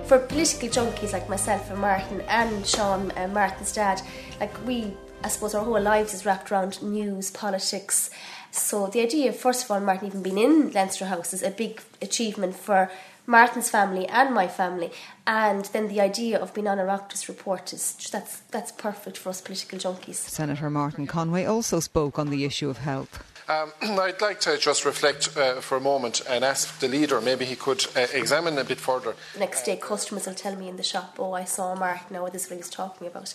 For 0.10 0.18
political 0.18 0.68
junkies 0.68 1.14
like 1.14 1.30
myself 1.30 1.70
and 1.70 1.80
Martin 1.80 2.22
and 2.22 2.66
Sean 2.66 3.12
uh, 3.16 3.28
Martin's 3.28 3.72
dad, 3.72 4.02
like 4.40 4.66
we, 4.66 4.92
I 5.24 5.28
suppose 5.28 5.54
our 5.54 5.64
whole 5.64 5.80
lives 5.80 6.16
is 6.16 6.26
wrapped 6.26 6.52
around 6.52 6.82
news, 6.82 7.30
politics. 7.30 8.10
So 8.50 8.88
the 8.88 9.02
idea 9.02 9.30
of, 9.30 9.36
first 9.36 9.66
of 9.66 9.70
all, 9.70 9.80
Martin 9.80 10.08
even 10.08 10.24
being 10.24 10.40
in 10.40 10.72
Leinster 10.72 11.06
House 11.06 11.32
is 11.32 11.44
a 11.44 11.52
big 11.52 11.80
achievement 12.02 12.56
for 12.56 12.90
Martin's 13.28 13.70
family 13.70 14.08
and 14.08 14.34
my 14.34 14.48
family. 14.48 14.90
And 15.28 15.66
then 15.66 15.90
the 15.90 16.02
idea 16.02 16.40
of 16.40 16.56
being 16.56 16.68
on 16.68 16.80
a 16.80 16.86
Oireachtas 16.86 17.28
report 17.28 17.72
is 17.72 17.96
that's 18.12 18.40
that's 18.50 18.72
perfect 18.72 19.16
for 19.16 19.30
us 19.30 19.42
political 19.42 19.78
junkies. 19.78 20.16
Senator 20.16 20.72
Martin 20.72 21.06
Conway 21.06 21.46
also 21.46 21.80
spoke 21.80 22.18
on 22.18 22.32
the 22.32 22.46
issue 22.46 22.68
of 22.68 22.80
health. 22.80 23.29
Um, 23.50 23.74
I'd 23.82 24.22
like 24.22 24.40
to 24.42 24.58
just 24.58 24.86
reflect 24.86 25.36
uh, 25.36 25.60
for 25.60 25.78
a 25.78 25.82
moment 25.82 26.22
and 26.30 26.46
ask 26.46 26.80
the 26.80 26.88
leader 26.88 27.20
maybe 27.20 27.46
he 27.46 27.56
could 27.56 27.86
uh, 27.96 28.06
examine 28.14 28.58
a 28.60 28.64
bit 28.64 28.80
further. 28.80 29.16
Next 29.38 29.64
day, 29.64 29.76
customers 29.76 30.28
will 30.28 30.36
tell 30.36 30.56
me 30.56 30.70
in 30.70 30.78
the 30.78 30.84
shop, 30.84 31.16
"Oh, 31.18 31.34
I 31.34 31.46
saw 31.46 31.76
Mark. 31.76 32.12
Now 32.12 32.30
this 32.30 32.46
is 32.46 32.50
what 32.52 32.58
he's 32.58 32.70
talking 32.70 33.08
about." 33.08 33.34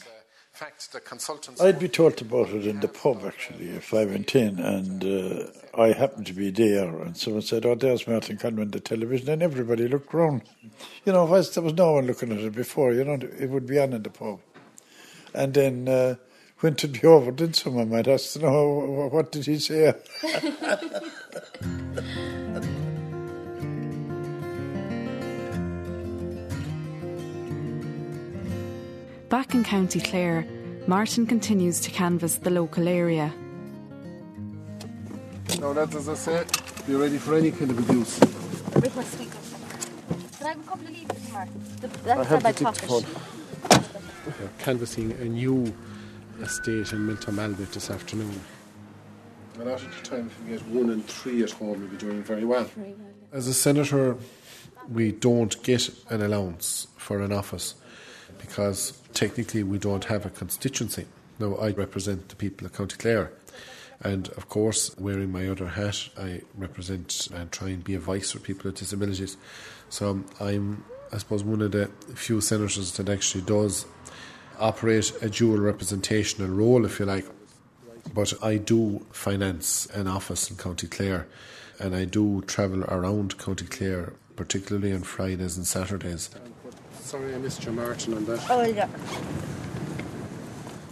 fact, 0.54 0.92
the 0.92 1.00
consultants. 1.00 1.60
I'd 1.60 1.80
be 1.80 1.88
told 1.88 2.20
about 2.22 2.50
it 2.50 2.64
in 2.64 2.78
the 2.78 2.86
pub 2.86 3.24
actually 3.26 3.70
if 3.70 3.92
I 3.92 4.04
went 4.04 4.36
in 4.36 4.60
and 4.60 5.04
uh, 5.04 5.46
I 5.76 5.88
happened 5.88 6.26
to 6.28 6.32
be 6.32 6.50
there 6.50 6.88
and 7.02 7.16
someone 7.16 7.42
said, 7.42 7.66
"Oh, 7.66 7.74
there's 7.74 8.06
Martin 8.06 8.38
Conway 8.38 8.62
on 8.62 8.70
the 8.70 8.78
television," 8.78 9.30
and 9.30 9.42
everybody 9.42 9.88
looked 9.88 10.14
round. 10.14 10.42
You 11.04 11.12
know, 11.12 11.34
if 11.34 11.54
there 11.54 11.64
was 11.64 11.74
no 11.74 11.92
one 11.92 12.06
looking 12.06 12.30
at 12.30 12.38
it 12.38 12.54
before, 12.54 12.92
you 12.92 13.04
know, 13.04 13.14
it 13.14 13.50
would 13.50 13.66
be 13.66 13.80
on 13.80 13.92
in 13.92 14.02
the 14.02 14.10
pub, 14.10 14.38
and 15.34 15.52
then. 15.52 15.88
Uh, 15.88 16.14
when 16.64 16.74
to 16.74 16.88
be 16.88 17.06
over, 17.06 17.30
then 17.30 17.52
someone 17.52 17.90
might 17.90 18.08
ask 18.08 18.32
to 18.32 18.38
know 18.38 19.10
what 19.12 19.30
did 19.30 19.44
he 19.44 19.58
say. 19.58 19.92
Back 29.28 29.54
in 29.54 29.62
County 29.62 30.00
Clare, 30.00 30.46
Martin 30.86 31.26
continues 31.26 31.80
to 31.80 31.90
canvass 31.90 32.38
the 32.38 32.48
local 32.48 32.88
area. 32.88 33.30
Now 35.60 35.74
that, 35.74 35.94
as 35.94 36.08
I 36.08 36.14
say, 36.14 36.46
be 36.86 36.94
ready 36.94 37.18
for 37.18 37.34
any 37.34 37.50
kind 37.50 37.72
of 37.72 37.78
abuse. 37.78 38.18
Where's 38.20 38.96
my 38.96 39.04
speaker? 39.04 39.36
Can 40.38 40.46
I 40.46 40.48
have 40.48 40.60
a 40.60 40.62
couple 40.62 40.86
of 40.86 40.92
leaves, 40.92 41.30
Martin? 41.30 41.62
The, 41.82 41.88
that's 41.88 42.20
I 42.20 42.24
have 42.24 42.42
the 42.42 42.64
pocket. 42.64 42.80
dictaphone. 42.80 43.04
Canvassing 44.60 45.12
a 45.12 45.26
new 45.26 45.74
estate 46.40 46.92
in 46.92 47.06
Miltown 47.06 47.34
Malbay 47.34 47.70
this 47.72 47.90
afternoon. 47.90 48.40
A 49.60 49.64
lot 49.64 49.82
of 49.82 49.96
the 49.96 50.08
time, 50.08 50.30
if 50.30 50.48
you 50.48 50.58
get 50.58 50.66
one 50.68 50.90
and 50.90 51.06
three 51.06 51.42
at 51.42 51.52
home, 51.52 51.80
you'll 51.80 51.90
be 51.90 51.96
doing 51.96 52.22
very 52.22 52.44
well. 52.44 52.68
As 53.32 53.46
a 53.46 53.54
senator, 53.54 54.16
we 54.88 55.12
don't 55.12 55.62
get 55.62 55.90
an 56.10 56.22
allowance 56.22 56.88
for 56.96 57.20
an 57.20 57.32
office 57.32 57.74
because 58.38 58.98
technically 59.12 59.62
we 59.62 59.78
don't 59.78 60.04
have 60.06 60.26
a 60.26 60.30
constituency. 60.30 61.06
Now, 61.38 61.54
I 61.56 61.70
represent 61.70 62.28
the 62.28 62.36
people 62.36 62.66
of 62.66 62.72
County 62.72 62.96
Clare. 62.96 63.32
And 64.00 64.28
of 64.30 64.48
course, 64.48 64.94
wearing 64.98 65.32
my 65.32 65.48
other 65.48 65.68
hat, 65.68 66.08
I 66.18 66.42
represent 66.56 67.28
and 67.32 67.50
try 67.50 67.68
and 67.68 67.82
be 67.82 67.94
a 67.94 68.00
voice 68.00 68.32
for 68.32 68.38
people 68.40 68.64
with 68.64 68.78
disabilities. 68.78 69.36
So 69.88 70.22
I'm, 70.40 70.84
I 71.12 71.18
suppose, 71.18 71.44
one 71.44 71.62
of 71.62 71.72
the 71.72 71.90
few 72.14 72.40
senators 72.40 72.92
that 72.96 73.08
actually 73.08 73.42
does 73.42 73.86
operate 74.58 75.12
a 75.22 75.28
dual 75.28 75.58
representational 75.58 76.50
role, 76.50 76.84
if 76.84 76.98
you 76.98 77.06
like. 77.06 77.26
But 78.14 78.34
I 78.42 78.58
do 78.58 79.04
finance 79.12 79.86
an 79.86 80.06
office 80.06 80.50
in 80.50 80.56
County 80.56 80.86
Clare, 80.86 81.26
and 81.80 81.96
I 81.96 82.04
do 82.04 82.42
travel 82.42 82.84
around 82.84 83.38
County 83.38 83.66
Clare, 83.66 84.12
particularly 84.36 84.92
on 84.92 85.02
Fridays 85.02 85.56
and 85.56 85.66
Saturdays. 85.66 86.30
Sorry, 87.00 87.34
I 87.34 87.38
missed 87.38 87.64
your 87.64 87.72
Martin 87.74 88.14
on 88.14 88.24
that. 88.26 88.44
Oh, 88.50 88.62
yeah. 88.62 88.88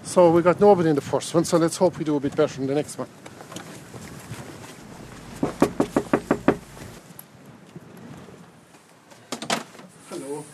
So 0.02 0.30
we 0.30 0.42
got 0.42 0.58
nobody 0.58 0.90
in 0.90 0.94
the 0.94 1.00
first 1.00 1.32
one, 1.34 1.44
so 1.44 1.58
let's 1.58 1.76
hope 1.76 1.98
we 1.98 2.04
do 2.04 2.16
a 2.16 2.20
bit 2.20 2.34
better 2.34 2.60
in 2.60 2.66
the 2.66 2.74
next 2.74 2.98
one. 2.98 3.08
Hello. 10.10 10.44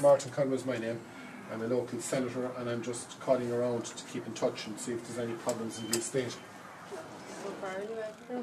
Martin 0.00 0.30
Conway 0.30 0.56
is 0.56 0.64
my 0.64 0.78
name. 0.78 1.00
I'm 1.52 1.62
a 1.62 1.66
local 1.66 2.00
senator 2.00 2.50
and 2.58 2.68
I'm 2.68 2.82
just 2.82 3.18
calling 3.20 3.52
around 3.52 3.84
to 3.86 4.04
keep 4.04 4.26
in 4.26 4.32
touch 4.34 4.66
and 4.66 4.78
see 4.78 4.92
if 4.92 5.06
there's 5.06 5.18
any 5.26 5.36
problems 5.38 5.78
in 5.78 5.90
the 5.90 5.98
estate. 5.98 6.36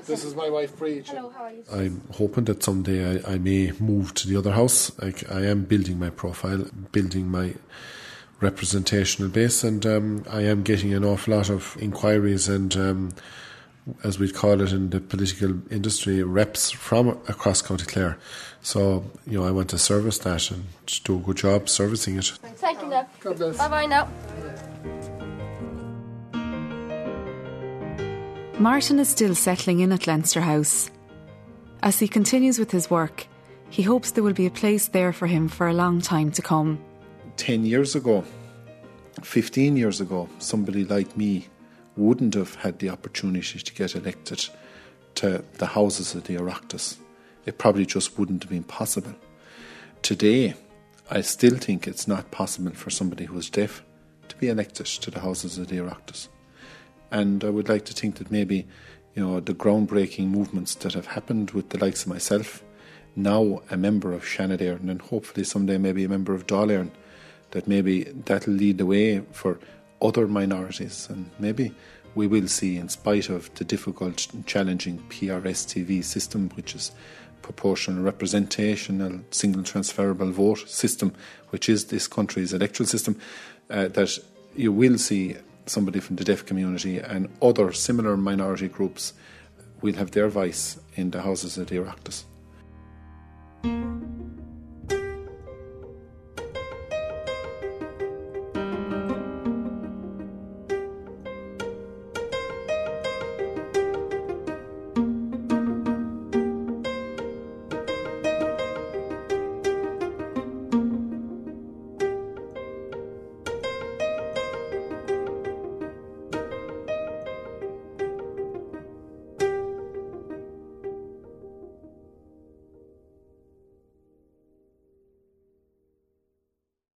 This 0.05 0.23
is 0.23 0.35
my 0.35 0.49
wife, 0.49 0.77
Bridget. 0.77 1.07
Hello, 1.07 1.29
how 1.29 1.43
are 1.43 1.51
you? 1.51 1.63
I'm 1.71 2.01
hoping 2.13 2.45
that 2.45 2.63
someday 2.63 3.21
I, 3.23 3.33
I 3.33 3.37
may 3.37 3.71
move 3.79 4.13
to 4.15 4.27
the 4.27 4.37
other 4.37 4.51
house. 4.51 4.97
Like 4.99 5.29
I 5.29 5.41
am 5.45 5.63
building 5.65 5.99
my 5.99 6.09
profile, 6.09 6.65
building 6.91 7.27
my 7.29 7.55
representational 8.39 9.29
base, 9.29 9.63
and 9.63 9.85
um, 9.85 10.25
I 10.29 10.41
am 10.41 10.63
getting 10.63 10.93
an 10.93 11.03
awful 11.03 11.35
lot 11.35 11.49
of 11.49 11.77
inquiries 11.79 12.47
and, 12.47 12.75
um, 12.75 13.13
as 14.03 14.19
we'd 14.19 14.33
call 14.33 14.61
it 14.61 14.71
in 14.71 14.89
the 14.89 14.99
political 14.99 15.61
industry, 15.71 16.23
reps 16.23 16.71
from 16.71 17.09
across 17.27 17.61
County 17.61 17.85
Clare. 17.85 18.17
So 18.61 19.03
you 19.27 19.39
know, 19.39 19.45
I 19.45 19.51
want 19.51 19.69
to 19.71 19.77
service 19.77 20.17
that 20.19 20.51
and 20.51 20.65
do 21.03 21.17
a 21.17 21.19
good 21.19 21.37
job 21.37 21.69
servicing 21.69 22.17
it. 22.17 22.25
Thank 22.55 22.81
you 22.81 22.87
now. 22.87 23.07
God 23.19 23.37
bless. 23.37 23.57
Bye 23.57 23.67
bye 23.67 23.85
now. 23.85 24.09
Martin 28.59 28.99
is 28.99 29.09
still 29.09 29.35
settling 29.35 29.79
in 29.81 29.91
at 29.91 30.07
Leinster 30.07 30.39
House. 30.39 30.89
As 31.81 31.99
he 31.99 32.07
continues 32.07 32.59
with 32.59 32.71
his 32.71 32.89
work, 32.89 33.27
he 33.69 33.81
hopes 33.81 34.11
there 34.11 34.23
will 34.23 34.33
be 34.33 34.45
a 34.45 34.51
place 34.51 34.87
there 34.87 35.11
for 35.11 35.27
him 35.27 35.49
for 35.49 35.67
a 35.67 35.73
long 35.73 35.99
time 35.99 36.31
to 36.31 36.41
come. 36.41 36.79
10 37.35 37.65
years 37.65 37.95
ago, 37.95 38.23
15 39.21 39.75
years 39.75 39.99
ago, 39.99 40.29
somebody 40.39 40.85
like 40.85 41.17
me 41.17 41.47
wouldn't 41.95 42.33
have 42.33 42.55
had 42.55 42.79
the 42.79 42.89
opportunity 42.89 43.59
to 43.59 43.73
get 43.73 43.95
elected 43.95 44.49
to 45.15 45.43
the 45.53 45.67
houses 45.67 46.15
of 46.15 46.23
the 46.23 46.35
Oireachtas. 46.35 46.97
It 47.45 47.57
probably 47.57 47.85
just 47.85 48.17
wouldn't 48.17 48.43
have 48.43 48.49
been 48.49 48.63
possible. 48.63 49.13
Today, 50.01 50.55
I 51.09 51.21
still 51.21 51.57
think 51.57 51.87
it's 51.87 52.07
not 52.07 52.31
possible 52.31 52.71
for 52.71 52.89
somebody 52.89 53.25
who 53.25 53.37
is 53.37 53.49
deaf 53.49 53.83
to 54.29 54.35
be 54.37 54.49
elected 54.49 54.85
to 54.85 55.11
the 55.11 55.19
houses 55.19 55.57
of 55.57 55.67
the 55.67 55.77
Oireachtas. 55.77 56.29
And 57.11 57.43
I 57.43 57.49
would 57.49 57.69
like 57.69 57.85
to 57.85 57.93
think 57.93 58.15
that 58.15 58.31
maybe 58.31 58.67
you 59.13 59.23
know, 59.23 59.39
the 59.39 59.53
groundbreaking 59.53 60.27
movements 60.27 60.75
that 60.75 60.93
have 60.93 61.07
happened 61.07 61.51
with 61.51 61.69
the 61.69 61.77
likes 61.77 62.03
of 62.03 62.07
myself, 62.07 62.63
now 63.15 63.61
a 63.69 63.77
member 63.77 64.11
of 64.13 64.23
Seanad 64.23 64.59
Éireann, 64.59 64.89
and 64.89 65.01
hopefully 65.01 65.43
someday 65.43 65.77
maybe 65.77 66.03
a 66.03 66.09
member 66.09 66.33
of 66.33 66.47
Dáil 66.47 66.69
Éireann, 66.69 66.91
that 67.51 67.67
maybe 67.67 68.03
that'll 68.03 68.53
lead 68.53 68.79
the 68.79 68.85
way 68.85 69.19
for 69.31 69.59
other 70.03 70.27
minorities, 70.27 71.07
and 71.09 71.29
maybe 71.39 71.73
we 72.15 72.27
will 72.27 72.47
see, 72.47 72.77
in 72.77 72.89
spite 72.89 73.29
of 73.29 73.53
the 73.55 73.63
difficult, 73.63 74.27
challenging 74.45 74.99
PR-STV 75.09 76.03
system, 76.03 76.49
which 76.55 76.75
is 76.75 76.91
proportional 77.41 78.03
representation 78.03 79.01
and 79.01 79.25
single 79.31 79.63
transferable 79.63 80.31
vote 80.31 80.67
system, 80.69 81.13
which 81.49 81.69
is 81.69 81.85
this 81.85 82.07
country's 82.07 82.53
electoral 82.53 82.87
system, 82.87 83.19
uh, 83.69 83.87
that 83.89 84.17
you 84.55 84.71
will 84.71 84.97
see 84.97 85.35
somebody 85.65 85.99
from 85.99 86.15
the 86.17 86.23
deaf 86.23 86.45
community 86.45 86.99
and 86.99 87.29
other 87.41 87.71
similar 87.71 88.17
minority 88.17 88.67
groups 88.67 89.13
will 89.81 89.93
have 89.95 90.11
their 90.11 90.27
voice 90.27 90.79
in 90.95 91.11
the 91.11 91.21
houses 91.21 91.57
of 91.57 91.67
the 91.67 91.75
Oireachtas. 91.75 92.23